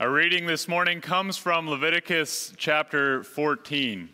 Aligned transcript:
Our 0.00 0.10
reading 0.10 0.46
this 0.46 0.68
morning 0.68 1.02
comes 1.02 1.36
from 1.36 1.68
Leviticus 1.68 2.54
chapter 2.56 3.22
14. 3.24 4.08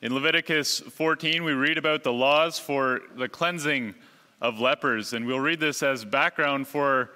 In 0.00 0.14
Leviticus 0.14 0.78
14, 0.78 1.42
we 1.42 1.52
read 1.52 1.76
about 1.76 2.04
the 2.04 2.12
laws 2.12 2.58
for 2.58 3.00
the 3.16 3.28
cleansing 3.28 3.96
of 4.40 4.60
lepers, 4.60 5.12
and 5.12 5.26
we'll 5.26 5.40
read 5.40 5.58
this 5.58 5.82
as 5.82 6.04
background 6.04 6.68
for 6.68 7.10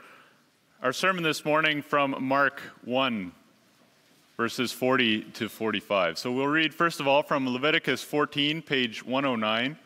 our 0.83 0.93
sermon 0.93 1.23
this 1.23 1.45
morning 1.45 1.81
from 1.81 2.17
Mark 2.19 2.61
1, 2.85 3.31
verses 4.37 4.73
40 4.73 5.23
to 5.23 5.49
45. 5.49 6.19
So 6.19 6.33
we'll 6.33 6.49
read, 6.49 6.75
first 6.75 6.99
of 6.99 7.07
all, 7.07 7.23
from 7.23 7.49
Leviticus 7.49 8.03
14, 8.03 8.61
page 8.61 9.03
109. 9.07 9.79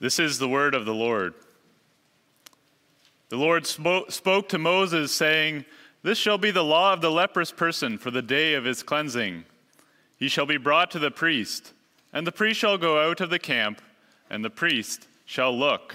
This 0.00 0.18
is 0.18 0.38
the 0.38 0.48
word 0.48 0.74
of 0.74 0.86
the 0.86 0.94
Lord. 0.94 1.34
The 3.28 3.36
Lord 3.36 3.66
spoke 3.66 4.48
to 4.48 4.58
Moses, 4.58 5.12
saying, 5.12 5.66
This 6.02 6.16
shall 6.16 6.38
be 6.38 6.50
the 6.50 6.64
law 6.64 6.94
of 6.94 7.02
the 7.02 7.10
leprous 7.10 7.52
person 7.52 7.98
for 7.98 8.10
the 8.10 8.22
day 8.22 8.54
of 8.54 8.64
his 8.64 8.82
cleansing. 8.82 9.44
He 10.18 10.28
shall 10.28 10.46
be 10.46 10.56
brought 10.56 10.90
to 10.92 10.98
the 10.98 11.10
priest, 11.10 11.74
and 12.14 12.26
the 12.26 12.32
priest 12.32 12.58
shall 12.58 12.78
go 12.78 13.08
out 13.08 13.20
of 13.20 13.28
the 13.28 13.38
camp, 13.38 13.82
and 14.30 14.42
the 14.42 14.50
priest 14.50 15.06
shall 15.26 15.56
look. 15.56 15.94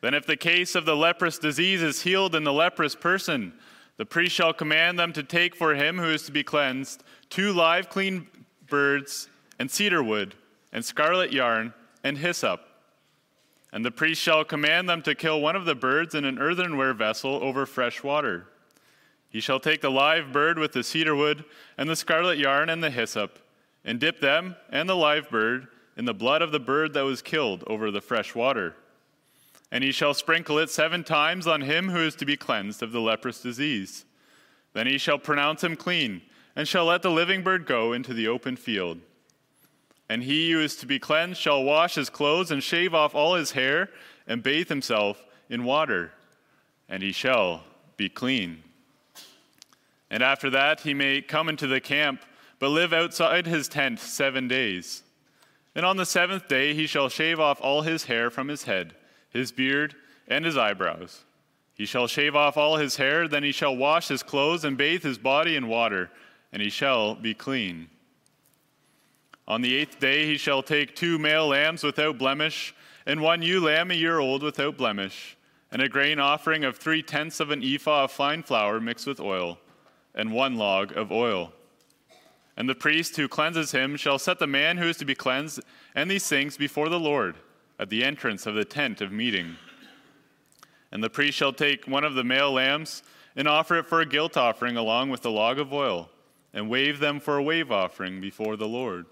Then, 0.00 0.12
if 0.12 0.26
the 0.26 0.36
case 0.36 0.74
of 0.74 0.84
the 0.84 0.96
leprous 0.96 1.38
disease 1.38 1.82
is 1.82 2.02
healed 2.02 2.34
in 2.34 2.44
the 2.44 2.52
leprous 2.52 2.96
person, 2.96 3.52
the 3.98 4.04
priest 4.04 4.34
shall 4.34 4.52
command 4.52 4.98
them 4.98 5.12
to 5.12 5.22
take 5.22 5.54
for 5.54 5.76
him 5.76 5.96
who 5.96 6.10
is 6.10 6.24
to 6.24 6.32
be 6.32 6.42
cleansed 6.42 7.02
two 7.30 7.52
live 7.52 7.88
clean 7.88 8.26
birds, 8.68 9.28
and 9.60 9.70
cedar 9.70 10.02
wood, 10.02 10.34
and 10.72 10.84
scarlet 10.84 11.32
yarn, 11.32 11.72
and 12.02 12.18
hyssop 12.18 12.65
and 13.72 13.84
the 13.84 13.90
priest 13.90 14.22
shall 14.22 14.44
command 14.44 14.88
them 14.88 15.02
to 15.02 15.14
kill 15.14 15.40
one 15.40 15.56
of 15.56 15.64
the 15.64 15.74
birds 15.74 16.14
in 16.14 16.24
an 16.24 16.38
earthenware 16.38 16.94
vessel 16.94 17.42
over 17.42 17.66
fresh 17.66 18.02
water. 18.02 18.46
He 19.28 19.40
shall 19.40 19.60
take 19.60 19.80
the 19.80 19.90
live 19.90 20.32
bird 20.32 20.58
with 20.58 20.72
the 20.72 20.82
cedar 20.82 21.14
wood 21.14 21.44
and 21.76 21.88
the 21.88 21.96
scarlet 21.96 22.38
yarn 22.38 22.70
and 22.70 22.82
the 22.82 22.90
hyssop, 22.90 23.38
and 23.84 24.00
dip 24.00 24.20
them 24.20 24.56
and 24.70 24.88
the 24.88 24.96
live 24.96 25.28
bird 25.28 25.68
in 25.96 26.04
the 26.04 26.14
blood 26.14 26.42
of 26.42 26.52
the 26.52 26.60
bird 26.60 26.94
that 26.94 27.02
was 27.02 27.22
killed 27.22 27.64
over 27.66 27.90
the 27.90 28.00
fresh 28.00 28.34
water. 28.34 28.74
And 29.72 29.82
he 29.82 29.92
shall 29.92 30.14
sprinkle 30.14 30.58
it 30.58 30.70
seven 30.70 31.04
times 31.04 31.46
on 31.46 31.62
him 31.62 31.90
who 31.90 32.00
is 32.00 32.14
to 32.16 32.24
be 32.26 32.36
cleansed 32.36 32.82
of 32.82 32.92
the 32.92 33.00
leprous 33.00 33.40
disease. 33.40 34.04
Then 34.74 34.86
he 34.86 34.98
shall 34.98 35.18
pronounce 35.18 35.64
him 35.64 35.76
clean, 35.76 36.22
and 36.54 36.68
shall 36.68 36.86
let 36.86 37.02
the 37.02 37.10
living 37.10 37.42
bird 37.42 37.66
go 37.66 37.92
into 37.92 38.14
the 38.14 38.28
open 38.28 38.56
field. 38.56 39.00
And 40.08 40.22
he 40.22 40.52
who 40.52 40.60
is 40.60 40.76
to 40.76 40.86
be 40.86 40.98
cleansed 40.98 41.40
shall 41.40 41.64
wash 41.64 41.96
his 41.96 42.10
clothes 42.10 42.50
and 42.50 42.62
shave 42.62 42.94
off 42.94 43.14
all 43.14 43.34
his 43.34 43.52
hair 43.52 43.90
and 44.26 44.42
bathe 44.42 44.68
himself 44.68 45.24
in 45.48 45.64
water, 45.64 46.12
and 46.88 47.02
he 47.02 47.12
shall 47.12 47.64
be 47.96 48.08
clean. 48.08 48.62
And 50.10 50.22
after 50.22 50.50
that 50.50 50.80
he 50.80 50.94
may 50.94 51.22
come 51.22 51.48
into 51.48 51.66
the 51.66 51.80
camp, 51.80 52.22
but 52.58 52.68
live 52.68 52.92
outside 52.92 53.46
his 53.46 53.68
tent 53.68 53.98
seven 54.00 54.48
days. 54.48 55.02
And 55.74 55.84
on 55.84 55.96
the 55.96 56.06
seventh 56.06 56.48
day 56.48 56.74
he 56.74 56.86
shall 56.86 57.08
shave 57.08 57.38
off 57.38 57.60
all 57.60 57.82
his 57.82 58.04
hair 58.04 58.30
from 58.30 58.48
his 58.48 58.64
head, 58.64 58.94
his 59.30 59.52
beard, 59.52 59.94
and 60.28 60.44
his 60.44 60.56
eyebrows. 60.56 61.24
He 61.74 61.84
shall 61.84 62.06
shave 62.06 62.34
off 62.34 62.56
all 62.56 62.76
his 62.76 62.96
hair, 62.96 63.28
then 63.28 63.42
he 63.42 63.52
shall 63.52 63.76
wash 63.76 64.08
his 64.08 64.22
clothes 64.22 64.64
and 64.64 64.78
bathe 64.78 65.02
his 65.02 65.18
body 65.18 65.56
in 65.56 65.68
water, 65.68 66.10
and 66.50 66.62
he 66.62 66.70
shall 66.70 67.14
be 67.14 67.34
clean. 67.34 67.90
On 69.48 69.60
the 69.62 69.76
eighth 69.76 70.00
day 70.00 70.26
he 70.26 70.36
shall 70.36 70.62
take 70.62 70.96
two 70.96 71.18
male 71.18 71.48
lambs 71.48 71.84
without 71.84 72.18
blemish, 72.18 72.74
and 73.06 73.20
one 73.20 73.42
ewe 73.42 73.60
lamb 73.60 73.90
a 73.90 73.94
year 73.94 74.18
old 74.18 74.42
without 74.42 74.76
blemish, 74.76 75.36
and 75.70 75.80
a 75.80 75.88
grain 75.88 76.18
offering 76.18 76.64
of 76.64 76.76
three 76.76 77.02
tenths 77.02 77.38
of 77.38 77.50
an 77.50 77.62
ephah 77.62 78.04
of 78.04 78.10
fine 78.10 78.42
flour 78.42 78.80
mixed 78.80 79.06
with 79.06 79.20
oil, 79.20 79.58
and 80.14 80.32
one 80.32 80.56
log 80.56 80.96
of 80.96 81.12
oil. 81.12 81.52
And 82.56 82.68
the 82.68 82.74
priest 82.74 83.16
who 83.16 83.28
cleanses 83.28 83.72
him 83.72 83.96
shall 83.96 84.18
set 84.18 84.38
the 84.38 84.46
man 84.46 84.78
who 84.78 84.88
is 84.88 84.96
to 84.96 85.04
be 85.04 85.14
cleansed 85.14 85.60
and 85.94 86.10
these 86.10 86.26
things 86.26 86.56
before 86.56 86.88
the 86.88 86.98
Lord 86.98 87.36
at 87.78 87.90
the 87.90 88.02
entrance 88.02 88.46
of 88.46 88.54
the 88.54 88.64
tent 88.64 89.00
of 89.00 89.12
meeting. 89.12 89.56
And 90.90 91.04
the 91.04 91.10
priest 91.10 91.36
shall 91.36 91.52
take 91.52 91.86
one 91.86 92.04
of 92.04 92.14
the 92.14 92.24
male 92.24 92.52
lambs 92.52 93.02
and 93.36 93.46
offer 93.46 93.78
it 93.78 93.86
for 93.86 94.00
a 94.00 94.06
guilt 94.06 94.36
offering 94.36 94.76
along 94.76 95.10
with 95.10 95.20
the 95.20 95.30
log 95.30 95.58
of 95.58 95.72
oil, 95.72 96.08
and 96.54 96.70
wave 96.70 96.98
them 96.98 97.20
for 97.20 97.36
a 97.36 97.42
wave 97.42 97.70
offering 97.70 98.20
before 98.20 98.56
the 98.56 98.66
Lord. 98.66 99.04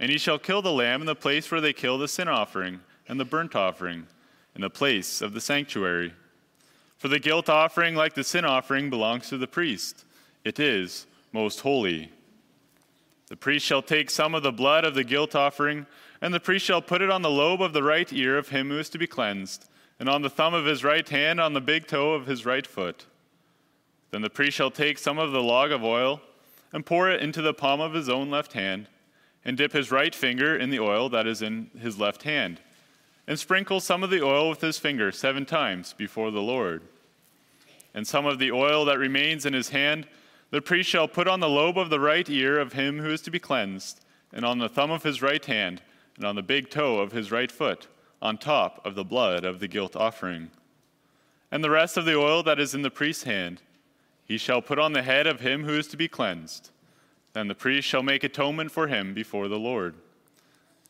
And 0.00 0.10
he 0.10 0.16
shall 0.16 0.38
kill 0.38 0.62
the 0.62 0.72
lamb 0.72 1.02
in 1.02 1.06
the 1.06 1.14
place 1.14 1.50
where 1.50 1.60
they 1.60 1.74
kill 1.74 1.98
the 1.98 2.08
sin 2.08 2.26
offering 2.26 2.80
and 3.06 3.20
the 3.20 3.24
burnt 3.24 3.54
offering, 3.54 4.06
in 4.54 4.62
the 4.62 4.70
place 4.70 5.20
of 5.20 5.34
the 5.34 5.40
sanctuary. 5.40 6.14
For 6.96 7.08
the 7.08 7.18
guilt 7.18 7.48
offering, 7.48 7.94
like 7.94 8.14
the 8.14 8.24
sin 8.24 8.44
offering, 8.44 8.88
belongs 8.88 9.28
to 9.28 9.36
the 9.36 9.46
priest. 9.46 10.04
It 10.42 10.58
is 10.58 11.06
most 11.32 11.60
holy. 11.60 12.10
The 13.28 13.36
priest 13.36 13.66
shall 13.66 13.82
take 13.82 14.10
some 14.10 14.34
of 14.34 14.42
the 14.42 14.52
blood 14.52 14.84
of 14.84 14.94
the 14.94 15.04
guilt 15.04 15.34
offering, 15.34 15.86
and 16.22 16.32
the 16.32 16.40
priest 16.40 16.64
shall 16.64 16.82
put 16.82 17.02
it 17.02 17.10
on 17.10 17.22
the 17.22 17.30
lobe 17.30 17.62
of 17.62 17.72
the 17.72 17.82
right 17.82 18.10
ear 18.12 18.38
of 18.38 18.48
him 18.48 18.70
who 18.70 18.78
is 18.78 18.88
to 18.90 18.98
be 18.98 19.06
cleansed, 19.06 19.68
and 19.98 20.08
on 20.08 20.22
the 20.22 20.30
thumb 20.30 20.54
of 20.54 20.64
his 20.64 20.82
right 20.82 21.08
hand, 21.08 21.40
on 21.40 21.52
the 21.52 21.60
big 21.60 21.86
toe 21.86 22.14
of 22.14 22.26
his 22.26 22.46
right 22.46 22.66
foot. 22.66 23.06
Then 24.12 24.22
the 24.22 24.30
priest 24.30 24.56
shall 24.56 24.70
take 24.70 24.98
some 24.98 25.18
of 25.18 25.32
the 25.32 25.42
log 25.42 25.72
of 25.72 25.84
oil, 25.84 26.22
and 26.72 26.86
pour 26.86 27.10
it 27.10 27.22
into 27.22 27.42
the 27.42 27.54
palm 27.54 27.80
of 27.80 27.92
his 27.92 28.08
own 28.08 28.30
left 28.30 28.54
hand 28.54 28.88
and 29.44 29.56
dip 29.56 29.72
his 29.72 29.90
right 29.90 30.14
finger 30.14 30.56
in 30.56 30.70
the 30.70 30.80
oil 30.80 31.08
that 31.08 31.26
is 31.26 31.42
in 31.42 31.70
his 31.78 31.98
left 31.98 32.22
hand, 32.24 32.60
and 33.26 33.38
sprinkle 33.38 33.80
some 33.80 34.02
of 34.02 34.10
the 34.10 34.22
oil 34.22 34.48
with 34.48 34.60
his 34.60 34.78
finger 34.78 35.10
seven 35.10 35.46
times 35.46 35.92
before 35.92 36.30
the 36.30 36.42
Lord. 36.42 36.82
And 37.94 38.06
some 38.06 38.26
of 38.26 38.38
the 38.38 38.52
oil 38.52 38.84
that 38.84 38.98
remains 38.98 39.46
in 39.46 39.52
his 39.52 39.70
hand 39.70 40.06
the 40.50 40.60
priest 40.60 40.90
shall 40.90 41.06
put 41.06 41.28
on 41.28 41.38
the 41.38 41.48
lobe 41.48 41.78
of 41.78 41.90
the 41.90 42.00
right 42.00 42.28
ear 42.28 42.58
of 42.58 42.72
him 42.72 42.98
who 42.98 43.10
is 43.10 43.20
to 43.22 43.30
be 43.30 43.38
cleansed, 43.38 44.00
and 44.32 44.44
on 44.44 44.58
the 44.58 44.68
thumb 44.68 44.90
of 44.90 45.04
his 45.04 45.22
right 45.22 45.44
hand, 45.44 45.80
and 46.16 46.24
on 46.24 46.34
the 46.34 46.42
big 46.42 46.70
toe 46.70 46.98
of 46.98 47.12
his 47.12 47.30
right 47.30 47.52
foot, 47.52 47.86
on 48.20 48.36
top 48.36 48.84
of 48.84 48.96
the 48.96 49.04
blood 49.04 49.44
of 49.44 49.60
the 49.60 49.68
guilt 49.68 49.94
offering. 49.94 50.50
And 51.52 51.62
the 51.62 51.70
rest 51.70 51.96
of 51.96 52.04
the 52.04 52.16
oil 52.16 52.42
that 52.42 52.58
is 52.58 52.74
in 52.74 52.82
the 52.82 52.90
priest's 52.90 53.24
hand, 53.24 53.62
he 54.24 54.38
shall 54.38 54.60
put 54.60 54.78
on 54.78 54.92
the 54.92 55.02
head 55.02 55.26
of 55.26 55.40
him 55.40 55.64
who 55.64 55.78
is 55.78 55.86
to 55.88 55.96
be 55.96 56.08
cleansed 56.08 56.70
then 57.32 57.48
the 57.48 57.54
priest 57.54 57.86
shall 57.86 58.02
make 58.02 58.24
atonement 58.24 58.70
for 58.70 58.88
him 58.88 59.14
before 59.14 59.48
the 59.48 59.58
Lord. 59.58 59.94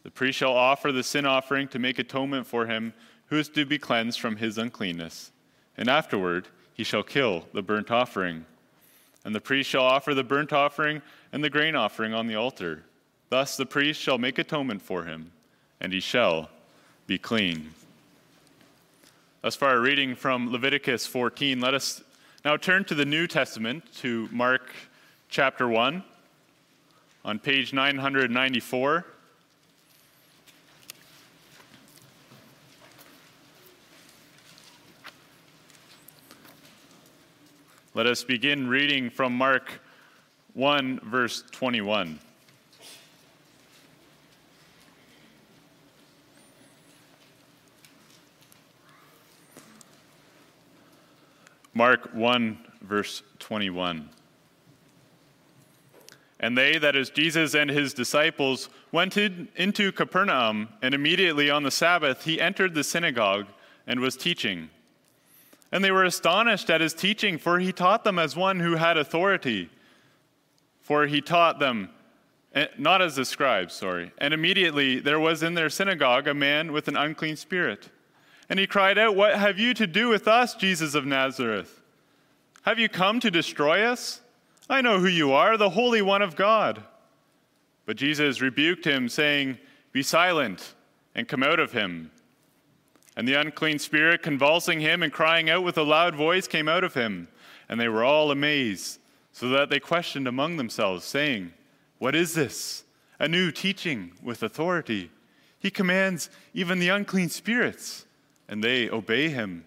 The 0.03 0.11
priest 0.11 0.39
shall 0.39 0.55
offer 0.55 0.93
the 0.93 1.03
sin 1.03 1.27
offering 1.27 1.69
to 1.69 1.79
make 1.79 1.99
atonement 1.99 2.47
for 2.47 2.67
him 2.67 2.95
who 3.27 3.37
is 3.37 3.49
to 3.51 3.67
be 3.67 3.79
cleansed 3.79 4.19
from 4.19 4.37
his 4.37 4.57
uncleanness. 4.57 5.31
And 5.77 5.89
afterward 5.89 6.49
he 6.73 6.85
shall 6.85 7.03
kill 7.03 7.45
the 7.53 7.63
burnt 7.63 7.91
offering. 7.91 8.47
And 9.25 9.35
the 9.35 9.41
priest 9.41 9.69
shall 9.69 9.85
offer 9.85 10.15
the 10.15 10.25
burnt 10.25 10.53
offering 10.53 11.03
and 11.33 11.45
the 11.45 11.51
grain 11.51 11.77
offering 11.77 12.15
on 12.15 12.27
the 12.27 12.37
altar. 12.37 12.85
Thus 13.29 13.57
the 13.57 13.67
priest 13.67 14.01
shall 14.01 14.19
make 14.19 14.39
atonement 14.39 14.83
for 14.83 15.05
him, 15.05 15.31
and 15.81 15.93
he 15.93 16.01
shall 16.01 16.49
be 17.07 17.19
clean. 17.19 17.71
As 19.45 19.55
far 19.55 19.79
reading 19.79 20.15
from 20.15 20.51
Leviticus 20.51 21.07
14, 21.07 21.61
let 21.61 21.75
us 21.75 22.03
now 22.45 22.57
turn 22.57 22.85
to 22.87 22.95
the 22.95 23.05
New 23.05 23.27
Testament, 23.27 23.85
to 23.97 24.29
Mark 24.33 24.73
chapter 25.29 25.69
1 25.69 26.03
on 27.25 27.39
page 27.39 27.73
994. 27.73 29.05
Let 37.93 38.07
us 38.07 38.25
begin 38.25 38.69
reading 38.69 39.11
from 39.11 39.35
Mark 39.35 39.81
1, 40.55 41.01
verse 41.01 41.43
21. 41.51 42.19
Mark 51.75 52.15
1, 52.15 52.59
verse 52.83 53.23
21. 53.39 54.09
And 56.41 56.57
they, 56.57 56.79
that 56.79 56.97
is 56.97 57.11
Jesus 57.11 57.55
and 57.55 57.71
his 57.71 57.93
disciples, 57.93 58.71
went 58.91 59.19
in, 59.19 59.49
into 59.57 59.93
Capernaum, 59.93 60.71
and 60.81 60.95
immediately 60.95 61.51
on 61.51 61.63
the 61.63 61.71
Sabbath 61.71 62.25
he 62.25 62.41
entered 62.41 62.75
the 62.75 62.83
synagogue 62.83 63.47
and 63.87 64.01
was 64.01 64.17
teaching. 64.17 64.71
And 65.71 65.85
they 65.85 65.91
were 65.91 66.05
astonished 66.05 66.71
at 66.71 66.81
his 66.81 66.95
teaching, 66.95 67.37
for 67.37 67.59
he 67.59 67.73
taught 67.73 68.05
them 68.05 68.19
as 68.19 68.35
one 68.35 68.59
who 68.59 68.77
had 68.77 68.97
authority. 68.97 69.69
For 70.81 71.07
he 71.07 71.21
taught 71.21 71.61
them, 71.61 71.91
eh, 72.55 72.67
not 72.79 73.03
as 73.03 73.17
the 73.17 73.27
scribes, 73.27 73.75
sorry. 73.75 74.11
And 74.17 74.33
immediately 74.33 74.99
there 74.99 75.21
was 75.21 75.43
in 75.43 75.55
their 75.55 75.71
synagogue 75.71 76.27
a 76.27 76.35
man 76.35 76.73
with 76.73 76.89
an 76.89 76.97
unclean 76.97 77.37
spirit. 77.37 77.91
And 78.49 78.59
he 78.59 78.67
cried 78.67 78.99
out, 78.99 79.15
What 79.15 79.39
have 79.39 79.59
you 79.59 79.75
to 79.75 79.87
do 79.87 80.09
with 80.09 80.27
us, 80.27 80.55
Jesus 80.55 80.95
of 80.95 81.05
Nazareth? 81.05 81.81
Have 82.63 82.79
you 82.79 82.89
come 82.89 83.21
to 83.21 83.31
destroy 83.31 83.85
us? 83.85 84.23
I 84.71 84.83
know 84.83 85.01
who 85.01 85.09
you 85.09 85.33
are, 85.33 85.57
the 85.57 85.71
Holy 85.71 86.01
One 86.01 86.23
of 86.23 86.37
God. 86.37 86.85
But 87.87 87.97
Jesus 87.97 88.41
rebuked 88.41 88.85
him, 88.85 89.09
saying, 89.09 89.59
Be 89.91 90.01
silent 90.01 90.77
and 91.13 91.27
come 91.27 91.43
out 91.43 91.59
of 91.59 91.73
him. 91.73 92.13
And 93.17 93.27
the 93.27 93.35
unclean 93.35 93.81
spirit, 93.81 94.23
convulsing 94.23 94.79
him 94.79 95.03
and 95.03 95.13
crying 95.13 95.51
out 95.51 95.65
with 95.65 95.77
a 95.77 95.83
loud 95.83 96.15
voice, 96.15 96.47
came 96.47 96.69
out 96.69 96.85
of 96.85 96.95
him. 96.95 97.27
And 97.69 97.81
they 97.81 97.89
were 97.89 98.05
all 98.05 98.31
amazed, 98.31 99.01
so 99.33 99.49
that 99.49 99.71
they 99.71 99.81
questioned 99.81 100.29
among 100.29 100.57
themselves, 100.57 101.05
saying, 101.05 101.53
What 101.99 102.15
is 102.15 102.35
this? 102.35 102.85
A 103.19 103.27
new 103.27 103.51
teaching 103.51 104.13
with 104.23 104.41
authority. 104.41 105.11
He 105.59 105.73
commands 105.73 106.31
even 106.55 106.79
the 106.79 106.91
unclean 106.91 107.29
spirits, 107.29 108.07
and 108.49 108.63
they 108.63 108.89
obey 108.89 109.31
him. 109.31 109.67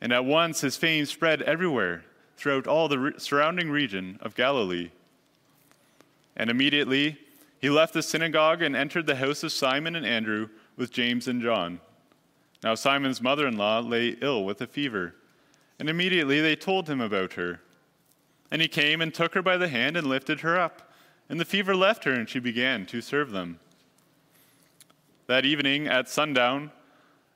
And 0.00 0.12
at 0.12 0.24
once 0.24 0.62
his 0.62 0.76
fame 0.76 1.06
spread 1.06 1.42
everywhere 1.42 2.04
throughout 2.44 2.66
all 2.66 2.88
the 2.88 3.14
surrounding 3.16 3.70
region 3.70 4.18
of 4.20 4.34
Galilee. 4.34 4.90
And 6.36 6.50
immediately 6.50 7.16
he 7.58 7.70
left 7.70 7.94
the 7.94 8.02
synagogue 8.02 8.60
and 8.60 8.76
entered 8.76 9.06
the 9.06 9.16
house 9.16 9.42
of 9.42 9.50
Simon 9.50 9.96
and 9.96 10.04
Andrew 10.04 10.50
with 10.76 10.92
James 10.92 11.26
and 11.26 11.40
John. 11.40 11.80
Now 12.62 12.74
Simon's 12.74 13.22
mother 13.22 13.46
in 13.46 13.56
law 13.56 13.78
lay 13.78 14.18
ill 14.20 14.44
with 14.44 14.60
a 14.60 14.66
fever, 14.66 15.14
and 15.78 15.88
immediately 15.88 16.42
they 16.42 16.54
told 16.54 16.86
him 16.86 17.00
about 17.00 17.32
her. 17.32 17.62
And 18.50 18.60
he 18.60 18.68
came 18.68 19.00
and 19.00 19.14
took 19.14 19.32
her 19.32 19.42
by 19.42 19.56
the 19.56 19.68
hand 19.68 19.96
and 19.96 20.06
lifted 20.06 20.40
her 20.40 20.60
up, 20.60 20.92
and 21.30 21.40
the 21.40 21.46
fever 21.46 21.74
left 21.74 22.04
her, 22.04 22.12
and 22.12 22.28
she 22.28 22.40
began 22.40 22.84
to 22.86 23.00
serve 23.00 23.30
them. 23.30 23.58
That 25.28 25.46
evening 25.46 25.86
at 25.86 26.10
sundown, 26.10 26.72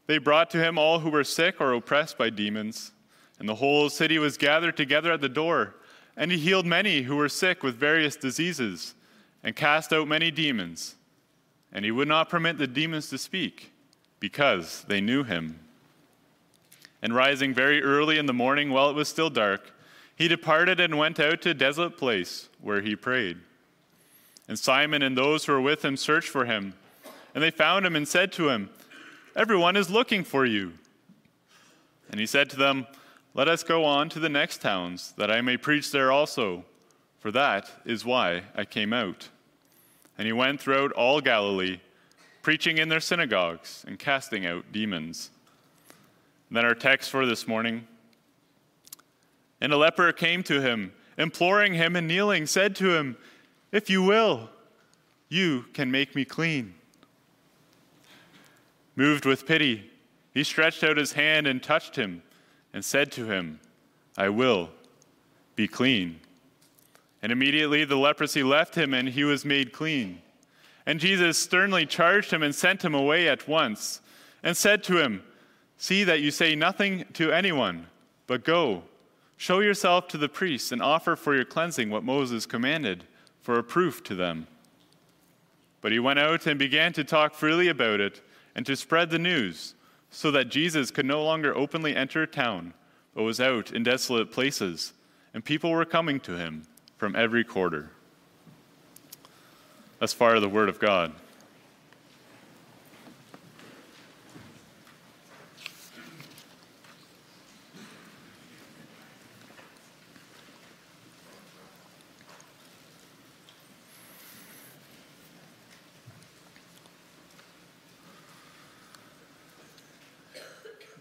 they 0.07 0.19
brought 0.19 0.51
to 0.51 0.63
him 0.63 0.77
all 0.77 0.99
who 0.99 1.09
were 1.09 1.25
sick 1.25 1.63
or 1.63 1.73
oppressed 1.73 2.19
by 2.19 2.29
demons, 2.29 2.93
and 3.39 3.49
the 3.49 3.57
whole 3.57 3.89
city 3.89 4.19
was 4.19 4.37
gathered 4.37 4.77
together 4.77 5.13
at 5.13 5.21
the 5.21 5.29
door. 5.29 5.75
And 6.17 6.33
he 6.33 6.39
healed 6.39 6.67
many 6.67 7.03
who 7.03 7.17
were 7.17 7.29
sick 7.29 7.63
with 7.63 7.77
various 7.77 8.17
diseases, 8.17 8.95
and 9.45 9.55
cast 9.55 9.93
out 9.93 10.09
many 10.09 10.31
demons. 10.31 10.97
And 11.73 11.85
he 11.85 11.91
would 11.91 12.09
not 12.09 12.29
permit 12.29 12.59
the 12.59 12.67
demons 12.67 13.09
to 13.11 13.19
speak, 13.19 13.73
because 14.19 14.85
they 14.89 15.01
knew 15.01 15.23
him. 15.23 15.61
And 17.01 17.15
rising 17.15 17.55
very 17.55 17.81
early 17.83 18.19
in 18.19 18.27
the 18.27 18.33
morning 18.33 18.71
while 18.71 18.91
it 18.91 18.97
was 18.97 19.09
still 19.09 19.31
dark, 19.31 19.73
he 20.17 20.27
departed 20.27 20.81
and 20.81 20.99
went 20.99 21.21
out 21.21 21.43
to 21.43 21.51
a 21.51 21.55
desolate 21.55 21.97
place 21.97 22.49
where 22.61 22.81
he 22.81 22.97
prayed. 22.97 23.39
And 24.49 24.59
Simon 24.59 25.03
and 25.03 25.17
those 25.17 25.45
who 25.45 25.53
were 25.53 25.61
with 25.61 25.85
him 25.85 25.97
searched 25.97 26.31
for 26.31 26.47
him. 26.47 26.75
And 27.35 27.45
they 27.45 27.53
found 27.53 27.87
him 27.87 27.95
and 27.95 28.09
said 28.09 28.33
to 28.33 28.49
him, 28.49 28.71
Everyone 29.37 29.77
is 29.77 29.91
looking 29.91 30.25
for 30.25 30.45
you. 30.45 30.73
And 32.11 32.19
he 32.19 32.27
said 32.27 32.51
to 32.51 32.57
them, 32.57 32.89
Let 33.39 33.47
us 33.47 33.63
go 33.63 33.85
on 33.85 34.09
to 34.09 34.19
the 34.19 34.29
next 34.29 34.61
towns, 34.61 35.15
that 35.17 35.31
I 35.31 35.43
may 35.43 35.57
preach 35.57 35.93
there 35.93 36.11
also, 36.11 36.65
for 37.21 37.31
that 37.31 37.71
is 37.85 38.05
why 38.05 38.43
I 38.57 38.65
came 38.65 38.93
out. 38.93 39.29
And 40.19 40.27
he 40.27 40.33
went 40.33 40.61
throughout 40.61 40.91
all 40.91 41.21
Galilee, 41.21 41.79
preaching 42.43 42.79
in 42.79 42.89
their 42.89 42.99
synagogues 42.99 43.85
and 43.87 43.97
casting 43.97 44.45
out 44.45 44.73
demons. 44.73 45.31
And 46.49 46.57
then 46.57 46.65
our 46.65 46.75
text 46.75 47.11
for 47.11 47.27
this 47.27 47.47
morning. 47.47 47.87
And 49.61 49.73
a 49.73 49.77
leper 49.77 50.11
came 50.11 50.43
to 50.43 50.61
him, 50.61 50.93
imploring 51.17 51.75
him 51.75 51.95
and 51.95 52.09
kneeling, 52.09 52.45
said 52.45 52.75
to 52.75 52.97
him, 52.97 53.17
If 53.71 53.89
you 53.89 54.03
will, 54.03 54.51
you 55.29 55.67
can 55.75 55.93
make 55.93 56.17
me 56.17 56.25
clean. 56.25 56.75
Moved 58.97 59.25
with 59.25 59.47
pity, 59.47 59.93
he 60.35 60.43
stretched 60.43 60.83
out 60.83 60.97
his 60.97 61.13
hand 61.13 61.47
and 61.47 61.63
touched 61.63 61.95
him 61.95 62.25
and 62.73 62.85
said 62.85 63.11
to 63.13 63.27
him, 63.27 63.61
I 64.17 64.29
will 64.29 64.71
be 65.57 65.69
clean. 65.69 66.21
And 67.23 67.33
immediately 67.33 67.85
the 67.85 67.97
leprosy 67.97 68.43
left 68.43 68.75
him 68.75 68.95
and 68.95 69.09
he 69.09 69.25
was 69.25 69.45
made 69.45 69.73
clean. 69.73 70.21
And 70.87 71.01
Jesus 71.01 71.37
sternly 71.39 71.85
charged 71.85 72.33
him 72.33 72.43
and 72.43 72.55
sent 72.55 72.85
him 72.85 72.95
away 72.95 73.29
at 73.29 73.49
once 73.49 74.01
and 74.43 74.57
said 74.57 74.83
to 74.85 74.99
him, 74.99 75.23
See 75.77 76.05
that 76.05 76.21
you 76.21 76.31
say 76.31 76.55
nothing 76.55 77.05
to 77.15 77.33
anyone, 77.33 77.87
but 78.27 78.45
go, 78.45 78.83
show 79.37 79.61
yourself 79.61 80.09
to 80.09 80.19
the 80.19 80.29
priests 80.29 80.73
and 80.73 80.83
offer 80.83 81.15
for 81.15 81.35
your 81.35 81.45
cleansing 81.45 81.91
what 81.91 82.03
Moses 82.03 82.47
commanded 82.47 83.05
for 83.41 83.59
a 83.59 83.63
proof 83.63 84.03
to 84.05 84.15
them. 84.15 84.47
But 85.81 85.93
he 85.93 85.99
went 85.99 86.19
out 86.19 86.47
and 86.47 86.59
began 86.59 86.93
to 86.95 87.05
talk 87.05 87.35
freely 87.35 87.69
about 87.69 88.01
it 88.01 88.21
and 88.55 88.67
to 88.67 88.75
spread 88.75 89.11
the 89.11 89.19
news, 89.19 89.75
so 90.11 90.31
that 90.31 90.49
Jesus 90.49 90.91
could 90.91 91.07
no 91.07 91.23
longer 91.23 91.57
openly 91.57 91.95
enter 91.95 92.23
a 92.23 92.27
town, 92.27 92.75
but 93.15 93.23
was 93.23 93.41
out 93.41 93.73
in 93.73 93.83
desolate 93.83 94.33
places, 94.33 94.93
and 95.35 95.45
people 95.45 95.71
were 95.71 95.85
coming 95.85 96.21
to 96.21 96.37
him 96.37 96.65
from 96.97 97.15
every 97.15 97.45
quarter. 97.45 97.91
Thus 99.99 100.13
far, 100.13 100.37
as 100.37 100.41
the 100.41 100.49
word 100.49 100.69
of 100.69 100.79
God. 100.79 101.13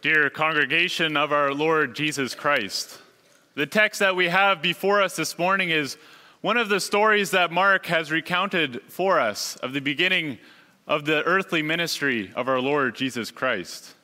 Dear 0.01 0.29
congregation 0.29 1.17
of 1.17 1.31
our 1.31 1.51
Lord 1.51 1.95
Jesus 1.95 2.35
Christ, 2.35 2.99
the 3.55 3.65
text 3.65 3.99
that 3.99 4.15
we 4.15 4.27
have 4.27 4.61
before 4.61 5.01
us 5.01 5.15
this 5.15 5.39
morning 5.39 5.71
is 5.71 5.97
one 6.41 6.55
of 6.55 6.69
the 6.69 6.79
stories 6.79 7.31
that 7.31 7.51
Mark 7.51 7.87
has 7.87 8.11
recounted 8.11 8.83
for 8.89 9.19
us 9.19 9.55
of 9.55 9.73
the 9.73 9.79
beginning 9.79 10.37
of 10.85 11.05
the 11.05 11.23
earthly 11.23 11.63
ministry 11.63 12.31
of 12.35 12.47
our 12.47 12.61
Lord 12.61 12.93
Jesus 12.93 13.31
Christ. 13.31 13.95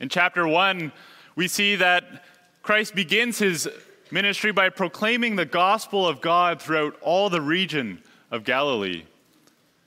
In 0.00 0.08
chapter 0.08 0.48
1, 0.48 0.90
we 1.36 1.48
see 1.48 1.76
that 1.76 2.24
Christ 2.62 2.94
begins 2.94 3.38
his 3.38 3.68
ministry 4.10 4.52
by 4.52 4.70
proclaiming 4.70 5.36
the 5.36 5.44
gospel 5.44 6.08
of 6.08 6.22
God 6.22 6.62
throughout 6.62 6.96
all 7.02 7.28
the 7.28 7.42
region 7.42 8.02
of 8.30 8.44
Galilee, 8.44 9.02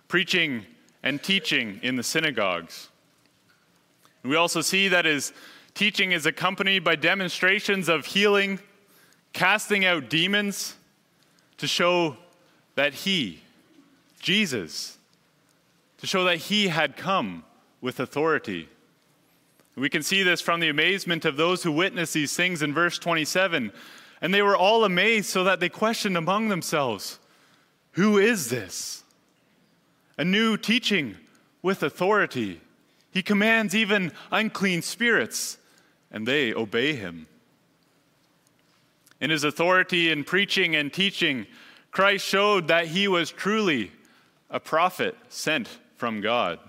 preaching 0.09 0.63
and 1.01 1.23
teaching 1.23 1.79
in 1.81 1.95
the 1.95 2.03
synagogues. 2.03 2.89
We 4.27 4.35
also 4.35 4.61
see 4.61 4.87
that 4.89 5.05
his 5.05 5.33
teaching 5.73 6.11
is 6.11 6.25
accompanied 6.25 6.83
by 6.83 6.95
demonstrations 6.95 7.87
of 7.87 8.05
healing, 8.07 8.59
casting 9.33 9.85
out 9.85 10.09
demons, 10.09 10.75
to 11.57 11.67
show 11.67 12.17
that 12.75 12.93
he, 12.93 13.41
Jesus, 14.19 14.97
to 15.99 16.07
show 16.07 16.23
that 16.25 16.37
he 16.37 16.67
had 16.67 16.95
come 16.95 17.43
with 17.81 17.99
authority. 17.99 18.69
We 19.75 19.89
can 19.89 20.03
see 20.03 20.23
this 20.23 20.41
from 20.41 20.59
the 20.59 20.69
amazement 20.69 21.25
of 21.25 21.37
those 21.37 21.63
who 21.63 21.71
witnessed 21.71 22.13
these 22.13 22.35
things 22.35 22.63
in 22.63 22.73
verse 22.73 22.97
27. 22.97 23.71
And 24.21 24.33
they 24.33 24.41
were 24.41 24.57
all 24.57 24.83
amazed 24.83 25.29
so 25.29 25.43
that 25.43 25.59
they 25.59 25.69
questioned 25.69 26.17
among 26.17 26.49
themselves, 26.49 27.19
Who 27.91 28.17
is 28.17 28.49
this? 28.49 29.03
A 30.17 30.25
new 30.25 30.57
teaching 30.57 31.15
with 31.61 31.83
authority. 31.83 32.61
He 33.17 33.23
commands 33.23 33.73
even 33.73 34.11
unclean 34.31 34.83
spirits, 34.83 35.57
and 36.11 36.27
they 36.27 36.53
obey 36.53 36.93
him. 36.93 37.25
In 39.19 39.31
his 39.31 39.43
authority 39.43 40.11
in 40.11 40.23
preaching 40.23 40.75
and 40.75 40.93
teaching, 40.93 41.47
Christ 41.89 42.23
showed 42.23 42.67
that 42.67 42.85
he 42.85 43.07
was 43.07 43.31
truly 43.31 43.91
a 44.51 44.59
prophet 44.59 45.17
sent 45.29 45.79
from 45.95 46.21
God. 46.21 46.59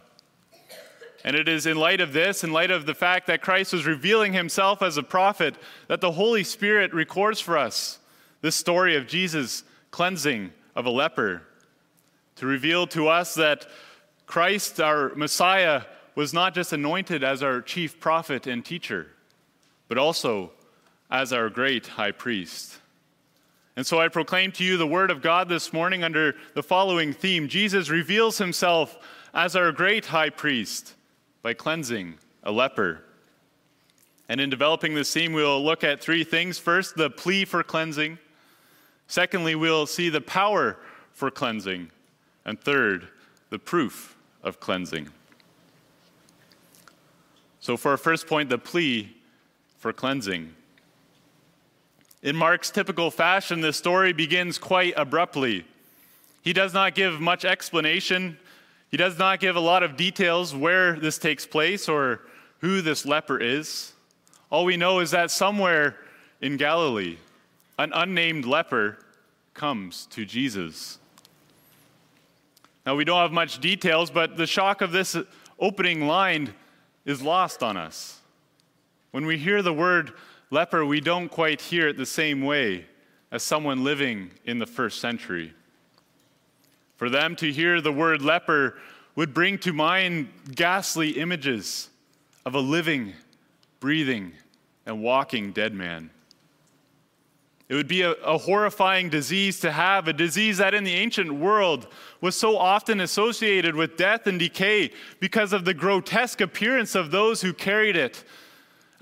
And 1.22 1.36
it 1.36 1.50
is 1.50 1.66
in 1.66 1.76
light 1.76 2.00
of 2.00 2.14
this, 2.14 2.42
in 2.42 2.50
light 2.50 2.70
of 2.70 2.86
the 2.86 2.94
fact 2.94 3.26
that 3.26 3.42
Christ 3.42 3.74
was 3.74 3.84
revealing 3.84 4.32
himself 4.32 4.80
as 4.80 4.96
a 4.96 5.02
prophet, 5.02 5.54
that 5.88 6.00
the 6.00 6.12
Holy 6.12 6.44
Spirit 6.44 6.94
records 6.94 7.40
for 7.42 7.58
us 7.58 7.98
this 8.40 8.56
story 8.56 8.96
of 8.96 9.06
Jesus' 9.06 9.64
cleansing 9.90 10.54
of 10.74 10.86
a 10.86 10.90
leper, 10.90 11.42
to 12.36 12.46
reveal 12.46 12.86
to 12.86 13.08
us 13.08 13.34
that 13.34 13.66
Christ, 14.24 14.80
our 14.80 15.14
Messiah, 15.14 15.82
was 16.18 16.34
not 16.34 16.52
just 16.52 16.72
anointed 16.72 17.22
as 17.22 17.44
our 17.44 17.60
chief 17.60 18.00
prophet 18.00 18.48
and 18.48 18.64
teacher, 18.64 19.06
but 19.86 19.96
also 19.96 20.50
as 21.12 21.32
our 21.32 21.48
great 21.48 21.86
high 21.86 22.10
priest. 22.10 22.76
And 23.76 23.86
so 23.86 24.00
I 24.00 24.08
proclaim 24.08 24.50
to 24.52 24.64
you 24.64 24.76
the 24.76 24.84
word 24.84 25.12
of 25.12 25.22
God 25.22 25.48
this 25.48 25.72
morning 25.72 26.02
under 26.02 26.34
the 26.54 26.62
following 26.64 27.12
theme 27.12 27.46
Jesus 27.46 27.88
reveals 27.88 28.36
himself 28.36 28.98
as 29.32 29.54
our 29.54 29.70
great 29.70 30.06
high 30.06 30.30
priest 30.30 30.94
by 31.42 31.54
cleansing 31.54 32.18
a 32.42 32.50
leper. 32.50 33.04
And 34.28 34.40
in 34.40 34.50
developing 34.50 34.94
this 34.94 35.14
theme, 35.14 35.32
we'll 35.32 35.64
look 35.64 35.84
at 35.84 36.00
three 36.00 36.24
things. 36.24 36.58
First, 36.58 36.96
the 36.96 37.10
plea 37.10 37.44
for 37.44 37.62
cleansing. 37.62 38.18
Secondly, 39.06 39.54
we'll 39.54 39.86
see 39.86 40.08
the 40.08 40.20
power 40.20 40.78
for 41.12 41.30
cleansing. 41.30 41.92
And 42.44 42.60
third, 42.60 43.06
the 43.50 43.60
proof 43.60 44.16
of 44.42 44.58
cleansing. 44.58 45.10
So, 47.60 47.76
for 47.76 47.90
our 47.90 47.96
first 47.96 48.26
point, 48.26 48.48
the 48.48 48.58
plea 48.58 49.14
for 49.78 49.92
cleansing. 49.92 50.54
In 52.22 52.36
Mark's 52.36 52.70
typical 52.70 53.10
fashion, 53.10 53.60
the 53.60 53.72
story 53.72 54.12
begins 54.12 54.58
quite 54.58 54.94
abruptly. 54.96 55.64
He 56.42 56.52
does 56.52 56.74
not 56.74 56.94
give 56.94 57.20
much 57.20 57.44
explanation. 57.44 58.38
He 58.90 58.96
does 58.96 59.18
not 59.18 59.40
give 59.40 59.56
a 59.56 59.60
lot 59.60 59.82
of 59.82 59.96
details 59.96 60.54
where 60.54 60.98
this 60.98 61.18
takes 61.18 61.46
place 61.46 61.88
or 61.88 62.22
who 62.60 62.80
this 62.80 63.06
leper 63.06 63.40
is. 63.40 63.92
All 64.50 64.64
we 64.64 64.76
know 64.76 65.00
is 65.00 65.10
that 65.10 65.30
somewhere 65.30 65.96
in 66.40 66.56
Galilee, 66.56 67.18
an 67.78 67.92
unnamed 67.94 68.46
leper 68.46 68.98
comes 69.54 70.06
to 70.06 70.24
Jesus. 70.24 70.98
Now, 72.86 72.96
we 72.96 73.04
don't 73.04 73.20
have 73.20 73.32
much 73.32 73.60
details, 73.60 74.10
but 74.10 74.36
the 74.36 74.46
shock 74.46 74.80
of 74.80 74.92
this 74.92 75.16
opening 75.60 76.06
line 76.06 76.54
is 77.04 77.22
lost 77.22 77.62
on 77.62 77.76
us. 77.76 78.20
When 79.10 79.26
we 79.26 79.38
hear 79.38 79.62
the 79.62 79.72
word 79.72 80.12
leper, 80.50 80.84
we 80.84 81.00
don't 81.00 81.28
quite 81.28 81.60
hear 81.60 81.88
it 81.88 81.96
the 81.96 82.06
same 82.06 82.42
way 82.42 82.86
as 83.30 83.42
someone 83.42 83.84
living 83.84 84.30
in 84.44 84.58
the 84.58 84.66
first 84.66 85.00
century. 85.00 85.52
For 86.96 87.08
them 87.08 87.36
to 87.36 87.52
hear 87.52 87.80
the 87.80 87.92
word 87.92 88.22
leper 88.22 88.76
would 89.14 89.34
bring 89.34 89.58
to 89.58 89.72
mind 89.72 90.28
ghastly 90.54 91.10
images 91.10 91.88
of 92.44 92.54
a 92.54 92.60
living, 92.60 93.14
breathing, 93.80 94.32
and 94.86 95.02
walking 95.02 95.52
dead 95.52 95.74
man. 95.74 96.10
It 97.68 97.74
would 97.74 97.88
be 97.88 98.00
a, 98.00 98.12
a, 98.12 98.38
horrifying 98.38 99.10
disease 99.10 99.60
to 99.60 99.70
have, 99.70 100.08
a 100.08 100.14
disease 100.14 100.56
that 100.56 100.72
in 100.72 100.84
the 100.84 100.94
ancient 100.94 101.34
world 101.34 101.86
was 102.20 102.34
so 102.34 102.56
often 102.56 103.00
associated 103.00 103.74
with 103.74 103.98
death 103.98 104.26
and 104.26 104.38
decay 104.38 104.90
because 105.20 105.52
of 105.52 105.66
the 105.66 105.74
grotesque 105.74 106.40
appearance 106.40 106.94
of 106.94 107.10
those 107.10 107.42
who 107.42 107.52
carried 107.52 107.94
it. 107.94 108.24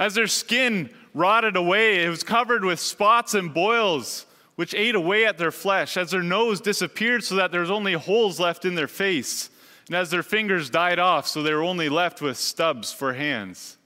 As 0.01 0.15
their 0.15 0.27
skin 0.27 0.91
rotted 1.15 1.55
away, 1.55 2.05
it 2.05 2.09
was 2.09 2.25
covered 2.25 2.65
with 2.65 2.81
spots 2.81 3.35
and 3.35 3.55
boils, 3.55 4.27
which 4.57 4.75
ate 4.75 4.97
away 4.97 5.27
at 5.27 5.39
their 5.39 5.53
flesh. 5.53 5.97
As 5.97 6.11
their 6.11 6.23
nose 6.23 6.61
disappeared, 6.61 7.23
so 7.23 7.37
that 7.37 7.53
there 7.53 7.61
was 7.61 7.71
only 7.71 7.93
holes 7.93 8.41
left 8.41 8.65
in 8.65 8.75
their 8.75 8.89
face. 8.89 9.49
And 9.87 9.95
as 9.95 10.11
their 10.11 10.25
fingers 10.25 10.71
died 10.71 10.99
off, 10.99 11.29
so 11.29 11.41
they 11.41 11.55
were 11.55 11.63
only 11.63 11.89
left 11.89 12.21
with 12.21 12.37
stubs 12.37 12.93
for 12.93 13.13
hands. 13.13 13.77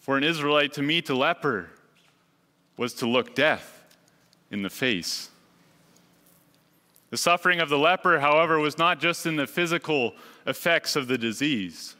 For 0.00 0.18
an 0.18 0.24
Israelite 0.24 0.74
to 0.74 0.82
meet 0.82 1.08
a 1.08 1.14
leper, 1.14 1.70
was 2.78 2.94
to 2.94 3.06
look 3.06 3.34
death 3.34 3.84
in 4.50 4.62
the 4.62 4.70
face. 4.70 5.28
The 7.10 7.18
suffering 7.18 7.60
of 7.60 7.68
the 7.68 7.78
leper, 7.78 8.20
however, 8.20 8.58
was 8.58 8.78
not 8.78 9.00
just 9.00 9.26
in 9.26 9.36
the 9.36 9.46
physical 9.46 10.14
effects 10.46 10.96
of 10.96 11.08
the 11.08 11.18
disease. 11.18 11.96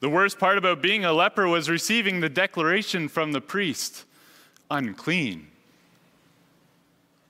The 0.00 0.08
worst 0.08 0.38
part 0.38 0.58
about 0.58 0.80
being 0.80 1.04
a 1.04 1.12
leper 1.12 1.46
was 1.46 1.68
receiving 1.68 2.20
the 2.20 2.28
declaration 2.28 3.08
from 3.08 3.32
the 3.32 3.40
priest 3.40 4.04
unclean. 4.70 5.48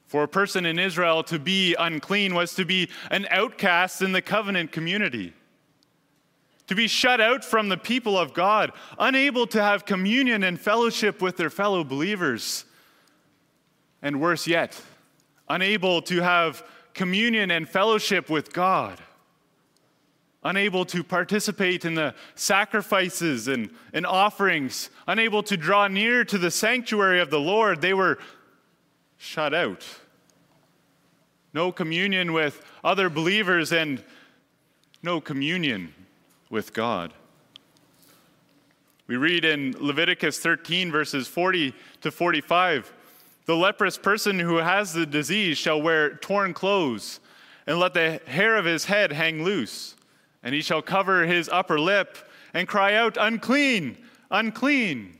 For 0.07 0.23
a 0.23 0.29
person 0.29 0.65
in 0.65 0.79
Israel 0.79 1.23
to 1.25 1.39
be 1.39 1.75
unclean 1.79 2.35
was 2.35 2.55
to 2.55 2.65
be 2.65 2.89
an 3.11 3.27
outcast 3.31 4.01
in 4.01 4.13
the 4.13 4.23
covenant 4.23 4.73
community 4.73 5.35
to 6.69 6.75
be 6.75 6.87
shut 6.87 7.21
out 7.21 7.45
from 7.45 7.69
the 7.69 7.77
people 7.77 8.17
of 8.17 8.33
God, 8.35 8.73
unable 8.99 9.47
to 9.49 9.61
have 9.61 9.87
communion 9.87 10.45
and 10.45 10.61
fellowship 10.61 11.21
with 11.21 11.37
their 11.37 11.51
fellow 11.51 11.83
believers. 11.83 12.65
And 14.03 14.21
worse 14.21 14.47
yet, 14.47 14.81
unable 15.49 16.03
to 16.03 16.21
have 16.21 16.63
communion 16.95 17.51
and 17.51 17.69
fellowship 17.69 18.29
with 18.29 18.53
God, 18.53 19.01
unable 20.45 20.85
to 20.87 21.03
participate 21.03 21.87
in 21.87 21.95
the 21.95 22.15
sacrifices 22.35 23.49
and, 23.49 23.71
and 23.95 24.05
offerings, 24.05 24.91
unable 25.07 25.43
to 25.45 25.57
draw 25.57 25.89
near 25.89 26.23
to 26.25 26.37
the 26.37 26.51
sanctuary 26.51 27.21
of 27.21 27.31
the 27.31 27.41
Lord. 27.41 27.81
They 27.81 27.95
were 27.95 28.19
shut 29.17 29.55
out. 29.55 29.85
No 31.55 31.73
communion 31.73 32.35
with 32.35 32.63
other 32.85 33.09
believers 33.09 33.73
and 33.73 34.05
no 35.03 35.21
communion 35.21 35.95
with 36.51 36.73
God. 36.73 37.13
We 39.07 39.17
read 39.17 39.45
in 39.45 39.75
Leviticus 39.79 40.39
13, 40.39 40.93
verses 40.93 41.27
40 41.27 41.75
to 42.03 42.11
45 42.11 42.93
The 43.47 43.57
leprous 43.57 43.97
person 43.97 44.39
who 44.39 44.57
has 44.57 44.93
the 44.93 45.07
disease 45.07 45.57
shall 45.57 45.81
wear 45.81 46.15
torn 46.17 46.53
clothes, 46.53 47.21
and 47.67 47.79
let 47.79 47.95
the 47.95 48.21
hair 48.27 48.57
of 48.57 48.65
his 48.65 48.87
head 48.87 49.13
hang 49.13 49.45
loose, 49.45 49.95
and 50.43 50.55
he 50.55 50.61
shall 50.61 50.83
cover 50.83 51.27
his 51.27 51.49
upper 51.49 51.81
lip 51.81 52.19
and 52.55 52.69
cry 52.69 52.95
out, 52.95 53.17
Unclean, 53.19 53.99
unclean. 54.31 55.19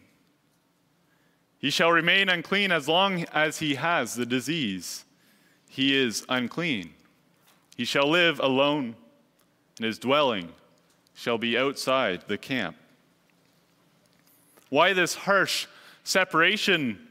He 1.59 1.71
shall 1.71 1.91
remain 1.91 2.29
unclean 2.29 2.71
as 2.71 2.89
long 2.89 3.25
as 3.33 3.59
he 3.59 3.75
has 3.75 4.15
the 4.15 4.27
disease. 4.27 5.05
He 5.69 5.97
is 5.97 6.25
unclean. 6.29 6.91
He 7.77 7.85
shall 7.85 8.09
live 8.09 8.39
alone 8.39 8.95
in 9.79 9.85
his 9.85 9.99
dwelling 9.99 10.53
shall 11.19 11.37
be 11.37 11.59
outside 11.59 12.23
the 12.29 12.39
camp. 12.39 12.77
Why 14.69 14.93
this 14.93 15.17
harsh 15.17 15.67
separation 16.05 17.09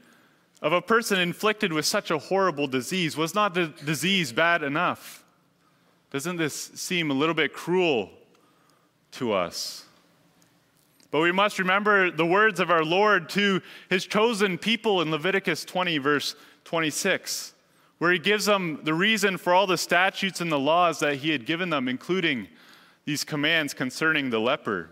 of 0.62 0.72
a 0.72 0.80
person 0.80 1.20
inflicted 1.20 1.74
with 1.74 1.84
such 1.84 2.10
a 2.10 2.16
horrible 2.16 2.66
disease? 2.66 3.18
Was 3.18 3.34
not 3.34 3.52
the 3.52 3.66
disease 3.84 4.32
bad 4.32 4.62
enough? 4.62 5.24
Doesn't 6.10 6.38
this 6.38 6.54
seem 6.74 7.10
a 7.10 7.14
little 7.14 7.34
bit 7.34 7.52
cruel 7.52 8.08
to 9.12 9.34
us? 9.34 9.84
But 11.10 11.20
we 11.20 11.30
must 11.30 11.58
remember 11.58 12.10
the 12.10 12.24
words 12.24 12.60
of 12.60 12.70
our 12.70 12.84
Lord 12.84 13.28
to 13.30 13.60
his 13.90 14.06
chosen 14.06 14.56
people 14.56 15.02
in 15.02 15.10
Leviticus 15.10 15.66
20, 15.66 15.98
verse 15.98 16.34
26, 16.64 17.52
where 17.98 18.12
he 18.12 18.18
gives 18.18 18.46
them 18.46 18.80
the 18.84 18.94
reason 18.94 19.36
for 19.36 19.52
all 19.52 19.66
the 19.66 19.76
statutes 19.76 20.40
and 20.40 20.50
the 20.50 20.58
laws 20.58 20.98
that 21.00 21.16
he 21.16 21.30
had 21.30 21.44
given 21.44 21.68
them, 21.68 21.88
including 21.88 22.48
these 23.08 23.24
commands 23.24 23.72
concerning 23.72 24.28
the 24.28 24.38
leper. 24.38 24.90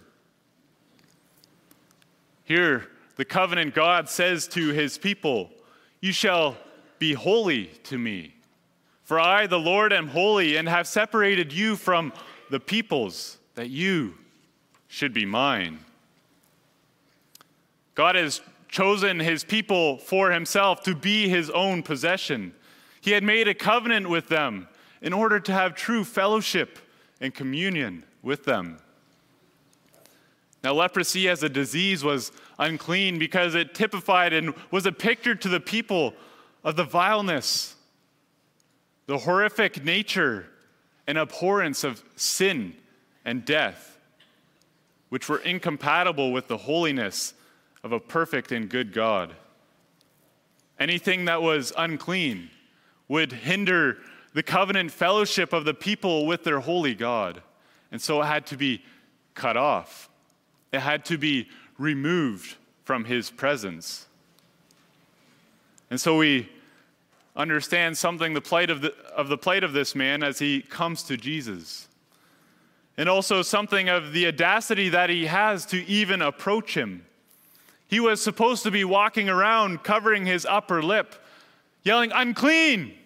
Here, 2.45 2.87
the 3.17 3.27
covenant 3.27 3.75
God 3.75 4.09
says 4.09 4.49
to 4.49 4.69
his 4.69 4.97
people, 4.97 5.51
You 6.01 6.13
shall 6.13 6.57
be 6.99 7.13
holy 7.13 7.67
to 7.83 7.99
me. 7.99 8.35
For 9.03 9.21
I, 9.21 9.47
the 9.47 9.59
Lord, 9.59 9.93
am 9.93 10.09
holy 10.09 10.57
and 10.57 10.67
have 10.67 10.87
separated 10.87 11.53
you 11.53 11.77
from 11.77 12.11
the 12.49 12.59
peoples, 12.59 13.37
that 13.55 13.69
you 13.69 14.15
should 14.89 15.13
be 15.13 15.27
mine. 15.27 15.81
God 17.95 18.15
has 18.15 18.41
chosen 18.71 19.21
his 19.21 19.45
people 19.45 19.99
for 19.99 20.31
himself 20.31 20.83
to 20.85 20.95
be 20.95 21.29
his 21.29 21.51
own 21.51 21.83
possession. 21.83 22.55
He 22.99 23.11
had 23.11 23.23
made 23.23 23.47
a 23.47 23.53
covenant 23.53 24.09
with 24.09 24.29
them 24.29 24.69
in 25.03 25.13
order 25.13 25.39
to 25.39 25.53
have 25.53 25.75
true 25.75 26.03
fellowship 26.03 26.79
and 27.21 27.35
communion 27.35 28.05
with 28.23 28.45
them. 28.45 28.79
Now, 30.63 30.75
leprosy 30.75 31.29
as 31.29 31.43
a 31.43 31.49
disease 31.49 32.03
was 32.03 32.33
unclean 32.59 33.19
because 33.19 33.55
it 33.55 33.75
typified 33.75 34.33
and 34.33 34.55
was 34.71 34.87
a 34.87 34.93
picture 34.93 35.35
to 35.35 35.49
the 35.49 35.61
people 35.61 36.15
of 36.65 36.77
the 36.77 36.85
vileness, 36.85 37.77
the 39.07 39.19
horrific 39.19 39.85
nature, 39.85 40.49
and 41.07 41.17
abhorrence 41.19 41.85
of 41.85 42.03
sin 42.17 42.75
and 43.25 43.45
death, 43.45 43.99
which 45.09 45.29
were 45.29 45.39
incompatible 45.39 46.33
with 46.33 46.49
the 46.49 46.57
holiness 46.57 47.33
of 47.85 47.93
a 47.93 48.01
perfect 48.01 48.51
and 48.51 48.69
good 48.69 48.93
God. 48.93 49.35
Anything 50.81 51.27
that 51.27 51.43
was 51.43 51.73
unclean 51.79 52.51
would 53.09 53.33
hinder 53.33 53.99
the 54.37 54.43
covenant 54.43 54.91
fellowship 54.91 55.55
of 55.55 55.65
the 55.65 55.73
people 55.73 56.27
with 56.27 56.45
their 56.45 56.61
holy 56.61 56.95
God. 56.95 57.41
And 57.91 58.03
so 58.03 58.21
it 58.21 58.27
had 58.27 58.45
to 58.49 58.57
be 58.59 58.83
cut 59.35 59.57
off, 59.57 60.11
it 60.73 60.81
had 60.81 61.07
to 61.07 61.17
be 61.17 61.49
removed 61.79 62.57
from 62.85 63.07
his 63.07 63.31
presence. 63.31 64.07
And 65.89 65.99
so 65.99 66.19
we 66.19 66.51
understand 67.35 67.97
something 67.97 68.35
the 68.35 68.43
plight 68.43 68.69
of 68.69 68.83
the, 68.83 68.95
of 69.17 69.29
the 69.29 69.39
plight 69.39 69.65
of 69.65 69.73
this 69.73 69.95
man 69.95 70.23
as 70.23 70.39
he 70.39 70.61
comes 70.61 71.03
to 71.05 71.17
Jesus. 71.17 71.89
And 72.99 73.09
also 73.09 73.41
something 73.41 73.89
of 73.89 74.13
the 74.13 74.27
audacity 74.27 74.91
that 74.91 75.09
he 75.09 75.25
has 75.25 75.65
to 75.67 75.83
even 75.87 76.21
approach 76.21 76.77
him. 76.77 77.07
He 77.89 78.01
was 78.01 78.23
supposed 78.23 78.65
to 78.65 78.71
be 78.71 78.85
walking 78.85 79.31
around 79.31 79.83
covering 79.83 80.27
his 80.27 80.45
upper 80.45 80.83
lip, 80.83 81.15
yelling, 81.85 82.13
Unclean! 82.13 82.99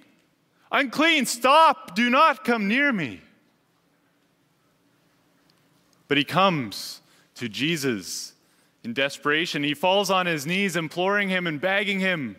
Unclean, 0.73 1.27
stop, 1.27 1.95
do 1.95 2.11
not 2.11 2.45
come 2.45 2.69
near 2.69 2.93
me. 2.93 3.21
But 6.09 6.19
he 6.19 6.25
comes 6.25 7.01
to 7.37 7.49
Jesus 7.49 8.35
in 8.85 8.93
desperation. 8.93 9.63
He 9.63 9.75
falls 9.75 10.11
on 10.11 10.27
his 10.27 10.47
knees, 10.47 10.77
imploring 10.77 11.29
him 11.29 11.47
and 11.47 11.61
begging 11.61 12.01
him, 12.01 12.37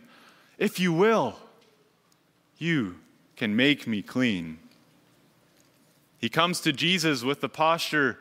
If 0.58 0.78
you 0.78 0.92
will, 0.92 1.38
you 2.58 2.96
can 3.36 3.56
make 3.56 3.86
me 3.86 4.02
clean. 4.02 4.58
He 6.18 6.28
comes 6.28 6.60
to 6.60 6.72
Jesus 6.72 7.24
with 7.24 7.40
the 7.40 7.48
posture 7.48 8.18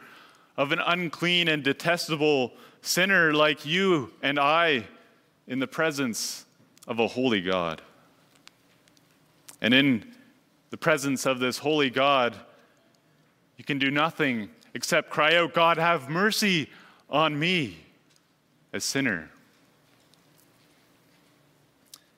of 0.57 0.71
an 0.71 0.79
unclean 0.79 1.47
and 1.47 1.63
detestable 1.63 2.53
sinner 2.81 3.33
like 3.33 3.65
you 3.65 4.11
and 4.21 4.39
I 4.39 4.87
in 5.47 5.59
the 5.59 5.67
presence 5.67 6.45
of 6.87 6.99
a 6.99 7.07
holy 7.07 7.41
God. 7.41 7.81
And 9.61 9.73
in 9.73 10.11
the 10.71 10.77
presence 10.77 11.25
of 11.25 11.39
this 11.39 11.59
holy 11.59 11.89
God, 11.89 12.35
you 13.57 13.63
can 13.63 13.77
do 13.77 13.91
nothing 13.91 14.49
except 14.73 15.09
cry 15.09 15.35
out, 15.35 15.53
God, 15.53 15.77
have 15.77 16.09
mercy 16.09 16.69
on 17.09 17.37
me, 17.37 17.77
a 18.73 18.79
sinner. 18.79 19.29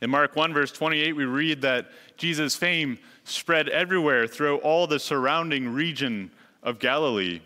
In 0.01 0.09
Mark 0.09 0.35
1, 0.35 0.53
verse 0.53 0.71
28, 0.71 1.15
we 1.15 1.25
read 1.25 1.62
that 1.62 1.89
Jesus' 2.17 2.55
fame 2.55 3.00
spread 3.23 3.69
everywhere 3.69 4.27
throughout 4.27 4.62
all 4.62 4.85
the 4.85 5.00
surrounding 5.00 5.69
region 5.69 6.31
of 6.62 6.79
Galilee. 6.79 7.41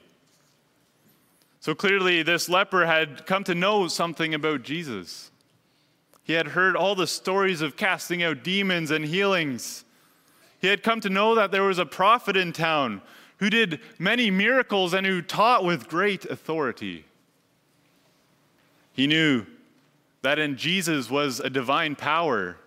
So 1.60 1.76
clearly, 1.76 2.24
this 2.24 2.50
leper 2.50 2.86
had 2.86 3.26
come 3.26 3.44
to 3.46 3.56
know 3.56 3.88
something 3.88 4.34
about 4.34 4.64
Jesus. 4.64 5.32
He 6.24 6.34
had 6.34 6.48
heard 6.50 6.76
all 6.76 6.96
the 6.96 7.08
stories 7.08 7.62
of 7.62 7.78
casting 7.78 8.24
out 8.24 8.44
demons 8.44 8.92
and 8.92 9.06
healings. 9.06 9.86
He 10.60 10.68
had 10.68 10.84
come 10.84 11.02
to 11.02 11.10
know 11.10 11.36
that 11.36 11.52
there 11.52 11.64
was 11.64 11.80
a 11.80 11.86
prophet 11.86 12.36
in 12.36 12.52
town 12.52 13.02
who 13.38 13.50
did 13.50 13.80
many 14.00 14.32
miracles 14.32 14.94
and 14.94 15.06
who 15.06 15.22
taught 15.22 15.64
with 15.64 15.88
great 15.88 16.26
authority. 16.26 17.06
He 18.94 19.06
knew 19.06 19.46
that 20.24 20.40
in 20.40 20.58
Jesus 20.58 21.10
was 21.10 21.40
a 21.40 21.50
divine 21.50 21.96
power, 21.96 22.58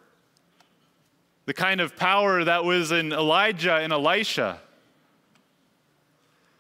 the 1.47 1.55
kind 1.55 1.81
of 1.81 1.97
power 1.97 2.45
that 2.45 2.65
was 2.65 2.93
in 2.93 3.13
Elijah 3.13 3.77
and 3.77 3.93
Elisha. 3.93 4.61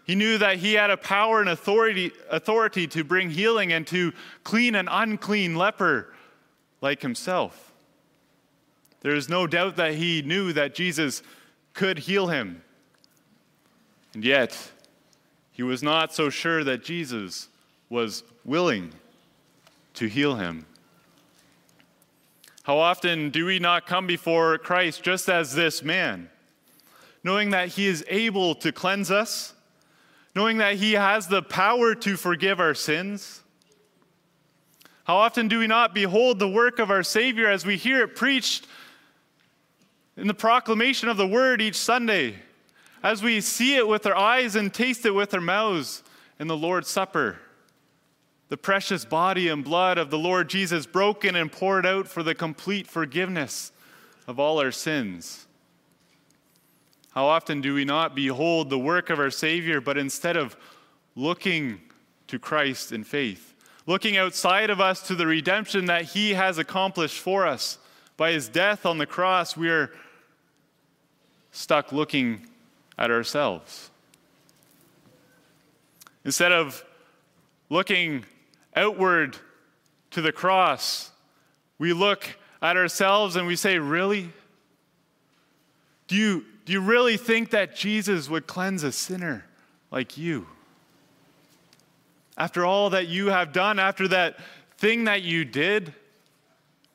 He 0.04 0.16
knew 0.16 0.38
that 0.38 0.56
he 0.56 0.74
had 0.74 0.90
a 0.90 0.96
power 0.96 1.40
and 1.40 1.48
authority, 1.48 2.10
authority 2.28 2.88
to 2.88 3.04
bring 3.04 3.30
healing 3.30 3.72
and 3.72 3.86
to 3.86 4.12
clean 4.42 4.74
an 4.74 4.88
unclean 4.90 5.54
leper 5.54 6.12
like 6.80 7.00
himself. 7.00 7.69
There 9.00 9.14
is 9.14 9.28
no 9.28 9.46
doubt 9.46 9.76
that 9.76 9.94
he 9.94 10.22
knew 10.22 10.52
that 10.52 10.74
Jesus 10.74 11.22
could 11.72 12.00
heal 12.00 12.28
him. 12.28 12.62
And 14.12 14.24
yet, 14.24 14.70
he 15.52 15.62
was 15.62 15.82
not 15.82 16.12
so 16.12 16.30
sure 16.30 16.64
that 16.64 16.84
Jesus 16.84 17.48
was 17.88 18.22
willing 18.44 18.92
to 19.94 20.06
heal 20.06 20.36
him. 20.36 20.66
How 22.62 22.78
often 22.78 23.30
do 23.30 23.46
we 23.46 23.58
not 23.58 23.86
come 23.86 24.06
before 24.06 24.58
Christ 24.58 25.02
just 25.02 25.28
as 25.28 25.54
this 25.54 25.82
man, 25.82 26.28
knowing 27.24 27.50
that 27.50 27.68
he 27.68 27.86
is 27.86 28.04
able 28.08 28.54
to 28.56 28.70
cleanse 28.70 29.10
us, 29.10 29.54
knowing 30.34 30.58
that 30.58 30.76
he 30.76 30.92
has 30.92 31.26
the 31.26 31.42
power 31.42 31.94
to 31.94 32.16
forgive 32.16 32.60
our 32.60 32.74
sins? 32.74 33.42
How 35.04 35.16
often 35.16 35.48
do 35.48 35.58
we 35.58 35.66
not 35.66 35.94
behold 35.94 36.38
the 36.38 36.48
work 36.48 36.78
of 36.78 36.90
our 36.90 37.02
Savior 37.02 37.48
as 37.48 37.66
we 37.66 37.76
hear 37.76 38.02
it 38.02 38.14
preached 38.14 38.66
in 40.20 40.28
the 40.28 40.34
proclamation 40.34 41.08
of 41.08 41.16
the 41.16 41.26
word 41.26 41.60
each 41.60 41.76
Sunday, 41.76 42.36
as 43.02 43.22
we 43.22 43.40
see 43.40 43.76
it 43.76 43.88
with 43.88 44.06
our 44.06 44.16
eyes 44.16 44.54
and 44.54 44.72
taste 44.72 45.04
it 45.06 45.10
with 45.10 45.34
our 45.34 45.40
mouths 45.40 46.02
in 46.38 46.46
the 46.46 46.56
Lord's 46.56 46.88
Supper? 46.88 47.38
the 48.50 48.56
precious 48.56 49.04
body 49.04 49.48
and 49.48 49.64
blood 49.64 49.96
of 49.96 50.10
the 50.10 50.18
Lord 50.18 50.50
Jesus 50.50 50.84
broken 50.84 51.36
and 51.36 51.50
poured 51.50 51.86
out 51.86 52.08
for 52.08 52.24
the 52.24 52.34
complete 52.34 52.88
forgiveness 52.88 53.70
of 54.26 54.40
all 54.40 54.58
our 54.58 54.72
sins. 54.72 55.46
How 57.12 57.26
often 57.26 57.60
do 57.60 57.74
we 57.74 57.84
not 57.84 58.16
behold 58.16 58.68
the 58.68 58.78
work 58.78 59.08
of 59.08 59.20
our 59.20 59.30
Savior, 59.30 59.80
but 59.80 59.96
instead 59.96 60.36
of 60.36 60.56
looking 61.14 61.80
to 62.26 62.40
Christ 62.40 62.90
in 62.90 63.04
faith, 63.04 63.54
looking 63.86 64.16
outside 64.16 64.68
of 64.68 64.80
us 64.80 65.00
to 65.06 65.14
the 65.14 65.28
redemption 65.28 65.86
that 65.86 66.06
He 66.06 66.34
has 66.34 66.58
accomplished 66.58 67.20
for 67.20 67.46
us 67.46 67.78
by 68.16 68.32
His 68.32 68.48
death 68.48 68.84
on 68.84 68.98
the 68.98 69.06
cross, 69.06 69.56
we 69.56 69.70
are 69.70 69.92
stuck 71.52 71.92
looking 71.92 72.46
at 72.98 73.10
ourselves. 73.10 73.90
Instead 76.24 76.52
of 76.52 76.84
looking 77.68 78.24
outward 78.76 79.36
to 80.10 80.20
the 80.20 80.32
cross, 80.32 81.10
we 81.78 81.92
look 81.92 82.36
at 82.60 82.76
ourselves 82.76 83.36
and 83.36 83.46
we 83.46 83.56
say, 83.56 83.78
Really? 83.78 84.30
Do 86.08 86.16
you, 86.16 86.44
do 86.64 86.72
you 86.72 86.80
really 86.80 87.16
think 87.16 87.50
that 87.50 87.76
Jesus 87.76 88.28
would 88.28 88.48
cleanse 88.48 88.82
a 88.82 88.90
sinner 88.90 89.44
like 89.92 90.18
you? 90.18 90.48
After 92.36 92.64
all 92.64 92.90
that 92.90 93.06
you 93.06 93.28
have 93.28 93.52
done, 93.52 93.78
after 93.78 94.08
that 94.08 94.38
thing 94.76 95.04
that 95.04 95.22
you 95.22 95.44
did, 95.44 95.94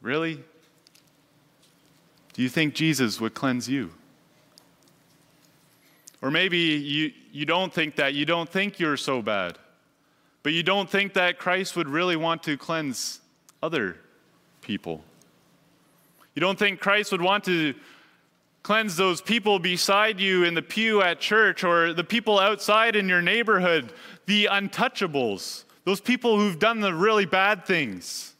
really? 0.01 0.43
Do 2.33 2.41
you 2.41 2.49
think 2.49 2.73
Jesus 2.73 3.21
would 3.21 3.33
cleanse 3.33 3.69
you? 3.69 3.91
Or 6.21 6.31
maybe 6.31 6.57
you, 6.57 7.11
you 7.31 7.45
don't 7.45 7.73
think 7.73 7.95
that. 7.97 8.13
You 8.13 8.25
don't 8.25 8.49
think 8.49 8.79
you're 8.79 8.97
so 8.97 9.21
bad. 9.21 9.57
But 10.43 10.53
you 10.53 10.63
don't 10.63 10.89
think 10.89 11.13
that 11.13 11.39
Christ 11.39 11.75
would 11.75 11.89
really 11.89 12.15
want 12.15 12.43
to 12.43 12.57
cleanse 12.57 13.19
other 13.63 13.97
people. 14.61 15.03
You 16.35 16.39
don't 16.39 16.59
think 16.59 16.79
Christ 16.79 17.11
would 17.11 17.21
want 17.21 17.43
to 17.45 17.73
cleanse 18.61 18.95
those 18.95 19.21
people 19.21 19.59
beside 19.59 20.19
you 20.19 20.43
in 20.43 20.53
the 20.53 20.61
pew 20.61 21.01
at 21.01 21.19
church 21.19 21.63
or 21.63 21.93
the 21.93 22.03
people 22.03 22.39
outside 22.39 22.95
in 22.95 23.07
your 23.07 23.21
neighborhood, 23.21 23.93
the 24.25 24.45
untouchables, 24.51 25.65
those 25.83 26.01
people 26.01 26.39
who've 26.39 26.57
done 26.57 26.79
the 26.79 26.93
really 26.93 27.25
bad 27.25 27.65
things, 27.65 28.33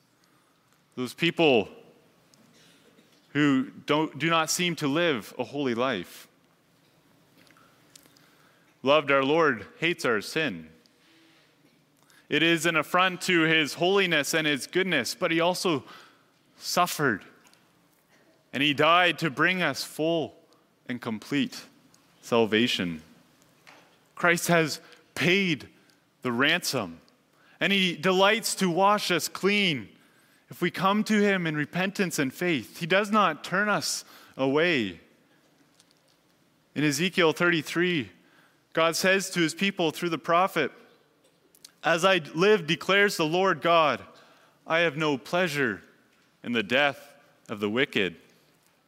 those 0.96 1.14
people 1.14 1.70
who 3.30 3.70
don't, 3.86 4.18
do 4.18 4.30
not 4.30 4.50
seem 4.50 4.76
to 4.76 4.88
live 4.88 5.34
a 5.38 5.44
holy 5.44 5.76
life. 5.76 6.28
Loved, 8.86 9.10
our 9.10 9.24
Lord 9.24 9.66
hates 9.80 10.06
our 10.06 10.22
sin. 10.22 10.70
It 12.30 12.44
is 12.44 12.68
an 12.68 12.76
affront 12.76 13.20
to 13.22 13.42
his 13.42 13.74
holiness 13.74 14.36
and 14.36 14.46
his 14.46 14.68
goodness, 14.68 15.16
but 15.16 15.32
he 15.32 15.40
also 15.40 15.84
suffered. 16.60 17.26
And 18.54 18.62
he 18.62 18.76
died 18.76 19.18
to 19.20 19.32
bring 19.32 19.64
us 19.64 19.84
full 19.84 20.36
and 20.88 21.02
complete 21.02 21.64
salvation. 22.22 23.02
Christ 24.14 24.50
has 24.50 24.80
paid 25.16 25.68
the 26.22 26.32
ransom, 26.32 27.02
and 27.60 27.74
he 27.74 27.96
delights 27.96 28.54
to 28.54 28.70
wash 28.70 29.10
us 29.10 29.28
clean. 29.28 29.90
If 30.52 30.62
we 30.62 30.70
come 30.70 31.04
to 31.06 31.24
him 31.24 31.48
in 31.48 31.56
repentance 31.56 32.20
and 32.20 32.32
faith, 32.32 32.78
he 32.78 32.86
does 32.86 33.10
not 33.10 33.44
turn 33.44 33.68
us 33.68 34.06
away. 34.38 35.00
In 36.76 36.84
Ezekiel 36.84 37.34
33, 37.34 38.12
God 38.76 38.98
says 38.98 39.30
to 39.30 39.40
his 39.40 39.54
people 39.54 39.92
through 39.92 40.10
the 40.10 40.18
prophet, 40.18 40.70
as 41.82 42.04
I 42.04 42.20
live, 42.34 42.68
declares 42.68 43.16
the 43.16 43.26
Lord 43.26 43.62
God, 43.62 44.02
I 44.68 44.80
have 44.80 44.98
no 44.98 45.18
pleasure 45.18 45.82
in 46.44 46.52
the 46.52 46.62
death 46.62 47.14
of 47.48 47.62
the 47.62 47.70
wicked, 47.70 48.18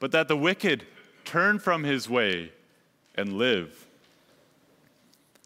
but 0.01 0.11
that 0.11 0.27
the 0.27 0.35
wicked 0.35 0.85
turn 1.23 1.57
from 1.57 1.85
his 1.85 2.09
way 2.09 2.51
and 3.15 3.37
live. 3.37 3.87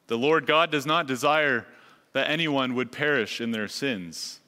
The 0.07 0.17
Lord 0.17 0.47
God 0.47 0.71
does 0.71 0.87
not 0.87 1.05
desire 1.05 1.67
that 2.13 2.27
anyone 2.27 2.73
would 2.73 2.91
perish 2.91 3.41
in 3.41 3.51
their 3.51 3.67
sins. 3.67 4.39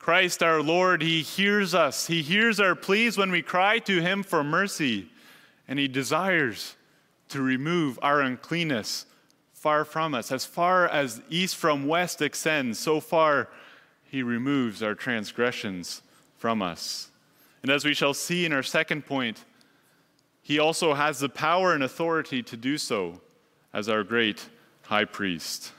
Christ 0.00 0.42
our 0.42 0.60
Lord, 0.60 1.00
He 1.00 1.22
hears 1.22 1.76
us. 1.76 2.08
He 2.08 2.22
hears 2.22 2.58
our 2.58 2.74
pleas 2.74 3.16
when 3.16 3.30
we 3.30 3.40
cry 3.40 3.78
to 3.78 4.02
Him 4.02 4.24
for 4.24 4.42
mercy, 4.42 5.08
and 5.68 5.78
He 5.78 5.86
desires 5.86 6.74
to 7.32 7.42
remove 7.42 7.98
our 8.02 8.20
uncleanness 8.20 9.06
far 9.52 9.84
from 9.84 10.14
us. 10.14 10.32
As 10.32 10.44
far 10.44 10.86
as 10.88 11.22
east 11.30 11.56
from 11.56 11.86
west 11.86 12.22
extends, 12.22 12.78
so 12.78 13.00
far 13.00 13.48
he 14.04 14.22
removes 14.22 14.82
our 14.82 14.94
transgressions 14.94 16.02
from 16.36 16.62
us. 16.62 17.10
And 17.62 17.70
as 17.70 17.84
we 17.84 17.94
shall 17.94 18.14
see 18.14 18.44
in 18.44 18.52
our 18.52 18.62
second 18.62 19.06
point, 19.06 19.44
he 20.42 20.58
also 20.58 20.94
has 20.94 21.20
the 21.20 21.28
power 21.28 21.72
and 21.72 21.82
authority 21.82 22.42
to 22.42 22.56
do 22.56 22.76
so 22.76 23.20
as 23.72 23.88
our 23.88 24.02
great 24.02 24.48
high 24.82 25.04
priest. 25.04 25.72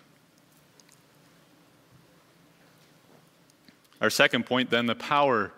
Our 4.02 4.10
second 4.10 4.46
point, 4.46 4.70
then, 4.70 4.86
the 4.86 4.96
power 4.96 5.52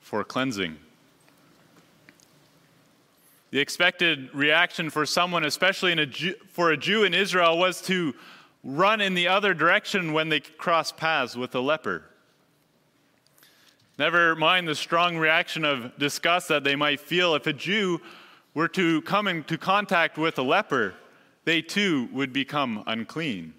for 0.00 0.24
cleansing. 0.24 0.78
The 3.56 3.62
expected 3.62 4.28
reaction 4.34 4.90
for 4.90 5.06
someone, 5.06 5.42
especially 5.42 5.92
a 5.92 6.04
Jew, 6.04 6.34
for 6.50 6.72
a 6.72 6.76
Jew 6.76 7.04
in 7.04 7.14
Israel, 7.14 7.56
was 7.56 7.80
to 7.86 8.14
run 8.62 9.00
in 9.00 9.14
the 9.14 9.28
other 9.28 9.54
direction 9.54 10.12
when 10.12 10.28
they 10.28 10.40
crossed 10.40 10.98
paths 10.98 11.36
with 11.36 11.54
a 11.54 11.60
leper. 11.60 12.02
Never 13.98 14.36
mind 14.36 14.68
the 14.68 14.74
strong 14.74 15.16
reaction 15.16 15.64
of 15.64 15.96
disgust 15.96 16.48
that 16.48 16.64
they 16.64 16.76
might 16.76 17.00
feel 17.00 17.34
if 17.34 17.46
a 17.46 17.54
Jew 17.54 18.02
were 18.52 18.68
to 18.68 19.00
come 19.00 19.26
into 19.26 19.56
contact 19.56 20.18
with 20.18 20.38
a 20.38 20.42
leper, 20.42 20.92
they 21.46 21.62
too 21.62 22.10
would 22.12 22.34
become 22.34 22.84
unclean. 22.86 23.54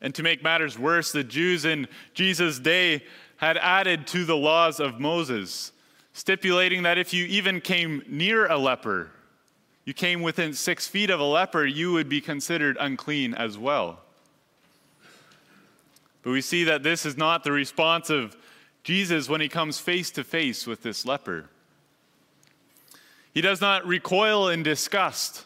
And 0.00 0.14
to 0.14 0.22
make 0.22 0.42
matters 0.42 0.78
worse, 0.78 1.12
the 1.12 1.22
Jews 1.22 1.66
in 1.66 1.86
Jesus' 2.14 2.58
day 2.58 3.04
had 3.36 3.58
added 3.58 4.06
to 4.06 4.24
the 4.24 4.38
laws 4.38 4.80
of 4.80 4.98
Moses, 4.98 5.72
stipulating 6.18 6.82
that 6.82 6.98
if 6.98 7.14
you 7.14 7.24
even 7.26 7.60
came 7.60 8.02
near 8.08 8.46
a 8.46 8.58
leper, 8.58 9.08
you 9.84 9.94
came 9.94 10.20
within 10.20 10.52
six 10.52 10.88
feet 10.88 11.10
of 11.10 11.20
a 11.20 11.24
leper, 11.24 11.64
you 11.64 11.92
would 11.92 12.08
be 12.08 12.20
considered 12.20 12.76
unclean 12.80 13.34
as 13.34 13.56
well. 13.56 14.00
But 16.22 16.32
we 16.32 16.40
see 16.40 16.64
that 16.64 16.82
this 16.82 17.06
is 17.06 17.16
not 17.16 17.44
the 17.44 17.52
response 17.52 18.10
of 18.10 18.36
Jesus 18.82 19.28
when 19.28 19.40
he 19.40 19.48
comes 19.48 19.78
face 19.78 20.10
to 20.10 20.24
face 20.24 20.66
with 20.66 20.82
this 20.82 21.06
leper. 21.06 21.44
He 23.32 23.40
does 23.40 23.60
not 23.60 23.86
recoil 23.86 24.48
in 24.48 24.64
disgust, 24.64 25.44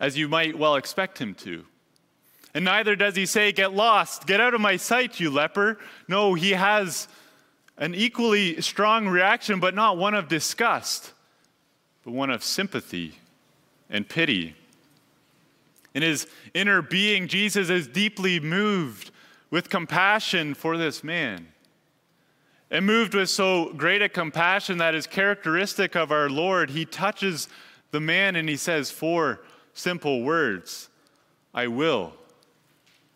as 0.00 0.18
you 0.18 0.26
might 0.28 0.58
well 0.58 0.74
expect 0.74 1.18
him 1.18 1.34
to. 1.36 1.64
And 2.52 2.64
neither 2.64 2.96
does 2.96 3.14
he 3.14 3.26
say, 3.26 3.52
Get 3.52 3.74
lost, 3.74 4.26
get 4.26 4.40
out 4.40 4.54
of 4.54 4.60
my 4.60 4.76
sight, 4.76 5.20
you 5.20 5.30
leper. 5.30 5.78
No, 6.08 6.34
he 6.34 6.50
has 6.50 7.06
an 7.76 7.94
equally 7.94 8.60
strong 8.60 9.08
reaction, 9.08 9.60
but 9.60 9.74
not 9.74 9.96
one 9.96 10.14
of 10.14 10.28
disgust, 10.28 11.12
but 12.04 12.12
one 12.12 12.30
of 12.30 12.44
sympathy 12.44 13.14
and 13.90 14.08
pity. 14.08 14.54
In 15.94 16.02
his 16.02 16.26
inner 16.54 16.82
being, 16.82 17.28
Jesus 17.28 17.70
is 17.70 17.86
deeply 17.86 18.40
moved 18.40 19.10
with 19.50 19.70
compassion 19.70 20.54
for 20.54 20.76
this 20.76 21.04
man. 21.04 21.48
And 22.70 22.86
moved 22.86 23.14
with 23.14 23.30
so 23.30 23.72
great 23.74 24.02
a 24.02 24.08
compassion 24.08 24.78
that 24.78 24.94
is 24.94 25.06
characteristic 25.06 25.94
of 25.94 26.10
our 26.10 26.28
Lord, 26.28 26.70
he 26.70 26.84
touches 26.84 27.48
the 27.92 28.00
man 28.00 28.34
and 28.34 28.48
he 28.48 28.56
says 28.56 28.90
four 28.90 29.42
simple 29.72 30.22
words 30.22 30.88
I 31.52 31.68
will 31.68 32.14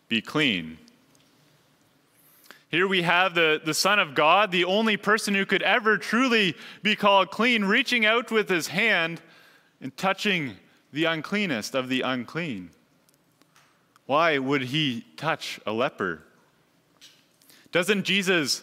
be 0.07 0.21
clean. 0.21 0.77
Here 2.69 2.87
we 2.87 3.01
have 3.01 3.33
the, 3.33 3.59
the 3.63 3.73
Son 3.73 3.97
of 3.97 4.13
God, 4.13 4.51
the 4.51 4.65
only 4.65 4.95
person 4.95 5.33
who 5.33 5.45
could 5.45 5.63
ever 5.63 5.97
truly 5.97 6.55
be 6.83 6.95
called 6.95 7.31
clean, 7.31 7.65
reaching 7.65 8.05
out 8.05 8.31
with 8.31 8.47
his 8.47 8.67
hand 8.67 9.21
and 9.81 9.95
touching 9.97 10.55
the 10.93 11.05
uncleanest 11.05 11.73
of 11.73 11.89
the 11.89 12.01
unclean. 12.01 12.69
Why 14.05 14.37
would 14.37 14.63
he 14.63 15.05
touch 15.17 15.59
a 15.65 15.71
leper? 15.71 16.21
Doesn't 17.71 18.03
Jesus 18.03 18.61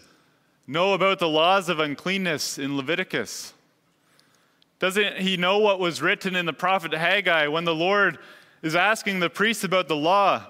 know 0.68 0.94
about 0.94 1.18
the 1.18 1.28
laws 1.28 1.68
of 1.68 1.80
uncleanness 1.80 2.58
in 2.58 2.76
Leviticus? 2.76 3.54
Doesn't 4.78 5.18
he 5.18 5.36
know 5.36 5.58
what 5.58 5.80
was 5.80 6.02
written 6.02 6.36
in 6.36 6.46
the 6.46 6.52
prophet 6.52 6.92
Haggai 6.92 7.48
when 7.48 7.64
the 7.64 7.74
Lord 7.74 8.18
is 8.62 8.76
asking 8.76 9.18
the 9.20 9.30
priests 9.30 9.64
about 9.64 9.88
the 9.88 9.96
law? 9.96 10.44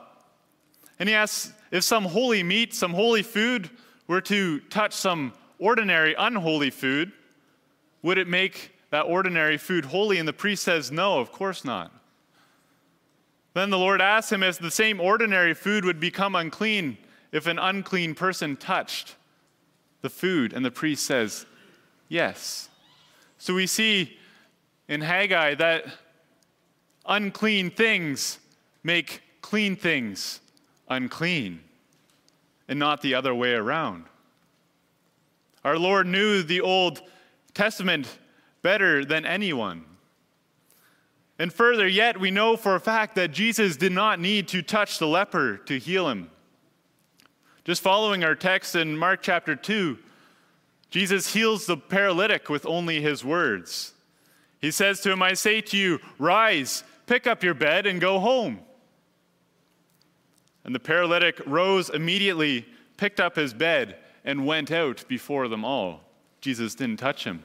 And 0.99 1.09
he 1.09 1.14
asks 1.14 1.53
if 1.70 1.85
some 1.85 2.05
holy 2.05 2.42
meat, 2.42 2.74
some 2.74 2.92
holy 2.92 3.22
food 3.22 3.70
were 4.07 4.20
to 4.22 4.61
touch 4.61 4.92
some 4.92 5.33
ordinary 5.59 6.14
unholy 6.18 6.70
food, 6.70 7.12
would 8.02 8.18
it 8.18 8.29
make 8.29 8.72
that 8.90 9.02
ordinary 9.02 9.59
food 9.59 9.87
holy? 9.87 10.18
And 10.18 10.29
the 10.29 10.33
priest 10.33 10.62
says, 10.62 10.92
No, 10.92 11.18
of 11.18 11.33
course 11.33 11.64
not. 11.64 11.92
Then 13.55 13.70
the 13.70 13.79
Lord 13.79 14.00
asks 14.00 14.31
him 14.31 14.42
if 14.42 14.59
the 14.59 14.70
same 14.70 15.00
ordinary 15.00 15.55
food 15.55 15.85
would 15.85 15.98
become 15.98 16.35
unclean 16.35 16.98
if 17.33 17.46
an 17.46 17.59
unclean 17.59 18.14
person 18.14 18.57
touched 18.57 19.16
the 20.02 20.11
food. 20.11 20.52
And 20.52 20.64
the 20.64 20.70
priest 20.70 21.05
says, 21.07 21.46
Yes. 22.09 22.68
So 23.38 23.55
we 23.55 23.66
see 23.66 24.16
in 24.88 25.00
Haggai 25.00 25.55
that 25.57 25.87
unclean 27.07 27.70
things 27.70 28.38
make 28.83 29.22
clean 29.40 29.76
things 29.76 30.40
unclean, 30.88 31.61
and 32.68 32.79
not 32.79 33.03
the 33.03 33.14
other 33.14 33.35
way 33.35 33.55
around. 33.55 34.05
Our 35.64 35.79
Lord 35.79 36.07
knew 36.07 36.42
the 36.42 36.61
Old 36.61 37.03
Testament 37.55 38.18
better 38.62 39.05
than 39.05 39.25
anyone. 39.25 39.85
And 41.38 41.53
further 41.53 41.87
yet, 41.87 42.18
we 42.18 42.31
know 42.31 42.57
for 42.57 42.75
a 42.75 42.81
fact 42.81 43.14
that 43.16 43.33
Jesus 43.33 43.77
did 43.77 43.92
not 43.92 44.20
need 44.20 44.49
to 44.49 44.62
touch 44.62 44.99
the 44.99 45.07
leper 45.07 45.59
to 45.66 45.79
heal 45.79 46.09
him. 46.09 46.31
Just 47.64 47.83
following 47.83 48.25
our 48.25 48.35
text 48.35 48.75
in 48.75 48.96
Mark 48.96 49.22
chapter 49.22 49.57
2, 49.57 49.99
Jesus 50.88 51.35
heals 51.35 51.66
the 51.66 51.77
paralytic 51.77 52.49
with 52.49 52.64
only 52.64 53.03
his 53.03 53.25
words. 53.25 53.92
He 54.61 54.70
says 54.70 55.01
to 55.01 55.12
him, 55.12 55.22
I 55.22 55.35
say 55.35 55.61
to 55.61 55.77
you, 55.77 55.99
rise, 56.18 56.85
pick 57.07 57.27
up 57.27 57.42
your 57.42 57.55
bed, 57.55 57.87
and 57.87 58.01
go 58.01 58.18
home. 58.18 58.61
And 60.66 60.74
the 60.74 60.81
paralytic 60.81 61.40
rose 61.46 61.88
immediately, 61.88 62.66
picked 62.98 63.20
up 63.20 63.37
his 63.37 63.55
bed, 63.55 63.96
and 64.24 64.44
went 64.44 64.70
out 64.70 65.05
before 65.07 65.48
them 65.48 65.64
all. 65.64 66.00
Jesus 66.40 66.74
didn't 66.74 66.98
touch 66.98 67.24
him. 67.24 67.44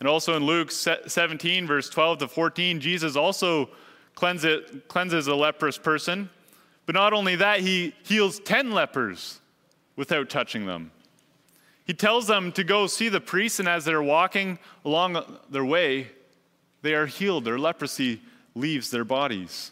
And 0.00 0.08
also 0.08 0.34
in 0.34 0.44
Luke 0.44 0.70
17, 0.72 1.66
verse 1.66 1.88
12 1.88 2.18
to 2.18 2.28
14, 2.28 2.80
Jesus 2.80 3.16
also 3.16 3.70
cleanses 4.16 5.26
a 5.28 5.34
leprous 5.34 5.78
person. 5.78 6.28
But 6.86 6.94
not 6.96 7.12
only 7.12 7.36
that, 7.36 7.60
he 7.60 7.94
heals 8.02 8.40
10 8.40 8.72
lepers 8.72 9.40
without 9.94 10.28
touching 10.28 10.66
them. 10.66 10.90
He 11.84 11.94
tells 11.94 12.26
them 12.26 12.50
to 12.52 12.64
go 12.64 12.86
see 12.86 13.08
the 13.08 13.20
priest, 13.20 13.60
and 13.60 13.68
as 13.68 13.84
they're 13.84 14.02
walking 14.02 14.58
along 14.84 15.22
their 15.48 15.64
way, 15.64 16.08
they 16.82 16.94
are 16.94 17.06
healed. 17.06 17.44
Their 17.44 17.58
leprosy 17.58 18.20
leaves 18.54 18.90
their 18.90 19.04
bodies. 19.04 19.70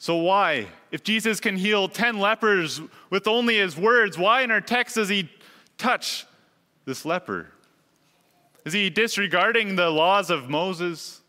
So, 0.00 0.16
why? 0.16 0.68
If 0.90 1.04
Jesus 1.04 1.40
can 1.40 1.56
heal 1.56 1.86
10 1.86 2.18
lepers 2.18 2.80
with 3.10 3.28
only 3.28 3.58
his 3.58 3.76
words, 3.76 4.16
why 4.16 4.40
in 4.40 4.50
our 4.50 4.62
text 4.62 4.94
does 4.94 5.10
he 5.10 5.30
touch 5.76 6.26
this 6.86 7.04
leper? 7.04 7.48
Is 8.64 8.72
he 8.72 8.88
disregarding 8.88 9.76
the 9.76 9.90
laws 9.90 10.30
of 10.30 10.48
Moses? 10.48 11.20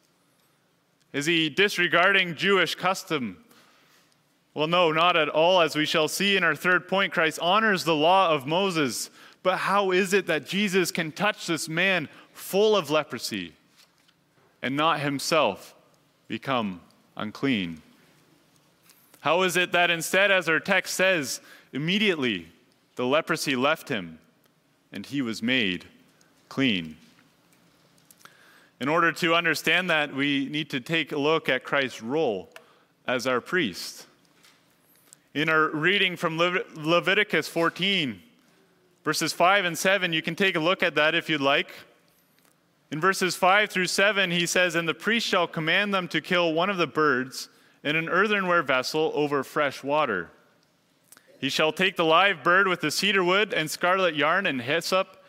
Is 1.11 1.25
he 1.25 1.49
disregarding 1.49 2.35
Jewish 2.35 2.75
custom? 2.75 3.43
Well, 4.53 4.67
no, 4.67 4.93
not 4.93 5.17
at 5.17 5.27
all. 5.27 5.59
As 5.59 5.75
we 5.75 5.85
shall 5.85 6.07
see 6.07 6.37
in 6.37 6.43
our 6.45 6.55
third 6.55 6.87
point, 6.87 7.11
Christ 7.11 7.39
honors 7.41 7.83
the 7.83 7.93
law 7.93 8.33
of 8.33 8.47
Moses. 8.47 9.09
But 9.43 9.57
how 9.57 9.91
is 9.91 10.13
it 10.13 10.27
that 10.27 10.45
Jesus 10.45 10.91
can 10.91 11.11
touch 11.11 11.45
this 11.45 11.67
man 11.67 12.07
full 12.31 12.77
of 12.77 12.89
leprosy 12.89 13.51
and 14.61 14.77
not 14.77 15.01
himself 15.01 15.75
become 16.29 16.79
unclean? 17.17 17.81
How 19.21 19.43
is 19.43 19.55
it 19.55 19.71
that 19.71 19.89
instead, 19.89 20.31
as 20.31 20.49
our 20.49 20.59
text 20.59 20.95
says, 20.95 21.41
immediately 21.73 22.47
the 22.95 23.05
leprosy 23.05 23.55
left 23.55 23.87
him 23.87 24.19
and 24.91 25.05
he 25.05 25.21
was 25.21 25.41
made 25.41 25.85
clean? 26.49 26.97
In 28.79 28.89
order 28.89 29.11
to 29.11 29.35
understand 29.35 29.91
that, 29.91 30.13
we 30.13 30.45
need 30.45 30.71
to 30.71 30.79
take 30.79 31.11
a 31.11 31.17
look 31.17 31.49
at 31.49 31.63
Christ's 31.63 32.01
role 32.01 32.49
as 33.07 33.27
our 33.27 33.39
priest. 33.39 34.07
In 35.35 35.49
our 35.49 35.69
reading 35.69 36.15
from 36.15 36.39
Leviticus 36.39 37.47
14, 37.47 38.19
verses 39.03 39.33
5 39.33 39.65
and 39.65 39.77
7, 39.77 40.13
you 40.13 40.23
can 40.23 40.35
take 40.35 40.55
a 40.55 40.59
look 40.59 40.81
at 40.81 40.95
that 40.95 41.13
if 41.13 41.29
you'd 41.29 41.41
like. 41.41 41.71
In 42.89 42.99
verses 42.99 43.35
5 43.35 43.69
through 43.69 43.85
7, 43.85 44.31
he 44.31 44.47
says, 44.47 44.73
And 44.73 44.89
the 44.89 44.95
priest 44.95 45.27
shall 45.27 45.45
command 45.45 45.93
them 45.93 46.07
to 46.07 46.19
kill 46.19 46.51
one 46.51 46.71
of 46.71 46.77
the 46.77 46.87
birds 46.87 47.49
in 47.83 47.95
an 47.95 48.09
earthenware 48.09 48.63
vessel 48.63 49.11
over 49.15 49.43
fresh 49.43 49.83
water. 49.83 50.29
He 51.39 51.49
shall 51.49 51.71
take 51.71 51.95
the 51.95 52.05
live 52.05 52.43
bird 52.43 52.67
with 52.67 52.81
the 52.81 52.91
cedar 52.91 53.23
wood 53.23 53.53
and 53.53 53.69
scarlet 53.69 54.15
yarn 54.15 54.45
and 54.45 54.61
hyssop, 54.61 55.23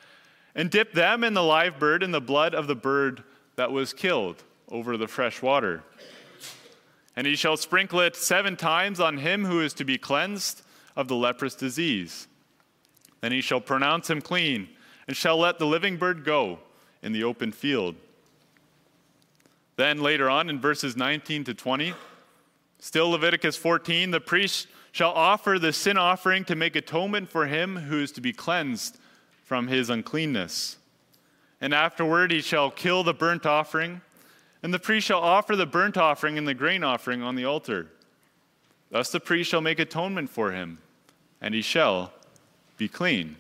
and 0.55 0.71
dip 0.71 0.93
them 0.93 1.25
and 1.25 1.35
the 1.35 1.43
live 1.43 1.79
bird 1.79 2.03
in 2.03 2.11
the 2.11 2.21
blood 2.21 2.55
of 2.55 2.67
the 2.67 2.75
bird 2.75 3.25
that 3.57 3.73
was 3.73 3.95
killed 3.95 4.45
over 4.71 4.97
the 4.99 5.09
fresh 5.09 5.41
water. 5.41 5.83
And 7.17 7.27
he 7.27 7.37
shall 7.37 7.57
sprinkle 7.57 8.01
it 8.01 8.17
seven 8.17 8.57
times 8.57 9.01
on 9.01 9.19
him 9.19 9.45
who 9.45 9.61
is 9.61 9.73
to 9.75 9.85
be 9.85 9.97
cleansed 9.97 10.63
of 10.97 11.09
the 11.09 11.17
leprous 11.17 11.55
disease. 11.55 12.29
Then 13.23 13.33
he 13.33 13.41
shall 13.41 13.61
pronounce 13.61 14.11
him 14.11 14.21
clean, 14.21 14.69
and 15.07 15.17
shall 15.17 15.39
let 15.39 15.59
the 15.59 15.67
living 15.67 15.97
bird 15.97 16.25
go 16.25 16.59
in 17.03 17.13
the 17.13 17.25
open 17.25 17.53
field. 17.53 17.95
Then 19.77 20.01
later 20.01 20.29
on 20.29 20.51
in 20.51 20.61
verses 20.61 20.97
19 20.97 21.45
to 21.45 21.55
20, 21.55 21.95
Still, 22.83 23.11
Leviticus 23.11 23.57
14 23.57 24.11
the 24.11 24.21
priest 24.21 24.67
shall 24.91 25.13
offer 25.13 25.57
the 25.57 25.73
sin 25.73 25.97
offering 25.97 26.45
to 26.47 26.57
make 26.57 26.75
atonement 26.75 27.31
for 27.31 27.47
him 27.47 27.77
who 27.77 28.03
is 28.03 28.11
to 28.11 28.21
be 28.21 28.33
cleansed 28.33 28.99
from 29.45 29.69
his 29.69 29.89
uncleanness. 29.89 30.79
And 31.61 31.73
afterward 31.73 32.33
he 32.33 32.41
shall 32.41 32.73
kill 32.73 33.05
the 33.05 33.15
burnt 33.15 33.47
offering, 33.47 34.01
and 34.65 34.75
the 34.75 34.81
priest 34.81 35.07
shall 35.07 35.21
offer 35.21 35.55
the 35.55 35.65
burnt 35.65 35.97
offering 35.97 36.37
and 36.37 36.47
the 36.47 36.55
grain 36.55 36.83
offering 36.83 37.23
on 37.23 37.37
the 37.37 37.45
altar. 37.45 37.87
Thus 38.91 39.13
the 39.13 39.21
priest 39.21 39.49
shall 39.49 39.61
make 39.61 39.79
atonement 39.79 40.29
for 40.29 40.51
him, 40.51 40.79
and 41.41 41.55
he 41.55 41.63
shall 41.63 42.13
be 42.79 42.89
clean. 42.89 43.37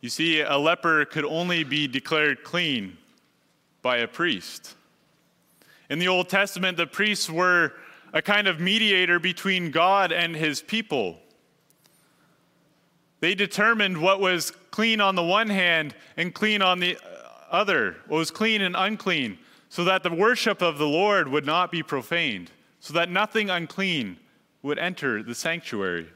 You 0.00 0.08
see, 0.08 0.40
a 0.40 0.56
leper 0.56 1.04
could 1.04 1.24
only 1.24 1.64
be 1.64 1.88
declared 1.88 2.44
clean 2.44 2.96
by 3.82 3.96
a 3.96 4.06
priest. 4.06 4.76
In 5.90 5.98
the 5.98 6.06
Old 6.06 6.28
Testament, 6.28 6.76
the 6.76 6.86
priests 6.86 7.28
were 7.28 7.72
a 8.12 8.22
kind 8.22 8.46
of 8.46 8.60
mediator 8.60 9.18
between 9.18 9.72
God 9.72 10.12
and 10.12 10.36
his 10.36 10.62
people. 10.62 11.18
They 13.18 13.34
determined 13.34 14.00
what 14.00 14.20
was 14.20 14.52
clean 14.70 15.00
on 15.00 15.16
the 15.16 15.22
one 15.22 15.48
hand 15.48 15.96
and 16.16 16.32
clean 16.32 16.62
on 16.62 16.78
the 16.78 16.96
other, 17.50 17.96
what 18.06 18.18
was 18.18 18.30
clean 18.30 18.62
and 18.62 18.76
unclean, 18.78 19.38
so 19.68 19.82
that 19.84 20.04
the 20.04 20.14
worship 20.14 20.62
of 20.62 20.78
the 20.78 20.86
Lord 20.86 21.26
would 21.26 21.44
not 21.44 21.72
be 21.72 21.82
profaned, 21.82 22.52
so 22.78 22.94
that 22.94 23.10
nothing 23.10 23.50
unclean 23.50 24.16
would 24.62 24.78
enter 24.78 25.24
the 25.24 25.34
sanctuary. 25.34 26.08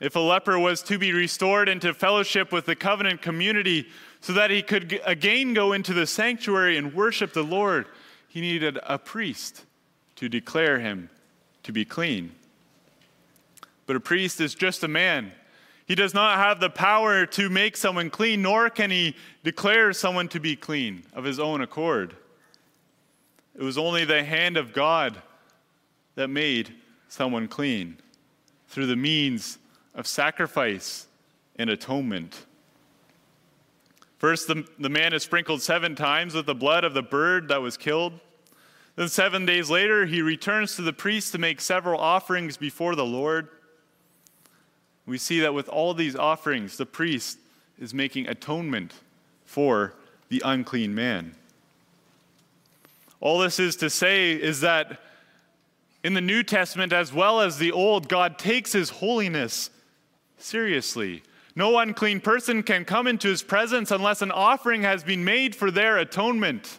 If 0.00 0.16
a 0.16 0.20
leper 0.20 0.58
was 0.58 0.82
to 0.82 0.98
be 0.98 1.12
restored 1.12 1.68
into 1.68 1.94
fellowship 1.94 2.50
with 2.50 2.66
the 2.66 2.74
covenant 2.74 3.22
community 3.22 3.86
so 4.22 4.32
that 4.32 4.50
he 4.50 4.62
could 4.62 5.00
again 5.04 5.52
go 5.52 5.72
into 5.72 5.92
the 5.92 6.06
sanctuary 6.06 6.78
and 6.78 6.94
worship 6.94 7.32
the 7.32 7.42
Lord, 7.42 7.86
he 8.28 8.40
needed 8.40 8.78
a 8.86 8.98
priest 8.98 9.64
to 10.16 10.28
declare 10.28 10.78
him 10.78 11.10
to 11.64 11.72
be 11.72 11.84
clean. 11.84 12.32
But 13.86 13.96
a 13.96 14.00
priest 14.00 14.40
is 14.40 14.54
just 14.54 14.84
a 14.84 14.88
man. 14.88 15.32
He 15.86 15.96
does 15.96 16.14
not 16.14 16.38
have 16.38 16.60
the 16.60 16.70
power 16.70 17.26
to 17.26 17.50
make 17.50 17.76
someone 17.76 18.08
clean, 18.08 18.40
nor 18.40 18.70
can 18.70 18.90
he 18.90 19.16
declare 19.42 19.92
someone 19.92 20.28
to 20.28 20.40
be 20.40 20.54
clean 20.54 21.02
of 21.12 21.24
his 21.24 21.40
own 21.40 21.60
accord. 21.60 22.14
It 23.56 23.62
was 23.62 23.76
only 23.76 24.04
the 24.04 24.22
hand 24.22 24.56
of 24.56 24.72
God 24.72 25.20
that 26.14 26.28
made 26.28 26.72
someone 27.08 27.48
clean 27.48 27.98
through 28.68 28.86
the 28.86 28.96
means 28.96 29.58
of 29.94 30.06
sacrifice 30.06 31.08
and 31.56 31.68
atonement. 31.68 32.46
First, 34.22 34.46
the, 34.46 34.64
the 34.78 34.88
man 34.88 35.12
is 35.14 35.24
sprinkled 35.24 35.62
seven 35.62 35.96
times 35.96 36.32
with 36.32 36.46
the 36.46 36.54
blood 36.54 36.84
of 36.84 36.94
the 36.94 37.02
bird 37.02 37.48
that 37.48 37.60
was 37.60 37.76
killed. 37.76 38.12
Then, 38.94 39.08
seven 39.08 39.44
days 39.44 39.68
later, 39.68 40.06
he 40.06 40.22
returns 40.22 40.76
to 40.76 40.82
the 40.82 40.92
priest 40.92 41.32
to 41.32 41.38
make 41.38 41.60
several 41.60 42.00
offerings 42.00 42.56
before 42.56 42.94
the 42.94 43.04
Lord. 43.04 43.48
We 45.06 45.18
see 45.18 45.40
that 45.40 45.54
with 45.54 45.68
all 45.68 45.92
these 45.92 46.14
offerings, 46.14 46.76
the 46.76 46.86
priest 46.86 47.36
is 47.80 47.92
making 47.92 48.28
atonement 48.28 48.94
for 49.44 49.94
the 50.28 50.40
unclean 50.44 50.94
man. 50.94 51.34
All 53.18 53.40
this 53.40 53.58
is 53.58 53.74
to 53.78 53.90
say 53.90 54.30
is 54.34 54.60
that 54.60 55.00
in 56.04 56.14
the 56.14 56.20
New 56.20 56.44
Testament 56.44 56.92
as 56.92 57.12
well 57.12 57.40
as 57.40 57.58
the 57.58 57.72
Old, 57.72 58.08
God 58.08 58.38
takes 58.38 58.70
his 58.70 58.88
holiness 58.88 59.68
seriously. 60.38 61.24
No 61.54 61.78
unclean 61.78 62.20
person 62.20 62.62
can 62.62 62.84
come 62.84 63.06
into 63.06 63.28
his 63.28 63.42
presence 63.42 63.90
unless 63.90 64.22
an 64.22 64.30
offering 64.30 64.82
has 64.82 65.04
been 65.04 65.24
made 65.24 65.54
for 65.54 65.70
their 65.70 65.98
atonement. 65.98 66.78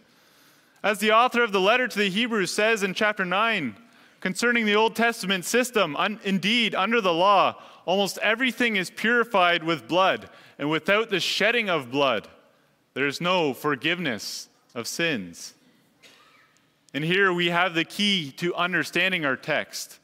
As 0.83 0.99
the 0.99 1.11
author 1.11 1.43
of 1.43 1.51
the 1.51 1.61
letter 1.61 1.87
to 1.87 1.97
the 1.97 2.09
Hebrews 2.09 2.51
says 2.51 2.83
in 2.83 2.93
chapter 2.93 3.23
9, 3.23 3.75
concerning 4.19 4.65
the 4.65 4.75
Old 4.75 4.95
Testament 4.95 5.45
system, 5.45 5.95
un- 5.95 6.19
indeed, 6.23 6.73
under 6.73 7.01
the 7.01 7.13
law, 7.13 7.61
almost 7.85 8.17
everything 8.19 8.75
is 8.75 8.89
purified 8.89 9.63
with 9.63 9.87
blood, 9.87 10.29
and 10.57 10.69
without 10.69 11.09
the 11.09 11.19
shedding 11.19 11.69
of 11.69 11.91
blood, 11.91 12.27
there 12.95 13.07
is 13.07 13.21
no 13.21 13.53
forgiveness 13.53 14.49
of 14.73 14.87
sins. 14.87 15.53
And 16.93 17.03
here 17.03 17.33
we 17.33 17.47
have 17.47 17.73
the 17.73 17.85
key 17.85 18.31
to 18.37 18.55
understanding 18.55 19.25
our 19.25 19.35
text. 19.35 19.99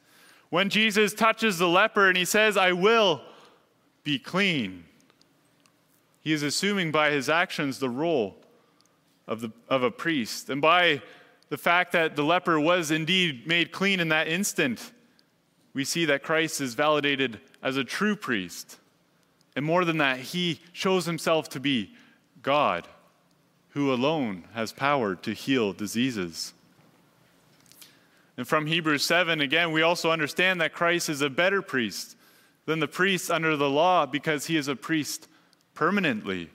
When 0.49 0.69
Jesus 0.69 1.13
touches 1.13 1.57
the 1.57 1.67
leper 1.67 2.07
and 2.07 2.17
he 2.17 2.25
says, 2.25 2.57
I 2.57 2.71
will 2.71 3.21
be 4.03 4.19
clean. 4.19 4.85
He 6.21 6.33
is 6.33 6.43
assuming 6.43 6.91
by 6.91 7.11
his 7.11 7.29
actions 7.29 7.79
the 7.79 7.89
role 7.89 8.37
of, 9.27 9.41
the, 9.41 9.51
of 9.69 9.83
a 9.83 9.91
priest. 9.91 10.49
And 10.49 10.61
by 10.61 11.01
the 11.49 11.57
fact 11.57 11.91
that 11.93 12.15
the 12.15 12.23
leper 12.23 12.59
was 12.59 12.91
indeed 12.91 13.47
made 13.47 13.71
clean 13.71 13.99
in 13.99 14.09
that 14.09 14.27
instant, 14.27 14.91
we 15.73 15.83
see 15.83 16.05
that 16.05 16.23
Christ 16.23 16.61
is 16.61 16.73
validated 16.73 17.39
as 17.61 17.77
a 17.77 17.83
true 17.83 18.15
priest. 18.15 18.77
And 19.55 19.65
more 19.65 19.85
than 19.85 19.97
that, 19.97 20.19
he 20.19 20.61
shows 20.71 21.05
himself 21.05 21.49
to 21.49 21.59
be 21.59 21.93
God, 22.41 22.87
who 23.69 23.93
alone 23.93 24.45
has 24.53 24.71
power 24.71 25.15
to 25.15 25.33
heal 25.33 25.73
diseases. 25.73 26.53
And 28.37 28.47
from 28.47 28.67
Hebrews 28.67 29.03
7, 29.03 29.41
again, 29.41 29.71
we 29.71 29.81
also 29.81 30.11
understand 30.11 30.61
that 30.61 30.73
Christ 30.73 31.09
is 31.09 31.21
a 31.21 31.29
better 31.29 31.61
priest 31.61 32.15
than 32.65 32.79
the 32.79 32.87
priests 32.87 33.29
under 33.29 33.55
the 33.55 33.69
law 33.69 34.05
because 34.05 34.45
he 34.45 34.57
is 34.57 34.67
a 34.67 34.75
priest 34.75 35.27
permanently. 35.73 36.49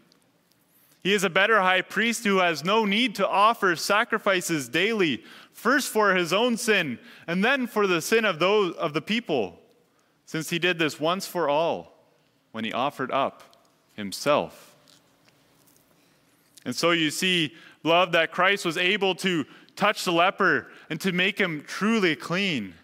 He 1.03 1.13
is 1.13 1.25
a 1.25 1.31
better 1.31 1.61
high 1.61 1.83
priest 1.83 2.25
who 2.25 2.39
has 2.39 2.65
no 2.65 2.85
need 2.85 3.15
to 3.17 3.29
offer 3.29 3.77
sacrifices 3.77 4.69
daily, 4.69 5.23
first 5.53 5.91
for 5.91 6.15
his 6.15 6.33
own 6.33 6.57
sin 6.57 6.99
and 7.27 7.45
then 7.45 7.67
for 7.67 7.87
the 7.87 8.01
sin 8.01 8.25
of 8.25 8.39
those 8.39 8.75
of 8.77 8.95
the 8.95 9.03
people, 9.03 9.59
since 10.25 10.49
he 10.51 10.59
did 10.59 10.79
this 10.79 10.99
once 10.99 11.27
for 11.27 11.49
all 11.49 11.93
when 12.53 12.65
he 12.65 12.73
offered 12.73 13.13
up 13.13 13.43
himself. 13.95 14.75
And 16.65 16.75
so 16.75 16.93
you 16.93 17.11
see, 17.11 17.55
love 17.83 18.13
that 18.13 18.33
Christ 18.33 18.65
was 18.65 18.79
able 18.79 19.15
to 19.17 19.45
touch 19.77 20.05
the 20.05 20.13
leper 20.13 20.71
and 20.89 21.01
to 21.03 21.13
make 21.13 21.39
him 21.39 21.65
truly 21.67 22.17
clean 22.17 22.75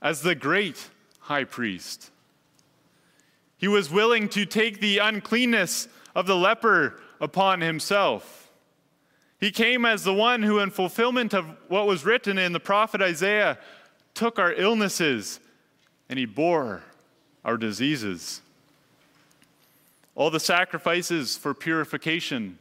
as 0.00 0.22
the 0.22 0.34
great 0.34 0.88
high 1.20 1.44
priest. 1.44 2.10
He 3.58 3.68
was 3.68 3.90
willing 3.90 4.28
to 4.30 4.46
take 4.46 4.80
the 4.80 4.98
uncleanness 4.98 5.88
of 6.14 6.26
the 6.26 6.36
leper 6.36 7.00
upon 7.20 7.60
himself. 7.60 8.50
He 9.40 9.50
came 9.50 9.84
as 9.84 10.04
the 10.04 10.14
one 10.14 10.42
who, 10.42 10.60
in 10.60 10.70
fulfillment 10.70 11.34
of 11.34 11.46
what 11.68 11.86
was 11.86 12.04
written 12.04 12.38
in 12.38 12.52
the 12.52 12.60
prophet 12.60 13.02
Isaiah, 13.02 13.58
took 14.14 14.38
our 14.38 14.52
illnesses 14.52 15.40
and 16.08 16.18
he 16.18 16.24
bore 16.24 16.82
our 17.44 17.56
diseases. 17.56 18.40
All 20.14 20.30
the 20.30 20.40
sacrifices 20.40 21.36
for 21.36 21.54
purification, 21.54 22.58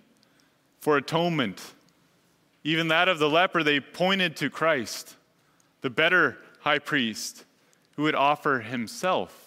for 0.79 0.97
atonement, 0.97 1.73
even 2.63 2.89
that 2.89 3.07
of 3.07 3.19
the 3.19 3.29
leper, 3.29 3.63
they 3.63 3.79
pointed 3.79 4.35
to 4.37 4.49
Christ, 4.49 5.15
the 5.81 5.89
better 5.89 6.37
high 6.59 6.79
priest, 6.79 7.45
who 7.95 8.03
would 8.03 8.15
offer 8.15 8.59
himself 8.59 9.46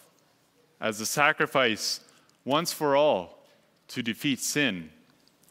as 0.81 1.01
a 1.01 1.07
sacrifice 1.07 2.01
once 2.45 2.73
for 2.73 2.97
all 2.97 3.45
to 3.88 4.03
defeat 4.03 4.40
sin 4.40 4.90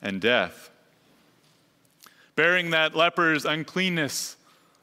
and 0.02 0.20
death. 0.22 0.70
Bearing 2.36 2.70
that 2.72 2.96
leper's 2.96 3.46
uncleanness 3.46 4.38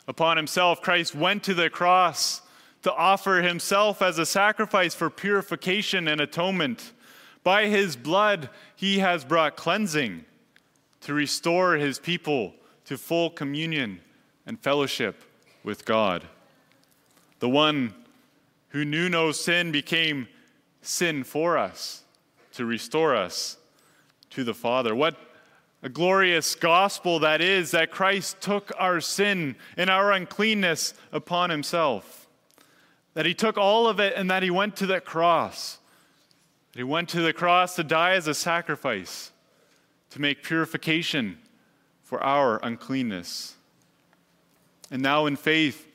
upon 0.07 0.37
himself, 0.37 0.81
Christ 0.83 1.15
went 1.15 1.43
to 1.45 1.55
the 1.55 1.71
cross 1.71 2.43
to 2.83 2.93
offer 2.95 3.43
himself 3.43 4.03
as 4.03 4.19
a 4.19 4.27
sacrifice 4.27 4.95
for 4.95 5.11
purification 5.11 6.07
and 6.07 6.21
atonement. 6.21 6.93
By 7.43 7.67
his 7.67 7.97
blood, 7.97 8.51
he 8.77 8.99
has 8.99 9.25
brought 9.25 9.57
cleansing 9.57 10.25
to 11.01 11.15
restore 11.15 11.75
his 11.75 11.99
people 11.99 12.55
to 12.85 12.99
full 12.99 13.31
communion 13.31 14.01
and 14.45 14.61
fellowship 14.61 15.25
with 15.65 15.85
God. 15.85 16.25
The 17.41 17.49
one 17.49 17.95
who 18.69 18.85
knew 18.85 19.09
no 19.09 19.33
sin 19.33 19.73
became 19.73 20.29
sin 20.87 21.25
for 21.25 21.59
us, 21.59 22.03
to 22.53 22.65
restore 22.65 23.15
us 23.15 23.57
to 24.31 24.45
the 24.45 24.55
Father. 24.55 24.95
What 24.95 25.17
a 25.83 25.89
glorious 25.89 26.55
gospel 26.55 27.19
that 27.21 27.41
is 27.41 27.73
that 27.73 27.91
Christ 27.91 28.41
took 28.41 28.73
our 28.79 29.01
sin 29.01 29.57
and 29.77 29.91
our 29.91 30.13
uncleanness 30.13 30.95
upon 31.13 31.51
himself. 31.51 32.27
That 33.15 33.27
he 33.27 33.35
took 33.35 33.59
all 33.59 33.89
of 33.89 34.01
it 34.01 34.15
and 34.17 34.31
that 34.31 34.43
he 34.43 34.51
went 34.51 34.77
to 34.77 34.87
the 34.87 35.01
cross. 35.01 35.79
That 36.73 36.79
he 36.79 36.85
went 36.85 37.09
to 37.11 37.21
the 37.21 37.33
cross 37.33 37.77
to 37.77 37.85
die 37.85 38.13
as 38.13 38.27
a 38.27 38.35
sacrifice, 38.35 39.33
to 40.11 40.21
make 40.21 40.43
purification 40.43 41.39
for 42.03 42.23
our 42.23 42.59
uncleanness. 42.63 43.55
And 44.91 45.03
now 45.03 45.27
in 45.27 45.37
faith, 45.37 45.87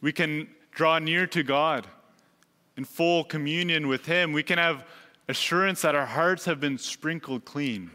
we 0.00 0.12
can 0.12 0.48
draw 0.72 0.98
near 0.98 1.26
to 1.28 1.42
God 1.42 1.86
in 2.76 2.84
full 2.84 3.24
communion 3.24 3.88
with 3.88 4.06
Him, 4.06 4.32
we 4.32 4.42
can 4.42 4.58
have 4.58 4.84
assurance 5.28 5.82
that 5.82 5.94
our 5.94 6.06
hearts 6.06 6.44
have 6.44 6.60
been 6.60 6.78
sprinkled 6.78 7.44
clean 7.44 7.90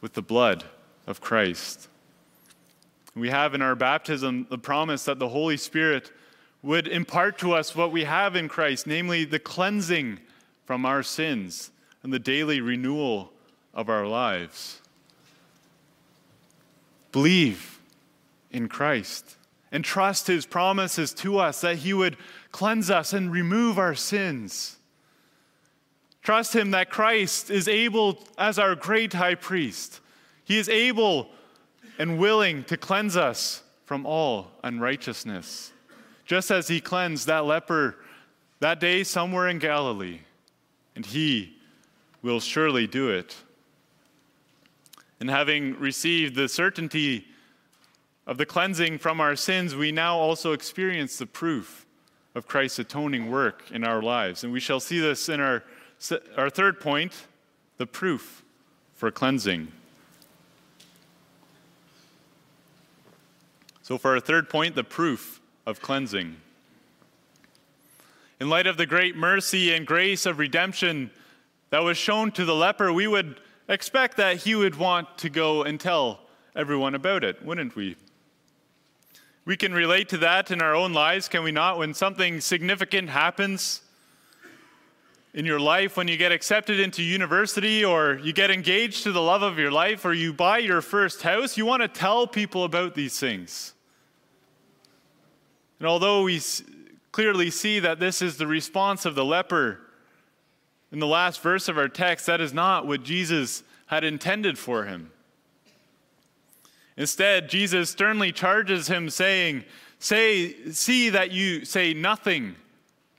with 0.00 0.12
the 0.12 0.22
blood 0.22 0.64
of 1.06 1.20
Christ. 1.20 1.88
We 3.14 3.30
have 3.30 3.54
in 3.54 3.62
our 3.62 3.74
baptism 3.74 4.46
the 4.50 4.58
promise 4.58 5.04
that 5.06 5.18
the 5.18 5.28
Holy 5.28 5.56
Spirit 5.56 6.12
would 6.62 6.86
impart 6.86 7.38
to 7.38 7.52
us 7.52 7.74
what 7.74 7.92
we 7.92 8.04
have 8.04 8.36
in 8.36 8.48
Christ, 8.48 8.86
namely 8.86 9.24
the 9.24 9.38
cleansing 9.38 10.18
from 10.64 10.84
our 10.84 11.02
sins 11.02 11.70
and 12.02 12.12
the 12.12 12.18
daily 12.18 12.60
renewal 12.60 13.32
of 13.72 13.88
our 13.88 14.06
lives. 14.06 14.80
Believe 17.12 17.80
in 18.50 18.68
Christ 18.68 19.36
and 19.76 19.84
trust 19.84 20.26
his 20.26 20.46
promises 20.46 21.12
to 21.12 21.36
us 21.36 21.60
that 21.60 21.76
he 21.76 21.92
would 21.92 22.16
cleanse 22.50 22.88
us 22.88 23.12
and 23.12 23.30
remove 23.30 23.78
our 23.78 23.94
sins. 23.94 24.76
Trust 26.22 26.56
him 26.56 26.70
that 26.70 26.88
Christ 26.88 27.50
is 27.50 27.68
able, 27.68 28.24
as 28.38 28.58
our 28.58 28.74
great 28.74 29.12
high 29.12 29.34
priest, 29.34 30.00
he 30.44 30.56
is 30.56 30.70
able 30.70 31.28
and 31.98 32.18
willing 32.18 32.64
to 32.64 32.78
cleanse 32.78 33.18
us 33.18 33.62
from 33.84 34.06
all 34.06 34.50
unrighteousness, 34.64 35.72
just 36.24 36.50
as 36.50 36.68
he 36.68 36.80
cleansed 36.80 37.26
that 37.26 37.44
leper 37.44 37.96
that 38.60 38.80
day 38.80 39.04
somewhere 39.04 39.46
in 39.46 39.58
Galilee, 39.58 40.20
and 40.94 41.04
he 41.04 41.54
will 42.22 42.40
surely 42.40 42.86
do 42.86 43.10
it. 43.10 43.36
And 45.20 45.28
having 45.28 45.78
received 45.78 46.34
the 46.34 46.48
certainty 46.48 47.26
of 48.26 48.38
the 48.38 48.46
cleansing 48.46 48.98
from 48.98 49.20
our 49.20 49.36
sins, 49.36 49.76
we 49.76 49.92
now 49.92 50.18
also 50.18 50.52
experience 50.52 51.16
the 51.18 51.26
proof 51.26 51.86
of 52.34 52.46
Christ's 52.46 52.80
atoning 52.80 53.30
work 53.30 53.70
in 53.70 53.84
our 53.84 54.02
lives. 54.02 54.42
And 54.44 54.52
we 54.52 54.60
shall 54.60 54.80
see 54.80 54.98
this 54.98 55.28
in 55.28 55.40
our, 55.40 55.62
our 56.36 56.50
third 56.50 56.80
point 56.80 57.26
the 57.78 57.86
proof 57.86 58.42
for 58.94 59.10
cleansing. 59.10 59.70
So, 63.82 63.98
for 63.98 64.14
our 64.14 64.20
third 64.20 64.48
point, 64.48 64.74
the 64.74 64.82
proof 64.82 65.40
of 65.64 65.80
cleansing. 65.80 66.36
In 68.40 68.50
light 68.50 68.66
of 68.66 68.76
the 68.76 68.86
great 68.86 69.14
mercy 69.16 69.72
and 69.72 69.86
grace 69.86 70.26
of 70.26 70.38
redemption 70.38 71.10
that 71.70 71.84
was 71.84 71.96
shown 71.96 72.32
to 72.32 72.44
the 72.44 72.54
leper, 72.54 72.92
we 72.92 73.06
would 73.06 73.40
expect 73.68 74.16
that 74.16 74.38
he 74.38 74.54
would 74.54 74.76
want 74.76 75.18
to 75.18 75.30
go 75.30 75.62
and 75.62 75.78
tell 75.78 76.20
everyone 76.54 76.94
about 76.94 77.22
it, 77.22 77.44
wouldn't 77.44 77.76
we? 77.76 77.96
We 79.46 79.56
can 79.56 79.72
relate 79.72 80.08
to 80.08 80.18
that 80.18 80.50
in 80.50 80.60
our 80.60 80.74
own 80.74 80.92
lives, 80.92 81.28
can 81.28 81.44
we 81.44 81.52
not? 81.52 81.78
When 81.78 81.94
something 81.94 82.40
significant 82.40 83.08
happens 83.08 83.80
in 85.32 85.46
your 85.46 85.60
life, 85.60 85.96
when 85.96 86.08
you 86.08 86.16
get 86.16 86.32
accepted 86.32 86.80
into 86.80 87.00
university 87.00 87.84
or 87.84 88.14
you 88.14 88.32
get 88.32 88.50
engaged 88.50 89.04
to 89.04 89.12
the 89.12 89.22
love 89.22 89.42
of 89.42 89.56
your 89.56 89.70
life 89.70 90.04
or 90.04 90.12
you 90.12 90.32
buy 90.32 90.58
your 90.58 90.82
first 90.82 91.22
house, 91.22 91.56
you 91.56 91.64
want 91.64 91.80
to 91.80 91.88
tell 91.88 92.26
people 92.26 92.64
about 92.64 92.96
these 92.96 93.20
things. 93.20 93.72
And 95.78 95.86
although 95.86 96.24
we 96.24 96.40
clearly 97.12 97.50
see 97.50 97.78
that 97.78 98.00
this 98.00 98.20
is 98.20 98.38
the 98.38 98.48
response 98.48 99.04
of 99.04 99.14
the 99.14 99.24
leper, 99.24 99.78
in 100.90 100.98
the 100.98 101.06
last 101.06 101.40
verse 101.40 101.68
of 101.68 101.78
our 101.78 101.88
text, 101.88 102.26
that 102.26 102.40
is 102.40 102.52
not 102.52 102.84
what 102.84 103.04
Jesus 103.04 103.62
had 103.86 104.02
intended 104.02 104.58
for 104.58 104.86
him. 104.86 105.12
Instead, 106.96 107.48
Jesus 107.48 107.90
sternly 107.90 108.32
charges 108.32 108.88
him, 108.88 109.10
saying, 109.10 109.64
Say, 109.98 110.70
see 110.72 111.10
that 111.10 111.30
you 111.30 111.64
say 111.64 111.94
nothing 111.94 112.56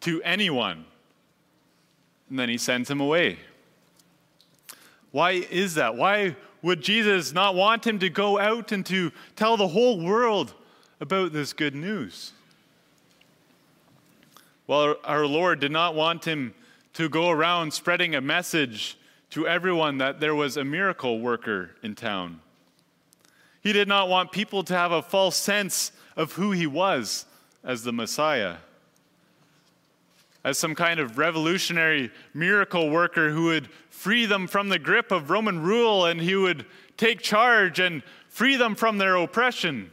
to 0.02 0.22
anyone. 0.24 0.86
And 2.30 2.38
then 2.38 2.50
he 2.50 2.58
sends 2.58 2.90
him 2.90 3.00
away. 3.00 3.40
Why 5.12 5.32
is 5.32 5.76
that? 5.76 5.96
Why 5.96 6.36
would 6.62 6.82
Jesus 6.82 7.34
not 7.34 7.56
want 7.56 7.86
him 7.86 8.00
to 8.00 8.10
go 8.10 8.40
out 8.40 8.72
and 8.72 8.86
to 8.88 9.12
tell 9.36 9.58
the 9.58 9.68
whole 9.68 10.04
world 10.04 10.54
about 11.00 11.34
this 11.34 11.54
good 11.54 11.76
news? 11.76 12.34
Well, 14.68 14.98
our 15.04 15.26
Lord 15.26 15.60
did 15.60 15.72
not 15.72 15.96
want 15.96 16.26
him 16.26 16.54
to 16.94 17.08
go 17.10 17.30
around 17.30 17.74
spreading 17.74 18.16
a 18.16 18.22
message 18.22 18.98
to 19.30 19.48
everyone 19.48 19.98
that 20.00 20.20
there 20.20 20.36
was 20.36 20.58
a 20.58 20.64
miracle 20.64 21.20
worker 21.20 21.72
in 21.84 21.96
town. 21.96 22.42
He 23.62 23.74
did 23.74 23.88
not 23.88 24.10
want 24.10 24.32
people 24.32 24.64
to 24.64 24.74
have 24.74 24.92
a 24.92 25.02
false 25.02 25.36
sense 25.36 25.92
of 26.16 26.34
who 26.34 26.52
he 26.52 26.68
was 26.68 27.26
as 27.64 27.84
the 27.84 27.94
Messiah, 27.94 28.58
as 30.44 30.58
some 30.58 30.76
kind 30.76 31.00
of 31.00 31.18
revolutionary 31.18 32.12
miracle 32.34 32.90
worker 32.90 33.32
who 33.32 33.46
would 33.46 33.70
free 33.90 34.26
them 34.26 34.48
from 34.48 34.70
the 34.70 34.80
grip 34.80 35.12
of 35.12 35.30
Roman 35.30 35.62
rule 35.62 36.06
and 36.06 36.22
he 36.22 36.36
would 36.36 36.66
take 36.96 37.22
charge 37.22 37.80
and 37.80 38.04
free 38.30 38.56
them 38.56 38.76
from 38.76 38.98
their 38.98 39.16
oppression. 39.16 39.92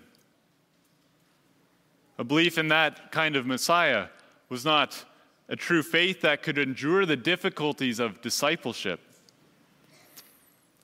A 2.19 2.25
belief 2.25 2.59
in 2.59 2.69
that 2.69 3.11
kind 3.11 3.35
of 3.35 3.47
Messiah 3.47 4.07
was 4.49 4.65
not 4.65 5.05
a 5.49 5.57
true 5.57 5.83
faith 5.83 6.21
that 6.21 6.43
could 6.43 6.59
endure 6.59 7.05
the 7.05 7.17
difficulties 7.17 7.99
of 7.99 8.21
discipleship. 8.21 9.01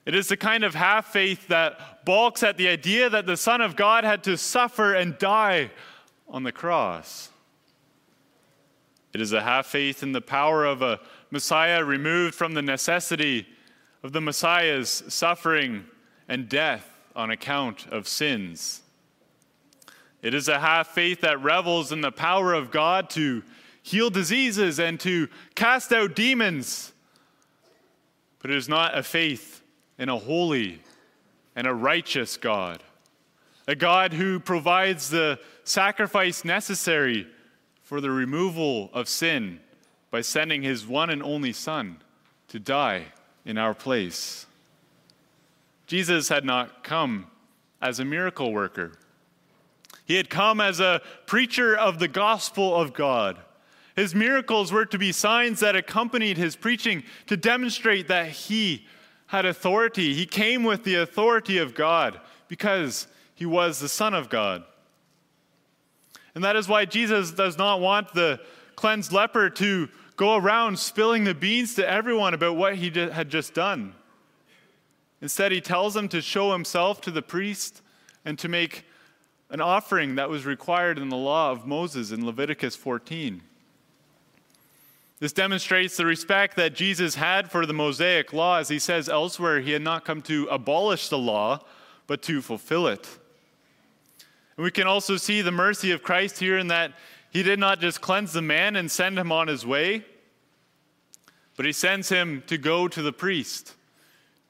It 0.06 0.14
is 0.14 0.28
the 0.28 0.36
kind 0.36 0.64
of 0.64 0.74
half 0.74 1.12
faith 1.12 1.48
that 1.48 2.04
balks 2.04 2.42
at 2.42 2.56
the 2.56 2.68
idea 2.68 3.10
that 3.10 3.26
the 3.26 3.36
Son 3.36 3.60
of 3.60 3.76
God 3.76 4.04
had 4.04 4.24
to 4.24 4.36
suffer 4.36 4.94
and 4.94 5.18
die 5.18 5.70
on 6.28 6.42
the 6.42 6.52
cross. 6.52 7.28
It 9.12 9.20
is 9.20 9.32
a 9.32 9.42
half 9.42 9.66
faith 9.66 10.02
in 10.02 10.12
the 10.12 10.20
power 10.20 10.64
of 10.64 10.82
a 10.82 11.00
Messiah 11.30 11.84
removed 11.84 12.34
from 12.34 12.54
the 12.54 12.62
necessity 12.62 13.46
of 14.02 14.12
the 14.12 14.20
Messiah's 14.20 15.02
suffering 15.08 15.84
and 16.28 16.48
death 16.48 16.88
on 17.14 17.30
account 17.30 17.86
of 17.88 18.08
sins. 18.08 18.82
It 20.22 20.34
is 20.34 20.48
a 20.48 20.60
half 20.60 20.88
faith 20.88 21.22
that 21.22 21.42
revels 21.42 21.92
in 21.92 22.00
the 22.00 22.12
power 22.12 22.52
of 22.54 22.70
God 22.70 23.10
to 23.10 23.42
heal 23.82 24.10
diseases 24.10 24.78
and 24.78 24.98
to 25.00 25.28
cast 25.54 25.92
out 25.92 26.14
demons. 26.14 26.92
But 28.38 28.50
it 28.50 28.56
is 28.56 28.68
not 28.68 28.96
a 28.96 29.02
faith 29.02 29.59
in 30.00 30.08
a 30.08 30.18
holy 30.18 30.80
and 31.54 31.68
a 31.68 31.72
righteous 31.72 32.36
God, 32.36 32.82
a 33.68 33.76
God 33.76 34.12
who 34.12 34.40
provides 34.40 35.10
the 35.10 35.38
sacrifice 35.62 36.44
necessary 36.44 37.28
for 37.82 38.00
the 38.00 38.10
removal 38.10 38.90
of 38.92 39.08
sin 39.08 39.60
by 40.10 40.20
sending 40.20 40.62
his 40.62 40.84
one 40.84 41.10
and 41.10 41.22
only 41.22 41.52
Son 41.52 41.98
to 42.48 42.58
die 42.58 43.04
in 43.44 43.56
our 43.56 43.74
place. 43.74 44.46
Jesus 45.86 46.28
had 46.28 46.44
not 46.44 46.82
come 46.82 47.28
as 47.80 48.00
a 48.00 48.04
miracle 48.04 48.52
worker. 48.52 48.94
He 50.04 50.16
had 50.16 50.28
come 50.28 50.60
as 50.60 50.80
a 50.80 51.00
preacher 51.26 51.76
of 51.76 52.00
the 52.00 52.08
gospel 52.08 52.74
of 52.74 52.92
God 52.92 53.38
his 53.96 54.14
miracles 54.14 54.72
were 54.72 54.86
to 54.86 54.98
be 54.98 55.12
signs 55.12 55.60
that 55.60 55.76
accompanied 55.76 56.38
his 56.38 56.56
preaching 56.56 57.02
to 57.26 57.36
demonstrate 57.36 58.08
that 58.08 58.30
he 58.30 58.86
had 59.30 59.46
authority. 59.46 60.12
He 60.12 60.26
came 60.26 60.64
with 60.64 60.82
the 60.82 60.96
authority 60.96 61.58
of 61.58 61.72
God 61.72 62.20
because 62.48 63.06
he 63.32 63.46
was 63.46 63.78
the 63.78 63.88
Son 63.88 64.12
of 64.12 64.28
God. 64.28 64.64
And 66.34 66.42
that 66.42 66.56
is 66.56 66.66
why 66.66 66.84
Jesus 66.84 67.30
does 67.30 67.56
not 67.56 67.80
want 67.80 68.12
the 68.12 68.40
cleansed 68.74 69.12
leper 69.12 69.48
to 69.48 69.88
go 70.16 70.34
around 70.34 70.80
spilling 70.80 71.22
the 71.22 71.34
beans 71.34 71.76
to 71.76 71.88
everyone 71.88 72.34
about 72.34 72.56
what 72.56 72.74
he 72.74 72.90
had 72.90 73.28
just 73.28 73.54
done. 73.54 73.94
Instead, 75.22 75.52
he 75.52 75.60
tells 75.60 75.94
him 75.94 76.08
to 76.08 76.20
show 76.20 76.50
himself 76.50 77.00
to 77.02 77.12
the 77.12 77.22
priest 77.22 77.82
and 78.24 78.36
to 78.36 78.48
make 78.48 78.84
an 79.48 79.60
offering 79.60 80.16
that 80.16 80.28
was 80.28 80.44
required 80.44 80.98
in 80.98 81.08
the 81.08 81.16
law 81.16 81.52
of 81.52 81.68
Moses 81.68 82.10
in 82.10 82.26
Leviticus 82.26 82.74
14. 82.74 83.42
This 85.20 85.32
demonstrates 85.34 85.98
the 85.98 86.06
respect 86.06 86.56
that 86.56 86.74
Jesus 86.74 87.14
had 87.14 87.50
for 87.50 87.66
the 87.66 87.74
Mosaic 87.74 88.32
law. 88.32 88.58
As 88.58 88.70
he 88.70 88.78
says 88.78 89.06
elsewhere, 89.06 89.60
he 89.60 89.72
had 89.72 89.82
not 89.82 90.06
come 90.06 90.22
to 90.22 90.46
abolish 90.46 91.10
the 91.10 91.18
law, 91.18 91.60
but 92.06 92.22
to 92.22 92.40
fulfill 92.40 92.86
it. 92.86 93.06
And 94.56 94.64
we 94.64 94.70
can 94.70 94.86
also 94.86 95.18
see 95.18 95.42
the 95.42 95.52
mercy 95.52 95.90
of 95.90 96.02
Christ 96.02 96.38
here 96.38 96.56
in 96.56 96.68
that 96.68 96.92
he 97.30 97.42
did 97.42 97.58
not 97.58 97.80
just 97.80 98.00
cleanse 98.00 98.32
the 98.32 98.42
man 98.42 98.76
and 98.76 98.90
send 98.90 99.18
him 99.18 99.30
on 99.30 99.46
his 99.46 99.64
way, 99.64 100.04
but 101.54 101.66
he 101.66 101.72
sends 101.72 102.08
him 102.08 102.42
to 102.46 102.56
go 102.56 102.88
to 102.88 103.02
the 103.02 103.12
priest 103.12 103.74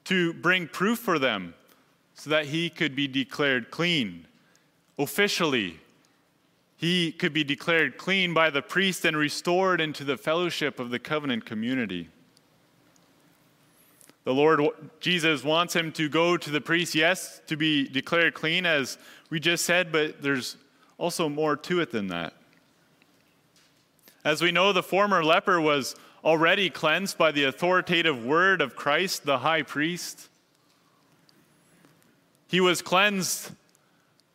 to 0.05 0.33
bring 0.33 0.69
proof 0.69 1.01
for 1.01 1.19
them 1.19 1.55
so 2.15 2.31
that 2.31 2.47
he 2.47 2.71
could 2.71 2.95
be 2.95 3.09
declared 3.09 3.71
clean 3.71 4.27
officially 4.99 5.81
he 6.81 7.13
could 7.13 7.35
be 7.35 7.45
declared 7.45 7.99
clean 7.99 8.33
by 8.33 8.49
the 8.49 8.63
priest 8.63 9.05
and 9.05 9.15
restored 9.15 9.83
into 9.83 10.03
the 10.03 10.17
fellowship 10.17 10.81
of 10.81 10.89
the 10.89 10.99
covenant 10.99 11.45
community. 11.45 12.09
The 14.25 14.33
Lord 14.33 14.63
Jesus 14.99 15.45
wants 15.45 15.77
him 15.77 15.93
to 15.93 16.09
go 16.09 16.39
to 16.39 16.51
the 16.51 16.61
priest, 16.63 16.95
yes, 16.95 17.43
to 17.49 17.57
be 17.59 17.87
declared 17.87 18.33
clean, 18.33 18.65
as 18.65 18.97
we 19.29 19.39
just 19.39 19.67
said, 19.67 19.93
but 19.93 20.23
there's 20.23 20.57
also 20.97 21.29
more 21.29 21.55
to 21.55 21.81
it 21.81 21.93
than 21.93 22.07
that. 22.07 22.33
As 24.25 24.41
we 24.41 24.51
know, 24.51 24.73
the 24.73 24.83
former 24.83 25.23
leper 25.23 25.61
was 25.61 25.95
already 26.25 26.71
cleansed 26.71 27.19
by 27.19 27.31
the 27.31 27.45
authoritative 27.45 28.25
word 28.25 28.63
of 28.63 28.75
Christ, 28.75 29.27
the 29.27 29.41
high 29.41 29.63
priest. 29.63 30.31
He 32.49 32.59
was 32.59 32.81
cleansed 32.81 33.53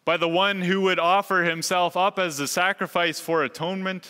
by 0.06 0.18
the 0.18 0.30
one 0.30 0.62
who 0.62 0.82
would 0.82 0.99
offer 0.99 1.43
himself 1.43 1.97
up 1.97 2.20
as 2.20 2.39
a 2.39 2.47
sacrifice 2.47 3.20
for 3.20 3.43
atonement. 3.43 4.08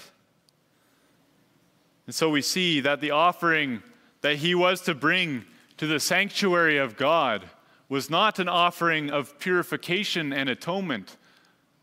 And 2.06 2.14
so 2.14 2.30
we 2.30 2.42
see 2.42 2.82
that 2.82 3.02
the 3.02 3.12
offering 3.12 3.82
that 4.22 4.36
he 4.38 4.54
was 4.54 4.82
to 4.82 4.94
bring 4.94 5.46
to 5.78 5.88
the 5.88 6.00
sanctuary 6.00 6.78
of 6.78 6.98
God 6.98 7.50
was 7.88 8.10
not 8.10 8.40
an 8.40 8.50
offering 8.50 9.10
of 9.10 9.40
purification 9.40 10.34
and 10.34 10.50
atonement, 10.50 11.18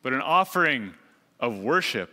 but 0.02 0.12
an 0.12 0.20
offering 0.20 0.92
of 1.40 1.58
worship. 1.58 2.10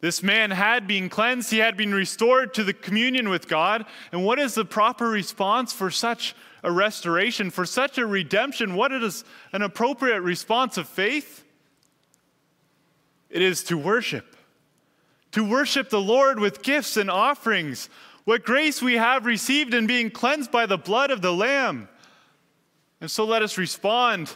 This 0.00 0.22
man 0.22 0.50
had 0.50 0.86
been 0.86 1.08
cleansed, 1.08 1.50
he 1.50 1.58
had 1.58 1.78
been 1.78 1.94
restored 1.94 2.52
to 2.54 2.64
the 2.64 2.74
communion 2.74 3.30
with 3.30 3.48
God. 3.48 3.86
And 4.12 4.24
what 4.24 4.38
is 4.38 4.54
the 4.54 4.64
proper 4.64 5.08
response 5.08 5.72
for 5.72 5.90
such 5.90 6.34
a 6.64 6.72
restoration, 6.72 7.50
for 7.50 7.66
such 7.66 7.98
a 7.98 8.06
redemption, 8.06 8.74
what 8.74 8.90
is 8.90 9.22
an 9.52 9.60
appropriate 9.60 10.22
response 10.22 10.78
of 10.78 10.88
faith? 10.88 11.44
It 13.28 13.42
is 13.42 13.62
to 13.64 13.76
worship. 13.76 14.34
To 15.32 15.44
worship 15.44 15.90
the 15.90 16.00
Lord 16.00 16.40
with 16.40 16.62
gifts 16.62 16.96
and 16.96 17.10
offerings. 17.10 17.90
What 18.24 18.46
grace 18.46 18.80
we 18.80 18.94
have 18.94 19.26
received 19.26 19.74
in 19.74 19.86
being 19.86 20.10
cleansed 20.10 20.50
by 20.50 20.64
the 20.64 20.78
blood 20.78 21.10
of 21.10 21.20
the 21.20 21.34
Lamb. 21.34 21.88
And 23.00 23.10
so 23.10 23.26
let 23.26 23.42
us 23.42 23.58
respond 23.58 24.34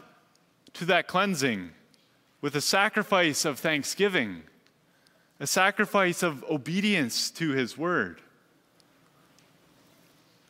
to 0.75 0.85
that 0.85 1.09
cleansing 1.09 1.71
with 2.43 2.55
a 2.55 2.61
sacrifice 2.61 3.47
of 3.47 3.59
thanksgiving, 3.59 4.43
a 5.41 5.47
sacrifice 5.47 6.23
of 6.23 6.45
obedience 6.51 7.31
to 7.31 7.53
His 7.53 7.79
word. 7.79 8.21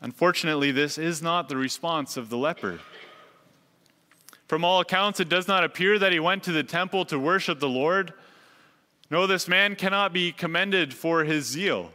Unfortunately, 0.09 0.72
this 0.72 0.96
is 0.96 1.20
not 1.20 1.50
the 1.50 1.56
response 1.59 2.16
of 2.16 2.30
the 2.30 2.38
leper. 2.38 2.80
From 4.46 4.64
all 4.64 4.80
accounts, 4.80 5.20
it 5.20 5.28
does 5.28 5.46
not 5.46 5.64
appear 5.64 5.98
that 5.98 6.12
he 6.12 6.18
went 6.18 6.42
to 6.44 6.52
the 6.52 6.62
temple 6.62 7.04
to 7.04 7.18
worship 7.18 7.61
the 7.61 7.68
Lord. 7.68 8.14
No, 9.11 9.26
this 9.26 9.46
man 9.46 9.76
cannot 9.76 10.14
be 10.14 10.32
commended 10.32 10.94
for 10.94 11.24
his 11.24 11.44
zeal, 11.44 11.92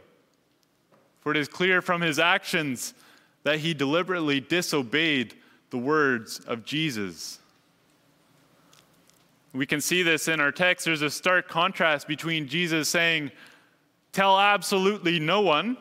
for 1.22 1.32
it 1.32 1.36
is 1.36 1.48
clear 1.48 1.82
from 1.82 2.02
his 2.02 2.20
actions 2.20 2.94
that 3.42 3.58
he 3.58 3.74
deliberately 3.74 4.38
disobeyed 4.38 5.34
the 5.70 5.78
words 5.78 6.38
of 6.46 6.64
Jesus. 6.64 7.40
We 9.52 9.66
can 9.66 9.80
see 9.80 10.04
this 10.04 10.28
in 10.28 10.38
our 10.38 10.52
text. 10.52 10.84
There's 10.84 11.02
a 11.02 11.10
stark 11.10 11.48
contrast 11.48 12.06
between 12.06 12.46
Jesus 12.46 12.88
saying, 12.88 13.32
Tell 14.12 14.38
absolutely 14.38 15.18
no 15.18 15.40
one, 15.40 15.76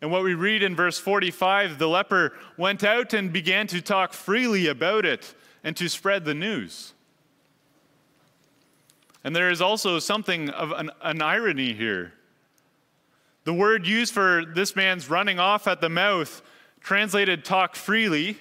and 0.00 0.10
what 0.10 0.22
we 0.22 0.34
read 0.34 0.62
in 0.62 0.74
verse 0.74 0.98
45 0.98 1.78
the 1.78 1.88
leper 1.88 2.32
went 2.56 2.84
out 2.84 3.12
and 3.12 3.32
began 3.32 3.66
to 3.68 3.82
talk 3.82 4.12
freely 4.12 4.66
about 4.66 5.04
it 5.04 5.34
and 5.62 5.76
to 5.76 5.88
spread 5.88 6.24
the 6.24 6.34
news. 6.34 6.94
And 9.22 9.36
there 9.36 9.50
is 9.50 9.60
also 9.60 9.98
something 9.98 10.48
of 10.50 10.72
an, 10.72 10.90
an, 11.02 11.20
irony 11.20 11.74
here. 11.74 12.14
The 13.44 13.52
word 13.52 13.86
used 13.86 14.14
for 14.14 14.44
this 14.46 14.74
man's 14.74 15.10
running 15.10 15.38
off 15.38 15.66
at 15.66 15.82
the 15.82 15.90
mouth, 15.90 16.40
translated 16.80 17.44
talk 17.44 17.76
freely, 17.76 18.38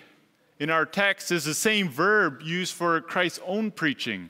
in 0.60 0.70
our 0.70 0.86
text 0.86 1.32
is 1.32 1.45
the 1.45 1.53
same 1.53 1.89
verb 1.89 2.41
used 2.41 2.74
for 2.74 2.99
Christ's 3.01 3.39
own 3.45 3.72
preaching 3.72 4.30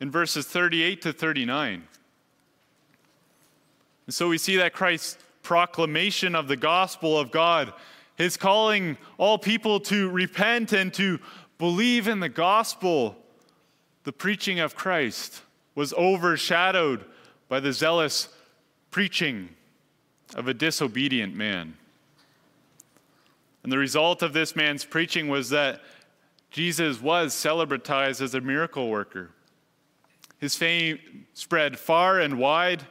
in 0.00 0.10
verses 0.10 0.46
38 0.46 1.02
to 1.02 1.12
39. 1.12 1.82
And 4.06 4.14
so 4.14 4.28
we 4.28 4.38
see 4.38 4.56
that 4.56 4.72
Christ 4.72 5.18
proclamation 5.46 6.34
of 6.34 6.48
the 6.48 6.56
gospel 6.56 7.16
of 7.16 7.30
God, 7.30 7.72
his 8.16 8.36
calling 8.36 8.98
all 9.16 9.38
people 9.38 9.78
to 9.78 10.10
repent 10.10 10.72
and 10.72 10.92
to 10.94 11.20
believe 11.56 12.08
in 12.08 12.18
the 12.18 12.28
gospel, 12.28 13.14
the 14.02 14.12
preaching 14.12 14.58
of 14.58 14.74
Christ 14.74 15.42
was 15.76 15.94
overshadowed 15.94 17.04
by 17.48 17.60
the 17.60 17.72
zealous 17.72 18.28
preaching 18.90 19.50
of 20.34 20.48
a 20.48 20.54
disobedient 20.54 21.36
man. 21.36 21.76
And 23.62 23.70
the 23.70 23.78
result 23.78 24.22
of 24.22 24.32
this 24.32 24.56
man's 24.56 24.84
preaching 24.84 25.28
was 25.28 25.50
that 25.50 25.80
Jesus 26.50 27.00
was 27.00 27.32
celebratized 27.32 28.20
as 28.20 28.34
a 28.34 28.40
miracle 28.40 28.88
worker. 28.90 29.30
His 30.40 30.56
fame 30.56 30.98
spread 31.34 31.78
far 31.78 32.18
and 32.18 32.36
wide 32.36 32.84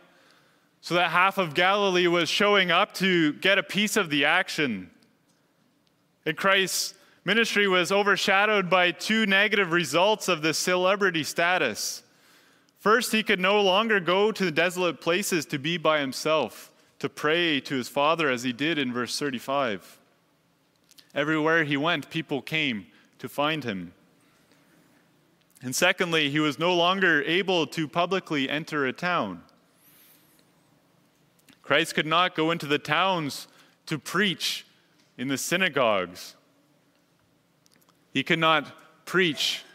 so 0.85 0.93
that 0.93 1.09
half 1.09 1.39
of 1.39 1.55
Galilee 1.55 2.05
was 2.05 2.29
showing 2.29 2.69
up 2.69 2.93
to 2.93 3.33
get 3.33 3.57
a 3.57 3.63
piece 3.63 3.97
of 3.97 4.11
the 4.11 4.25
action. 4.25 4.91
And 6.27 6.37
Christ's 6.37 6.93
ministry 7.23 7.67
was 7.67 7.91
overshadowed 7.91 8.69
by 8.69 8.91
two 8.91 9.25
negative 9.25 9.71
results 9.71 10.27
of 10.27 10.43
the 10.43 10.53
celebrity 10.53 11.23
status. 11.23 12.03
First, 12.77 13.11
he 13.11 13.23
could 13.23 13.39
no 13.39 13.61
longer 13.61 13.99
go 13.99 14.31
to 14.31 14.45
the 14.45 14.51
desolate 14.51 15.01
places 15.01 15.47
to 15.47 15.57
be 15.57 15.77
by 15.79 16.01
himself, 16.01 16.71
to 16.99 17.09
pray 17.09 17.59
to 17.61 17.77
his 17.77 17.89
Father 17.89 18.29
as 18.29 18.43
he 18.43 18.53
did 18.53 18.77
in 18.77 18.93
verse 18.93 19.17
35. 19.17 19.97
Everywhere 21.15 21.63
he 21.63 21.77
went, 21.77 22.11
people 22.11 22.43
came 22.43 22.85
to 23.17 23.27
find 23.27 23.63
him. 23.63 23.91
And 25.63 25.75
secondly, 25.75 26.29
he 26.29 26.39
was 26.39 26.59
no 26.59 26.75
longer 26.75 27.23
able 27.23 27.65
to 27.65 27.87
publicly 27.87 28.47
enter 28.47 28.85
a 28.85 28.93
town. 28.93 29.41
Christ 31.65 31.95
could 31.95 32.05
not 32.05 32.35
go 32.35 32.51
into 32.51 32.65
the 32.65 32.79
towns 32.79 33.47
to 33.87 33.99
preach 33.99 34.65
in 35.17 35.27
the 35.27 35.37
synagogues. 35.37 36.35
He 38.13 38.23
could 38.23 38.39
not 38.39 38.71
preach 39.05 39.65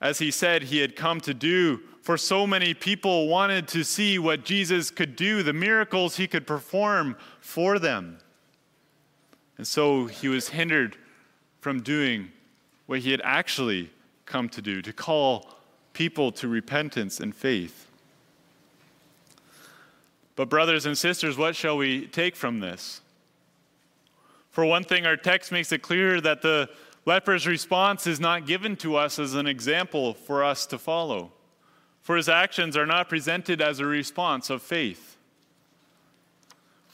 as 0.00 0.18
he 0.18 0.30
said 0.30 0.62
he 0.62 0.78
had 0.78 0.96
come 0.96 1.20
to 1.20 1.34
do, 1.34 1.80
for 2.00 2.16
so 2.16 2.46
many 2.46 2.72
people 2.72 3.28
wanted 3.28 3.68
to 3.68 3.84
see 3.84 4.18
what 4.18 4.44
Jesus 4.44 4.90
could 4.90 5.14
do, 5.14 5.42
the 5.42 5.52
miracles 5.52 6.16
he 6.16 6.26
could 6.26 6.46
perform 6.46 7.16
for 7.40 7.78
them. 7.78 8.18
And 9.58 9.66
so 9.66 10.06
he 10.06 10.28
was 10.28 10.48
hindered 10.48 10.96
from 11.60 11.82
doing 11.82 12.30
what 12.86 13.00
he 13.00 13.10
had 13.10 13.20
actually 13.22 13.90
come 14.24 14.48
to 14.48 14.62
do, 14.62 14.80
to 14.80 14.92
call 14.92 15.54
people 15.92 16.32
to 16.32 16.48
repentance 16.48 17.20
and 17.20 17.34
faith. 17.36 17.89
But, 20.40 20.48
brothers 20.48 20.86
and 20.86 20.96
sisters, 20.96 21.36
what 21.36 21.54
shall 21.54 21.76
we 21.76 22.06
take 22.06 22.34
from 22.34 22.60
this? 22.60 23.02
For 24.48 24.64
one 24.64 24.84
thing, 24.84 25.04
our 25.04 25.18
text 25.18 25.52
makes 25.52 25.70
it 25.70 25.82
clear 25.82 26.18
that 26.18 26.40
the 26.40 26.70
leper's 27.04 27.46
response 27.46 28.06
is 28.06 28.18
not 28.18 28.46
given 28.46 28.74
to 28.76 28.96
us 28.96 29.18
as 29.18 29.34
an 29.34 29.46
example 29.46 30.14
for 30.14 30.42
us 30.42 30.64
to 30.68 30.78
follow, 30.78 31.32
for 32.00 32.16
his 32.16 32.30
actions 32.30 32.74
are 32.74 32.86
not 32.86 33.10
presented 33.10 33.60
as 33.60 33.80
a 33.80 33.84
response 33.84 34.48
of 34.48 34.62
faith. 34.62 35.18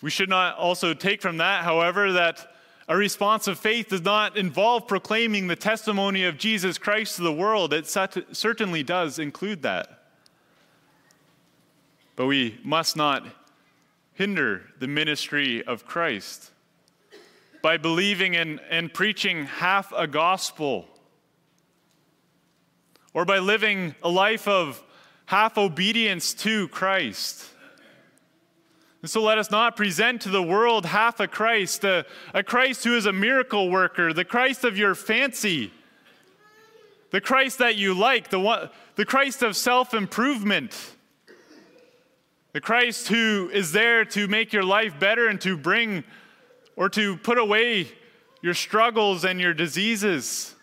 We 0.03 0.11
should 0.11 0.29
not 0.29 0.57
also 0.57 0.93
take 0.93 1.23
from 1.23 1.37
that, 1.37 1.63
however, 1.63 2.15
that 2.15 2.53
a 2.89 2.97
response 2.97 3.47
of 3.47 3.61
faith 3.61 3.91
does 3.91 4.03
not 4.03 4.37
involve 4.37 4.89
proclaiming 4.89 5.47
the 5.47 5.55
testimony 5.55 6.25
of 6.25 6.37
Jesus 6.37 6.79
Christ 6.79 7.15
to 7.15 7.23
the 7.23 7.33
world. 7.33 7.73
It 7.73 7.87
certainly 7.87 8.83
does 8.83 9.21
include 9.21 9.63
that. 9.63 10.03
But 12.17 12.27
we 12.27 12.59
must 12.65 12.97
not 12.97 13.25
hinder 14.17 14.63
the 14.81 14.89
ministry 14.89 15.63
of 15.65 15.87
Christ 15.87 16.51
by 17.63 17.77
believing 17.77 18.35
in 18.35 18.59
and 18.71 18.93
preaching 18.93 19.45
half 19.45 19.93
a 19.97 20.07
gospel 20.07 20.89
or 23.13 23.25
by 23.25 23.39
living 23.39 23.95
a 24.03 24.09
life 24.09 24.49
of 24.49 24.83
half 25.27 25.59
obedience 25.59 26.33
to 26.33 26.69
Christ. 26.69 27.45
And 29.03 29.11
so 29.11 29.23
let 29.23 29.37
us 29.37 29.51
not 29.51 29.77
present 29.77 30.23
to 30.23 30.31
the 30.31 30.43
world 30.43 30.87
half 30.87 31.21
a 31.21 31.29
Christ, 31.29 31.85
a, 31.85 32.07
a 32.33 32.43
Christ 32.43 32.85
who 32.85 32.97
is 32.97 33.05
a 33.05 33.13
miracle 33.13 33.71
worker, 33.71 34.15
the 34.15 34.25
Christ 34.25 34.65
of 34.65 34.79
your 34.79 34.95
fancy, 34.95 35.73
the 37.11 37.21
Christ 37.21 37.59
that 37.59 37.77
you 37.77 37.93
like, 37.93 38.31
the, 38.31 38.41
one, 38.41 38.71
the 38.95 39.05
Christ 39.05 39.43
of 39.43 39.57
self 39.57 39.93
improvement 39.93 40.96
the 42.57 42.61
Christ 42.63 43.09
who 43.09 43.51
is 43.53 43.73
there 43.73 44.03
to 44.07 44.29
make 44.29 44.51
your 44.51 44.65
life 44.65 44.99
better 44.99 45.29
and 45.29 45.39
to 45.43 45.59
bring 45.59 46.05
or 46.75 46.89
to 46.89 47.19
put 47.19 47.37
away 47.37 47.87
your 48.41 48.55
struggles 48.55 49.27
and 49.27 49.39
your 49.39 49.53
diseases. 49.53 50.55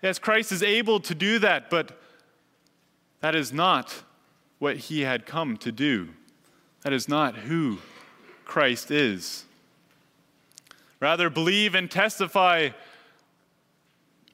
Yes, 0.00 0.18
Christ 0.18 0.52
is 0.52 0.62
able 0.62 1.00
to 1.00 1.14
do 1.14 1.38
that, 1.40 1.68
but 1.68 2.00
that 3.20 3.34
is 3.34 3.52
not 3.52 4.04
what 4.58 4.78
he 4.78 5.02
had 5.02 5.26
come 5.26 5.58
to 5.58 5.70
do. 5.70 6.08
That 6.80 6.94
is 6.94 7.10
not 7.10 7.36
who 7.36 7.80
Christ 8.46 8.90
is. 8.90 9.44
Rather, 10.98 11.28
believe 11.28 11.74
and 11.74 11.90
testify 11.90 12.70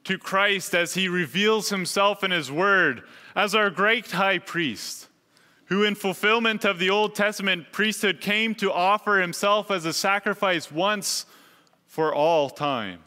to 0.05 0.17
Christ 0.17 0.77
as 0.77 0.95
he 0.95 1.09
reveals 1.09 1.71
himself 1.71 2.23
in 2.23 2.31
his 2.31 2.53
word 2.53 3.03
as 3.35 3.53
our 3.57 3.69
great 3.69 4.13
high 4.13 4.39
priest 4.39 5.08
who, 5.69 5.85
in 5.85 5.95
fulfillment 5.95 6.65
of 6.65 6.79
the 6.79 6.91
Old 6.91 7.15
Testament 7.15 7.73
priesthood, 7.73 8.21
came 8.21 8.55
to 8.55 8.73
offer 8.73 9.21
himself 9.21 9.71
as 9.71 9.85
a 9.85 9.93
sacrifice 9.93 10.73
once 10.73 11.27
for 11.87 12.15
all 12.15 12.49
time, 12.49 13.01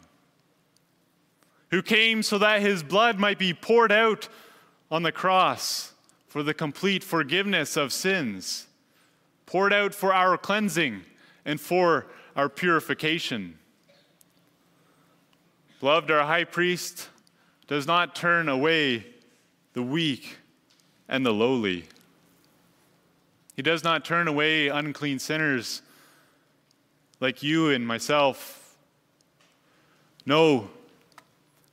who 1.70 1.82
came 1.82 2.22
so 2.22 2.38
that 2.38 2.60
his 2.60 2.82
blood 2.82 3.18
might 3.18 3.38
be 3.38 3.52
poured 3.52 3.90
out 3.90 4.28
on 4.90 5.02
the 5.02 5.12
cross 5.12 5.92
for 6.28 6.42
the 6.42 6.54
complete 6.54 7.02
forgiveness 7.02 7.76
of 7.76 7.92
sins, 7.92 8.68
poured 9.44 9.72
out 9.72 9.92
for 9.94 10.14
our 10.14 10.38
cleansing 10.38 11.02
and 11.44 11.60
for 11.60 12.06
our 12.36 12.48
purification. 12.48 13.58
Beloved, 15.80 16.12
our 16.12 16.24
high 16.24 16.44
priest 16.44 17.08
does 17.66 17.88
not 17.88 18.14
turn 18.14 18.48
away 18.48 19.04
the 19.72 19.82
weak 19.82 20.36
and 21.08 21.26
the 21.26 21.32
lowly. 21.32 21.86
He 23.54 23.62
does 23.62 23.84
not 23.84 24.04
turn 24.04 24.28
away 24.28 24.68
unclean 24.68 25.18
sinners 25.18 25.82
like 27.20 27.42
you 27.42 27.70
and 27.70 27.86
myself 27.86 28.76
No, 30.24 30.70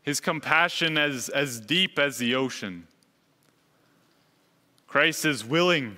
his 0.02 0.20
compassion 0.20 0.98
is 0.98 1.30
as 1.30 1.60
deep 1.60 2.00
as 2.00 2.18
the 2.18 2.36
ocean. 2.36 2.88
Christ 4.88 5.24
is 5.24 5.46
willing 5.46 5.98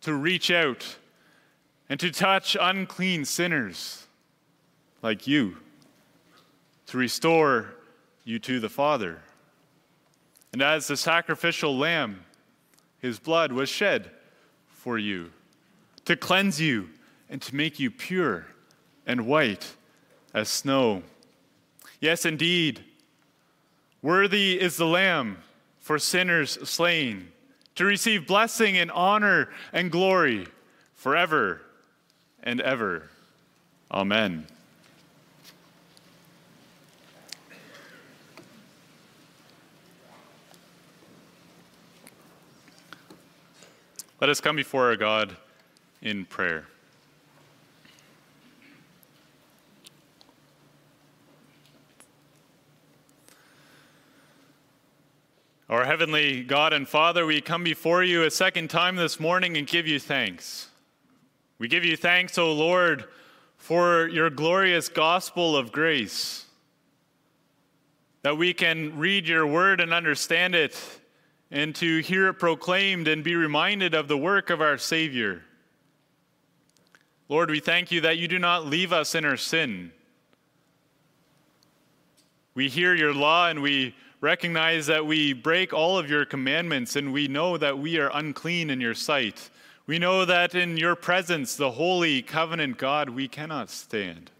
to 0.00 0.14
reach 0.14 0.50
out 0.50 0.96
and 1.88 2.00
to 2.00 2.10
touch 2.10 2.56
unclean 2.60 3.24
sinners 3.24 4.06
like 5.00 5.26
you, 5.28 5.58
to 6.86 6.98
restore 6.98 7.74
you 8.24 8.40
to 8.40 8.58
the 8.58 8.68
Father. 8.68 9.20
And 10.52 10.60
as 10.60 10.88
the 10.88 10.96
sacrificial 10.96 11.76
lamb, 11.76 12.24
his 12.98 13.20
blood 13.20 13.52
was 13.52 13.68
shed 13.68 14.10
for 14.84 14.98
you 14.98 15.30
to 16.04 16.14
cleanse 16.14 16.60
you 16.60 16.90
and 17.30 17.40
to 17.40 17.56
make 17.56 17.80
you 17.80 17.90
pure 17.90 18.44
and 19.06 19.26
white 19.26 19.76
as 20.34 20.46
snow. 20.50 21.02
Yes, 22.00 22.26
indeed, 22.26 22.84
worthy 24.02 24.60
is 24.60 24.76
the 24.76 24.84
Lamb 24.84 25.38
for 25.78 25.98
sinners 25.98 26.58
slain 26.68 27.28
to 27.76 27.86
receive 27.86 28.26
blessing 28.26 28.76
and 28.76 28.90
honor 28.90 29.48
and 29.72 29.90
glory 29.90 30.46
forever 30.92 31.62
and 32.42 32.60
ever. 32.60 33.08
Amen. 33.90 34.46
Let 44.24 44.30
us 44.30 44.40
come 44.40 44.56
before 44.56 44.86
our 44.86 44.96
God 44.96 45.36
in 46.00 46.24
prayer. 46.24 46.64
Our 55.68 55.84
heavenly 55.84 56.42
God 56.42 56.72
and 56.72 56.88
Father, 56.88 57.26
we 57.26 57.42
come 57.42 57.64
before 57.64 58.02
you 58.02 58.22
a 58.22 58.30
second 58.30 58.70
time 58.70 58.96
this 58.96 59.20
morning 59.20 59.58
and 59.58 59.66
give 59.66 59.86
you 59.86 60.00
thanks. 60.00 60.68
We 61.58 61.68
give 61.68 61.84
you 61.84 61.94
thanks, 61.94 62.38
O 62.38 62.50
Lord, 62.50 63.04
for 63.58 64.08
your 64.08 64.30
glorious 64.30 64.88
gospel 64.88 65.54
of 65.54 65.70
grace, 65.70 66.46
that 68.22 68.38
we 68.38 68.54
can 68.54 68.96
read 68.96 69.28
your 69.28 69.46
word 69.46 69.82
and 69.82 69.92
understand 69.92 70.54
it 70.54 70.80
and 71.54 71.72
to 71.72 72.00
hear 72.00 72.26
it 72.26 72.34
proclaimed 72.34 73.06
and 73.06 73.22
be 73.22 73.36
reminded 73.36 73.94
of 73.94 74.08
the 74.08 74.18
work 74.18 74.50
of 74.50 74.60
our 74.60 74.76
Savior. 74.76 75.40
Lord, 77.28 77.48
we 77.48 77.60
thank 77.60 77.92
you 77.92 78.00
that 78.00 78.18
you 78.18 78.26
do 78.26 78.40
not 78.40 78.66
leave 78.66 78.92
us 78.92 79.14
in 79.14 79.24
our 79.24 79.36
sin. 79.36 79.92
We 82.56 82.68
hear 82.68 82.92
your 82.92 83.14
law 83.14 83.48
and 83.48 83.62
we 83.62 83.94
recognize 84.20 84.86
that 84.88 85.06
we 85.06 85.32
break 85.32 85.72
all 85.72 85.96
of 85.96 86.10
your 86.10 86.24
commandments 86.24 86.96
and 86.96 87.12
we 87.12 87.28
know 87.28 87.56
that 87.56 87.78
we 87.78 88.00
are 88.00 88.10
unclean 88.12 88.68
in 88.68 88.80
your 88.80 88.94
sight. 88.94 89.48
We 89.86 90.00
know 90.00 90.24
that 90.24 90.56
in 90.56 90.76
your 90.76 90.96
presence, 90.96 91.54
the 91.54 91.70
holy 91.70 92.20
covenant 92.20 92.78
God, 92.78 93.10
we 93.10 93.28
cannot 93.28 93.70
stand. 93.70 94.32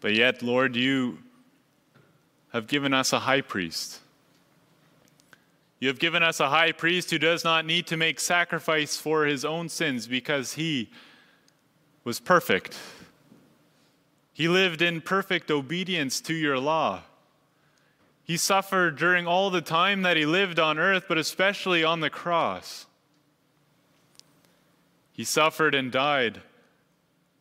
But 0.00 0.14
yet, 0.14 0.42
Lord, 0.42 0.74
you 0.74 1.18
have 2.52 2.66
given 2.66 2.92
us 2.92 3.12
a 3.12 3.20
high 3.20 3.42
priest 3.42 4.00
you 5.80 5.88
have 5.88 5.98
given 5.98 6.22
us 6.22 6.40
a 6.40 6.50
high 6.50 6.72
priest 6.72 7.10
who 7.10 7.18
does 7.18 7.42
not 7.42 7.64
need 7.64 7.86
to 7.86 7.96
make 7.96 8.20
sacrifice 8.20 8.96
for 8.96 9.24
his 9.24 9.46
own 9.46 9.70
sins 9.70 10.06
because 10.06 10.52
he 10.52 10.90
was 12.04 12.20
perfect. 12.20 12.78
He 14.34 14.46
lived 14.46 14.82
in 14.82 15.00
perfect 15.00 15.50
obedience 15.50 16.20
to 16.22 16.34
your 16.34 16.58
law. 16.58 17.02
He 18.24 18.36
suffered 18.36 18.96
during 18.96 19.26
all 19.26 19.50
the 19.50 19.62
time 19.62 20.02
that 20.02 20.18
he 20.18 20.26
lived 20.26 20.60
on 20.60 20.78
earth, 20.78 21.06
but 21.08 21.18
especially 21.18 21.82
on 21.82 22.00
the 22.00 22.10
cross. 22.10 22.86
He 25.12 25.24
suffered 25.24 25.74
and 25.74 25.90
died 25.90 26.42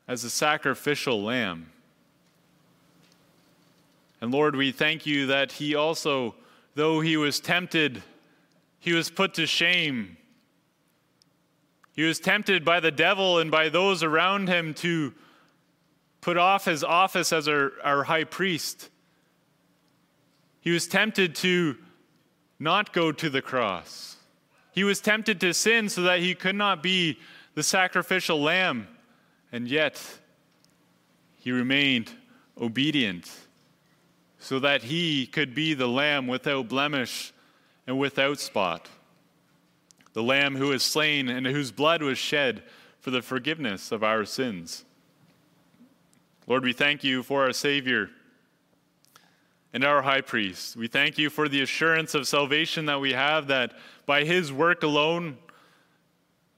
as 0.07 0.23
a 0.23 0.29
sacrificial 0.29 1.21
lamb. 1.21 1.71
And 4.21 4.31
Lord, 4.31 4.55
we 4.55 4.71
thank 4.71 5.05
you 5.05 5.27
that 5.27 5.53
he 5.53 5.75
also, 5.75 6.35
though 6.75 7.01
he 7.01 7.17
was 7.17 7.39
tempted 7.39 8.01
he 8.79 8.93
was 8.93 9.09
put 9.09 9.33
to 9.35 9.45
shame. 9.45 10.17
He 11.93 12.03
was 12.03 12.19
tempted 12.19 12.63
by 12.63 12.79
the 12.79 12.91
devil 12.91 13.39
and 13.39 13.51
by 13.51 13.69
those 13.69 14.03
around 14.03 14.47
him 14.47 14.73
to 14.75 15.13
put 16.21 16.37
off 16.37 16.65
his 16.65 16.83
office 16.83 17.33
as 17.33 17.47
our, 17.47 17.73
our 17.83 18.03
high 18.03 18.23
priest. 18.23 18.89
He 20.61 20.71
was 20.71 20.87
tempted 20.87 21.35
to 21.35 21.77
not 22.59 22.93
go 22.93 23.11
to 23.11 23.29
the 23.29 23.41
cross. 23.41 24.17
He 24.71 24.83
was 24.83 25.01
tempted 25.01 25.39
to 25.41 25.53
sin 25.53 25.89
so 25.89 26.03
that 26.03 26.19
he 26.19 26.35
could 26.35 26.55
not 26.55 26.83
be 26.83 27.19
the 27.55 27.63
sacrificial 27.63 28.41
lamb, 28.41 28.87
and 29.51 29.67
yet 29.67 30.01
he 31.35 31.51
remained 31.51 32.11
obedient 32.59 33.29
so 34.39 34.59
that 34.59 34.83
he 34.83 35.25
could 35.25 35.53
be 35.53 35.73
the 35.73 35.87
lamb 35.87 36.27
without 36.27 36.69
blemish 36.69 37.33
and 37.89 37.97
without 37.97 38.39
spot. 38.39 38.87
The 40.13 40.21
Lamb 40.21 40.57
who 40.57 40.71
is 40.71 40.83
slain 40.83 41.27
and 41.27 41.47
whose 41.47 41.71
blood 41.71 42.03
was 42.03 42.19
shed 42.19 42.61
for 42.99 43.09
the 43.09 43.23
forgiveness 43.23 43.91
of 43.91 44.03
our 44.03 44.25
sins. 44.25 44.85
Lord, 46.45 46.63
we 46.63 46.71
thank 46.71 47.03
you 47.03 47.23
for 47.23 47.45
our 47.45 47.51
Savior 47.51 48.11
and 49.73 49.83
our 49.83 50.03
high 50.03 50.21
priest. 50.21 50.75
We 50.75 50.87
thank 50.87 51.17
you 51.17 51.31
for 51.31 51.49
the 51.49 51.63
assurance 51.63 52.13
of 52.13 52.27
salvation 52.27 52.85
that 52.85 53.01
we 53.01 53.13
have, 53.13 53.47
that 53.47 53.73
by 54.05 54.23
his 54.23 54.53
work 54.53 54.83
alone, 54.83 55.39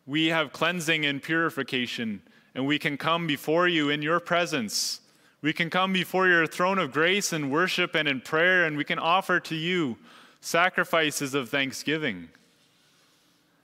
we 0.06 0.28
have 0.28 0.52
cleansing 0.52 1.06
and 1.06 1.24
purification, 1.24 2.24
and 2.54 2.68
we 2.68 2.78
can 2.78 2.98
come 2.98 3.26
before 3.26 3.70
you 3.70 3.90
in 3.90 4.02
your 4.02 4.20
presence. 4.20 5.00
We 5.42 5.54
can 5.54 5.70
come 5.70 5.94
before 5.94 6.28
your 6.28 6.46
throne 6.46 6.78
of 6.78 6.92
grace 6.92 7.32
in 7.32 7.50
worship 7.50 7.96
and 7.96 8.10
in 8.10 8.20
prayer, 8.20 8.66
and 8.66 8.76
we 8.76 8.84
can 8.84 9.00
offer 9.00 9.40
to 9.40 9.56
you 9.56 9.96
sacrifices 10.42 11.34
of 11.34 11.50
thanksgiving. 11.50 12.30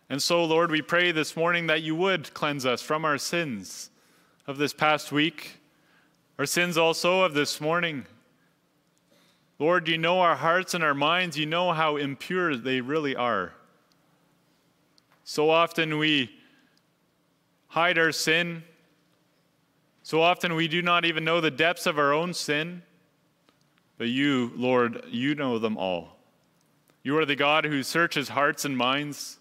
And 0.09 0.21
so, 0.21 0.45
Lord, 0.45 0.71
we 0.71 0.81
pray 0.81 1.11
this 1.11 1.35
morning 1.35 1.67
that 1.67 1.81
you 1.81 1.95
would 1.95 2.33
cleanse 2.33 2.65
us 2.65 2.81
from 2.81 3.03
our 3.03 3.17
sins 3.17 3.89
of 4.45 4.57
this 4.57 4.73
past 4.73 5.11
week, 5.11 5.57
our 6.39 6.45
sins 6.45 6.77
also 6.77 7.23
of 7.23 7.33
this 7.33 7.59
morning. 7.59 8.05
Lord, 9.59 9.87
you 9.87 9.97
know 9.97 10.19
our 10.19 10.35
hearts 10.35 10.75
and 10.75 10.83
our 10.83 10.93
minds. 10.93 11.37
You 11.37 11.47
know 11.47 11.73
how 11.73 11.97
impure 11.97 12.55
they 12.55 12.79
really 12.79 13.15
are. 13.15 13.53
So 15.23 15.49
often 15.49 15.97
we 15.97 16.29
hide 17.67 17.97
our 17.97 18.11
sin. 18.11 18.63
So 20.03 20.21
often 20.21 20.53
we 20.53 20.67
do 20.67 20.83
not 20.83 21.05
even 21.05 21.23
know 21.23 21.41
the 21.41 21.51
depths 21.51 21.87
of 21.87 21.97
our 21.97 22.13
own 22.13 22.35
sin. 22.35 22.83
But 23.97 24.09
you, 24.09 24.51
Lord, 24.55 25.05
you 25.09 25.33
know 25.33 25.57
them 25.57 25.75
all. 25.75 26.16
You 27.07 27.17
are 27.19 27.25
the 27.25 27.37
God 27.37 27.63
who 27.63 27.83
searches 27.83 28.27
hearts 28.27 28.65
and 28.65 28.75
minds. 28.75 29.37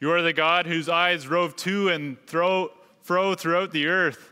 You 0.00 0.12
are 0.12 0.20
the 0.20 0.34
God 0.34 0.66
whose 0.66 0.86
eyes 0.86 1.26
rove 1.26 1.56
to 1.56 1.88
and 1.88 2.20
thro, 2.26 2.72
fro 3.00 3.34
throughout 3.34 3.72
the 3.72 3.86
earth. 3.86 4.30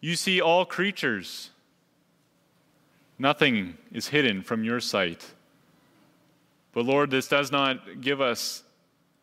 You 0.00 0.16
see 0.16 0.40
all 0.40 0.64
creatures. 0.64 1.50
Nothing 3.16 3.78
is 3.92 4.08
hidden 4.08 4.42
from 4.42 4.64
your 4.64 4.80
sight. 4.80 5.24
But 6.72 6.84
Lord, 6.84 7.12
this 7.12 7.28
does 7.28 7.52
not 7.52 8.00
give 8.00 8.20
us 8.20 8.64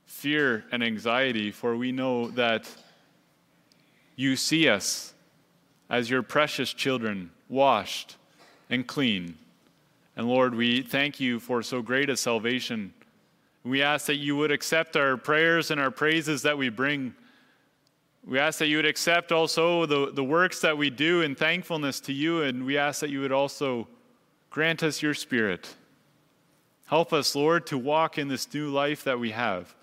fear 0.05 0.63
and 0.71 0.81
anxiety, 0.81 1.51
for 1.51 1.75
we 1.75 1.91
know 1.91 2.29
that 2.29 2.73
you 4.15 4.37
see 4.37 4.69
us 4.69 5.13
as 5.89 6.09
your 6.09 6.23
precious 6.23 6.71
children, 6.71 7.31
washed 7.49 8.15
and 8.69 8.87
clean. 8.87 9.37
And 10.15 10.27
Lord, 10.27 10.55
we 10.55 10.81
thank 10.81 11.19
you 11.19 11.39
for 11.39 11.63
so 11.63 11.81
great 11.81 12.09
a 12.09 12.17
salvation. 12.17 12.93
We 13.63 13.81
ask 13.81 14.07
that 14.07 14.15
you 14.15 14.35
would 14.35 14.51
accept 14.51 14.97
our 14.97 15.17
prayers 15.17 15.71
and 15.71 15.79
our 15.79 15.91
praises 15.91 16.41
that 16.41 16.57
we 16.57 16.69
bring. 16.69 17.13
We 18.25 18.39
ask 18.39 18.59
that 18.59 18.67
you 18.67 18.77
would 18.77 18.85
accept 18.85 19.31
also 19.31 19.85
the, 19.85 20.11
the 20.11 20.23
works 20.23 20.61
that 20.61 20.77
we 20.77 20.89
do 20.89 21.21
in 21.21 21.35
thankfulness 21.35 21.99
to 22.01 22.13
you, 22.13 22.41
and 22.41 22.65
we 22.65 22.77
ask 22.77 22.99
that 23.01 23.09
you 23.09 23.21
would 23.21 23.31
also 23.31 23.87
grant 24.49 24.83
us 24.83 25.01
your 25.01 25.13
spirit. 25.13 25.75
Help 26.87 27.13
us, 27.13 27.35
Lord, 27.35 27.65
to 27.67 27.77
walk 27.77 28.17
in 28.17 28.27
this 28.27 28.53
new 28.53 28.69
life 28.69 29.03
that 29.05 29.19
we 29.19 29.31
have. 29.31 29.73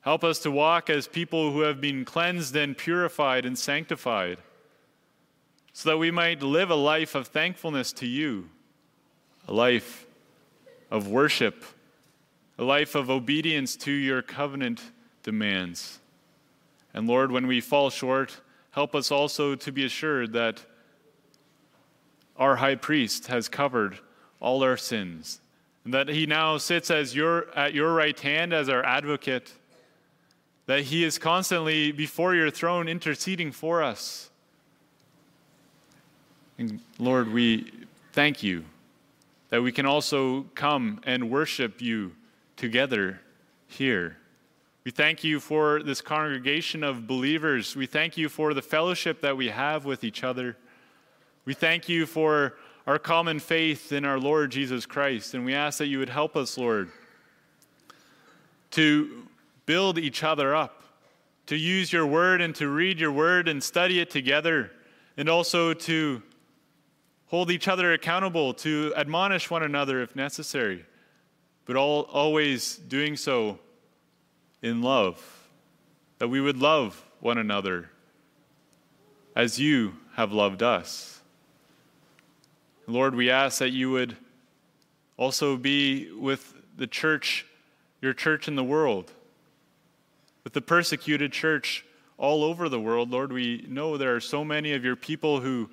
Help 0.00 0.24
us 0.24 0.38
to 0.40 0.50
walk 0.50 0.88
as 0.88 1.06
people 1.06 1.52
who 1.52 1.60
have 1.60 1.80
been 1.80 2.04
cleansed 2.04 2.56
and 2.56 2.76
purified 2.76 3.44
and 3.44 3.58
sanctified, 3.58 4.38
so 5.72 5.90
that 5.90 5.98
we 5.98 6.10
might 6.10 6.42
live 6.42 6.70
a 6.70 6.74
life 6.74 7.14
of 7.14 7.28
thankfulness 7.28 7.92
to 7.92 8.06
you 8.06 8.48
a 9.48 9.52
life 9.52 10.06
of 10.90 11.08
worship, 11.08 11.64
a 12.58 12.64
life 12.64 12.94
of 12.94 13.10
obedience 13.10 13.76
to 13.76 13.90
your 13.90 14.22
covenant 14.22 14.80
demands. 15.22 15.98
And 16.94 17.06
Lord, 17.06 17.32
when 17.32 17.46
we 17.46 17.60
fall 17.60 17.90
short, 17.90 18.40
help 18.72 18.94
us 18.94 19.10
also 19.10 19.54
to 19.54 19.72
be 19.72 19.84
assured 19.84 20.32
that 20.34 20.62
our 22.36 22.56
high 22.56 22.74
priest 22.74 23.28
has 23.28 23.48
covered 23.48 23.98
all 24.40 24.62
our 24.62 24.76
sins, 24.76 25.40
and 25.84 25.94
that 25.94 26.08
he 26.08 26.26
now 26.26 26.58
sits 26.58 26.90
as 26.90 27.14
your, 27.14 27.48
at 27.56 27.74
your 27.74 27.94
right 27.94 28.18
hand 28.18 28.52
as 28.52 28.68
our 28.68 28.84
advocate, 28.84 29.52
that 30.66 30.82
he 30.82 31.04
is 31.04 31.18
constantly 31.18 31.92
before 31.92 32.34
your 32.34 32.50
throne 32.50 32.88
interceding 32.88 33.52
for 33.52 33.82
us. 33.82 34.30
And 36.58 36.80
Lord, 36.98 37.32
we 37.32 37.72
thank 38.12 38.42
you 38.42 38.64
that 39.52 39.60
we 39.60 39.70
can 39.70 39.84
also 39.84 40.44
come 40.54 40.98
and 41.04 41.30
worship 41.30 41.82
you 41.82 42.10
together 42.56 43.20
here. 43.66 44.16
We 44.82 44.90
thank 44.90 45.22
you 45.22 45.40
for 45.40 45.82
this 45.82 46.00
congregation 46.00 46.82
of 46.82 47.06
believers. 47.06 47.76
We 47.76 47.84
thank 47.84 48.16
you 48.16 48.30
for 48.30 48.54
the 48.54 48.62
fellowship 48.62 49.20
that 49.20 49.36
we 49.36 49.50
have 49.50 49.84
with 49.84 50.04
each 50.04 50.24
other. 50.24 50.56
We 51.44 51.52
thank 51.52 51.86
you 51.86 52.06
for 52.06 52.54
our 52.86 52.98
common 52.98 53.40
faith 53.40 53.92
in 53.92 54.06
our 54.06 54.18
Lord 54.18 54.50
Jesus 54.50 54.86
Christ. 54.86 55.34
And 55.34 55.44
we 55.44 55.52
ask 55.52 55.76
that 55.80 55.86
you 55.88 55.98
would 55.98 56.08
help 56.08 56.34
us, 56.34 56.56
Lord, 56.56 56.90
to 58.70 59.26
build 59.66 59.98
each 59.98 60.24
other 60.24 60.54
up, 60.54 60.82
to 61.48 61.56
use 61.56 61.92
your 61.92 62.06
word 62.06 62.40
and 62.40 62.54
to 62.54 62.68
read 62.68 62.98
your 62.98 63.12
word 63.12 63.48
and 63.48 63.62
study 63.62 64.00
it 64.00 64.08
together, 64.08 64.72
and 65.18 65.28
also 65.28 65.74
to 65.74 66.22
hold 67.32 67.50
each 67.50 67.66
other 67.66 67.94
accountable, 67.94 68.52
to 68.52 68.92
admonish 68.94 69.48
one 69.50 69.62
another 69.62 70.02
if 70.02 70.14
necessary, 70.14 70.84
but 71.64 71.76
all, 71.76 72.02
always 72.12 72.76
doing 72.76 73.16
so 73.16 73.58
in 74.60 74.82
love, 74.82 75.48
that 76.18 76.28
we 76.28 76.42
would 76.42 76.58
love 76.58 77.02
one 77.20 77.38
another 77.38 77.88
as 79.34 79.58
you 79.58 79.94
have 80.12 80.30
loved 80.30 80.62
us. 80.62 81.22
Lord, 82.86 83.14
we 83.14 83.30
ask 83.30 83.60
that 83.60 83.70
you 83.70 83.90
would 83.90 84.14
also 85.16 85.56
be 85.56 86.12
with 86.12 86.52
the 86.76 86.86
church, 86.86 87.46
your 88.02 88.12
church 88.12 88.46
in 88.46 88.56
the 88.56 88.64
world, 88.64 89.10
with 90.44 90.52
the 90.52 90.60
persecuted 90.60 91.32
church 91.32 91.82
all 92.18 92.44
over 92.44 92.68
the 92.68 92.78
world. 92.78 93.10
Lord, 93.10 93.32
we 93.32 93.64
know 93.66 93.96
there 93.96 94.14
are 94.14 94.20
so 94.20 94.44
many 94.44 94.74
of 94.74 94.84
your 94.84 94.96
people 94.96 95.40
who 95.40 95.70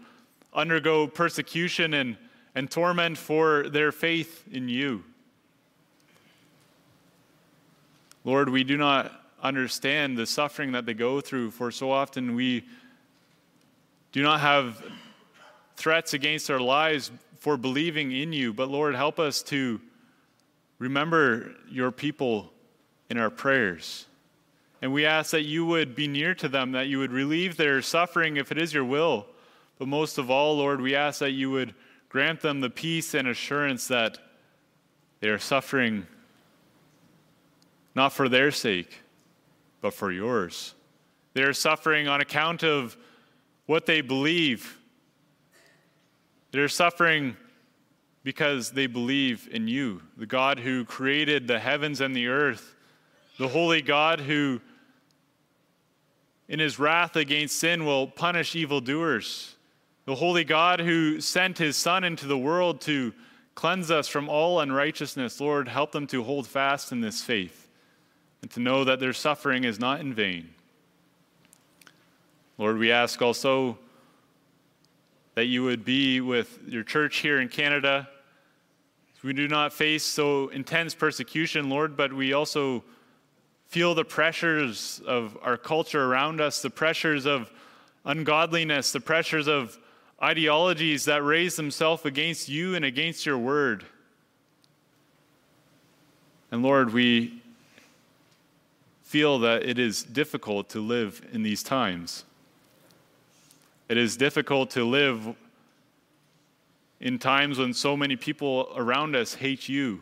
undergo 0.54 1.08
persecution 1.08 1.94
and, 1.94 2.18
and 2.56 2.70
torment 2.70 3.18
for 3.18 3.70
their 3.70 3.92
faith 3.92 4.46
in 4.52 4.68
you. 4.70 5.04
Lord, 8.24 8.50
we 8.50 8.64
do 8.64 8.78
not 8.78 9.12
understand 9.42 10.18
the 10.18 10.26
suffering 10.26 10.74
that 10.74 10.86
they 10.86 10.94
go 10.94 11.22
through, 11.22 11.52
for 11.52 11.72
so 11.72 11.92
often 11.92 12.36
we 12.36 12.66
do 14.12 14.22
not 14.22 14.42
have 14.42 14.84
threats 15.76 16.14
against 16.14 16.52
our 16.52 16.60
lives 16.60 17.12
for 17.38 17.56
believing 17.56 18.12
in 18.12 18.34
you. 18.34 18.54
But 18.54 18.70
Lord, 18.70 18.96
help 18.96 19.20
us 19.20 19.42
to 19.44 19.80
remember 20.78 21.56
your 21.70 21.92
people 21.92 22.52
in 23.10 23.18
our 23.18 23.30
prayers. 23.30 24.06
And 24.82 24.94
we 24.94 25.06
ask 25.06 25.32
that 25.32 25.44
you 25.44 25.66
would 25.66 25.96
be 25.96 26.08
near 26.08 26.36
to 26.36 26.48
them, 26.48 26.74
that 26.74 26.88
you 26.88 27.00
would 27.00 27.12
relieve 27.12 27.58
their 27.58 27.82
suffering 27.82 28.38
if 28.38 28.52
it 28.52 28.58
is 28.58 28.74
your 28.74 28.86
will. 28.86 29.26
But 29.80 29.88
most 29.88 30.18
of 30.18 30.30
all, 30.30 30.58
Lord, 30.58 30.82
we 30.82 30.94
ask 30.94 31.20
that 31.20 31.32
you 31.32 31.50
would 31.52 31.74
grant 32.10 32.42
them 32.42 32.60
the 32.60 32.70
peace 32.70 33.14
and 33.14 33.28
assurance 33.28 33.88
that 33.88 34.20
they 35.22 35.30
are 35.30 35.40
suffering 35.40 36.06
not 37.96 38.14
for 38.14 38.30
their 38.30 38.52
sake, 38.52 39.02
but 39.82 39.94
for 39.94 40.12
yours. 40.12 40.76
They 41.34 41.44
are 41.44 41.54
suffering 41.54 42.08
on 42.08 42.22
account 42.22 42.64
of 42.64 42.98
what 43.66 43.86
they 43.86 44.02
believe. 44.02 44.78
They're 46.52 46.68
suffering 46.68 47.38
because 48.24 48.72
they 48.72 48.88
believe 48.88 49.48
in 49.52 49.68
you, 49.68 50.02
the 50.18 50.26
God 50.26 50.60
who 50.60 50.84
created 50.84 51.48
the 51.48 51.60
heavens 51.60 52.02
and 52.02 52.16
the 52.16 52.28
earth, 52.28 52.76
the 53.38 53.48
holy 53.48 53.82
God 53.82 54.20
who, 54.20 54.60
in 56.50 56.60
his 56.60 56.80
wrath 56.80 57.16
against 57.16 57.58
sin, 57.58 57.86
will 57.86 58.08
punish 58.08 58.56
evildoers 58.56 59.56
the 60.10 60.16
holy 60.16 60.44
God 60.44 60.80
who 60.80 61.22
sent 61.22 61.60
his 61.60 61.78
Son 61.78 62.04
into 62.04 62.26
the 62.26 62.36
world 62.36 62.82
to 62.82 63.14
cleanse 63.54 63.92
us 63.92 64.08
from 64.08 64.28
all 64.28 64.60
unrighteousness, 64.60 65.40
Lord, 65.40 65.68
help 65.68 65.92
them 65.92 66.08
to 66.08 66.24
hold 66.24 66.48
fast 66.48 66.92
in 66.92 67.00
this 67.00 67.22
faith 67.22 67.70
and 68.42 68.50
to 68.50 68.60
know 68.60 68.84
that 68.86 69.00
their 69.00 69.14
suffering 69.14 69.66
is 69.66 69.80
not 69.80 70.00
in 70.00 70.16
vain. 70.16 70.50
Lord, 72.58 72.80
we 72.80 72.92
ask 72.92 73.22
also 73.22 73.78
that 75.36 75.46
you 75.46 75.64
would 75.66 75.86
be 75.86 76.22
with 76.22 76.58
your 76.66 76.82
church 76.82 77.18
here 77.18 77.40
in 77.40 77.48
Canada. 77.48 78.10
We 79.22 79.34
do 79.34 79.48
not 79.48 79.74
face 79.74 80.04
so 80.04 80.48
intense 80.48 80.96
persecution, 80.96 81.70
Lord, 81.70 81.96
but 81.96 82.12
we 82.12 82.34
also 82.34 82.84
feel 83.68 83.94
the 83.94 84.06
pressures 84.06 85.04
of 85.06 85.38
our 85.44 85.56
culture 85.56 86.04
around 86.04 86.42
us, 86.42 86.64
the 86.64 86.72
pressures 86.72 87.28
of 87.28 87.52
ungodliness, 88.06 88.92
the 88.92 89.02
pressures 89.02 89.48
of 89.48 89.78
ideologies 90.22 91.06
that 91.06 91.24
raise 91.24 91.56
themselves 91.56 92.06
against 92.06 92.50
you 92.50 92.76
and 92.76 92.84
against 92.84 93.26
your 93.26 93.38
word. 93.38 93.86
And 96.52 96.64
Lord, 96.64 96.92
we 96.94 97.42
feel 99.04 99.40
that 99.40 99.64
it 99.64 99.80
is 99.80 100.04
difficult 100.04 100.70
to 100.70 100.80
live 100.80 101.26
in 101.32 101.42
these 101.42 101.64
times. 101.64 102.26
It 103.88 103.98
is 103.98 104.18
difficult 104.18 104.70
to 104.72 104.84
live 104.84 105.36
in 107.00 107.18
times 107.18 107.58
when 107.58 107.74
so 107.74 107.96
many 107.96 108.16
people 108.16 108.72
around 108.76 109.16
us 109.16 109.34
hate 109.34 109.70
you, 109.70 110.02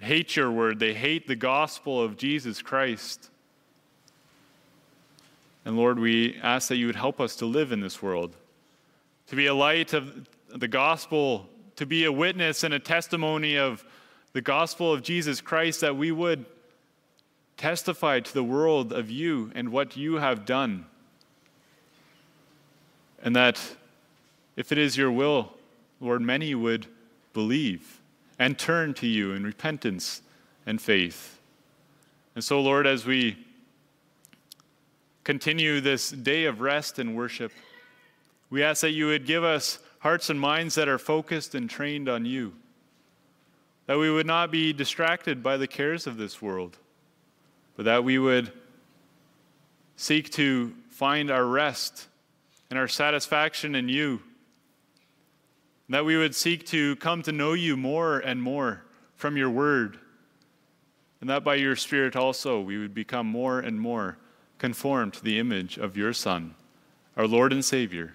hate 0.00 0.36
your 0.36 0.50
word, 0.50 0.78
they 0.78 0.92
hate 0.92 1.26
the 1.26 1.36
gospel 1.36 2.02
of 2.02 2.16
Jesus 2.16 2.60
Christ. 2.60 3.30
And 5.64 5.76
Lord, 5.76 5.98
we 5.98 6.36
ask 6.42 6.68
that 6.68 6.76
you 6.76 6.86
would 6.86 6.96
help 6.96 7.20
us 7.20 7.36
to 7.36 7.46
live 7.46 7.70
in 7.70 7.80
this 7.80 8.02
world, 8.02 8.34
to 9.30 9.36
be 9.36 9.46
a 9.46 9.54
light 9.54 9.92
of 9.92 10.28
the 10.48 10.66
gospel, 10.66 11.48
to 11.76 11.86
be 11.86 12.04
a 12.04 12.10
witness 12.10 12.64
and 12.64 12.74
a 12.74 12.80
testimony 12.80 13.56
of 13.56 13.84
the 14.32 14.40
gospel 14.40 14.92
of 14.92 15.04
Jesus 15.04 15.40
Christ, 15.40 15.82
that 15.82 15.96
we 15.96 16.10
would 16.10 16.44
testify 17.56 18.18
to 18.18 18.34
the 18.34 18.42
world 18.42 18.92
of 18.92 19.08
you 19.08 19.52
and 19.54 19.68
what 19.70 19.96
you 19.96 20.16
have 20.16 20.44
done. 20.44 20.84
And 23.22 23.36
that 23.36 23.76
if 24.56 24.72
it 24.72 24.78
is 24.78 24.96
your 24.96 25.12
will, 25.12 25.54
Lord, 26.00 26.22
many 26.22 26.52
would 26.56 26.86
believe 27.32 28.00
and 28.36 28.58
turn 28.58 28.94
to 28.94 29.06
you 29.06 29.32
in 29.32 29.44
repentance 29.44 30.22
and 30.66 30.82
faith. 30.82 31.38
And 32.34 32.42
so, 32.42 32.60
Lord, 32.60 32.84
as 32.84 33.06
we 33.06 33.38
continue 35.22 35.80
this 35.80 36.10
day 36.10 36.46
of 36.46 36.60
rest 36.60 36.98
and 36.98 37.14
worship, 37.14 37.52
we 38.50 38.64
ask 38.64 38.82
that 38.82 38.90
you 38.90 39.06
would 39.06 39.24
give 39.24 39.44
us 39.44 39.78
hearts 40.00 40.28
and 40.28 40.40
minds 40.40 40.74
that 40.74 40.88
are 40.88 40.98
focused 40.98 41.54
and 41.54 41.70
trained 41.70 42.08
on 42.08 42.24
you, 42.24 42.52
that 43.86 43.98
we 43.98 44.10
would 44.10 44.26
not 44.26 44.50
be 44.50 44.72
distracted 44.72 45.42
by 45.42 45.56
the 45.56 45.68
cares 45.68 46.06
of 46.06 46.16
this 46.16 46.42
world, 46.42 46.76
but 47.76 47.84
that 47.84 48.02
we 48.02 48.18
would 48.18 48.52
seek 49.96 50.30
to 50.30 50.74
find 50.88 51.30
our 51.30 51.46
rest 51.46 52.08
and 52.70 52.78
our 52.78 52.88
satisfaction 52.88 53.74
in 53.74 53.88
you, 53.88 54.20
that 55.88 56.04
we 56.04 56.16
would 56.16 56.34
seek 56.34 56.66
to 56.66 56.96
come 56.96 57.22
to 57.22 57.32
know 57.32 57.52
you 57.52 57.76
more 57.76 58.18
and 58.18 58.42
more 58.42 58.84
from 59.14 59.36
your 59.36 59.50
word, 59.50 59.98
and 61.20 61.28
that 61.28 61.44
by 61.44 61.54
your 61.54 61.76
Spirit 61.76 62.16
also 62.16 62.60
we 62.60 62.78
would 62.78 62.94
become 62.94 63.26
more 63.26 63.60
and 63.60 63.80
more 63.80 64.16
conformed 64.58 65.12
to 65.12 65.22
the 65.22 65.38
image 65.38 65.76
of 65.76 65.96
your 65.96 66.12
Son, 66.12 66.54
our 67.16 67.26
Lord 67.26 67.52
and 67.52 67.64
Savior, 67.64 68.14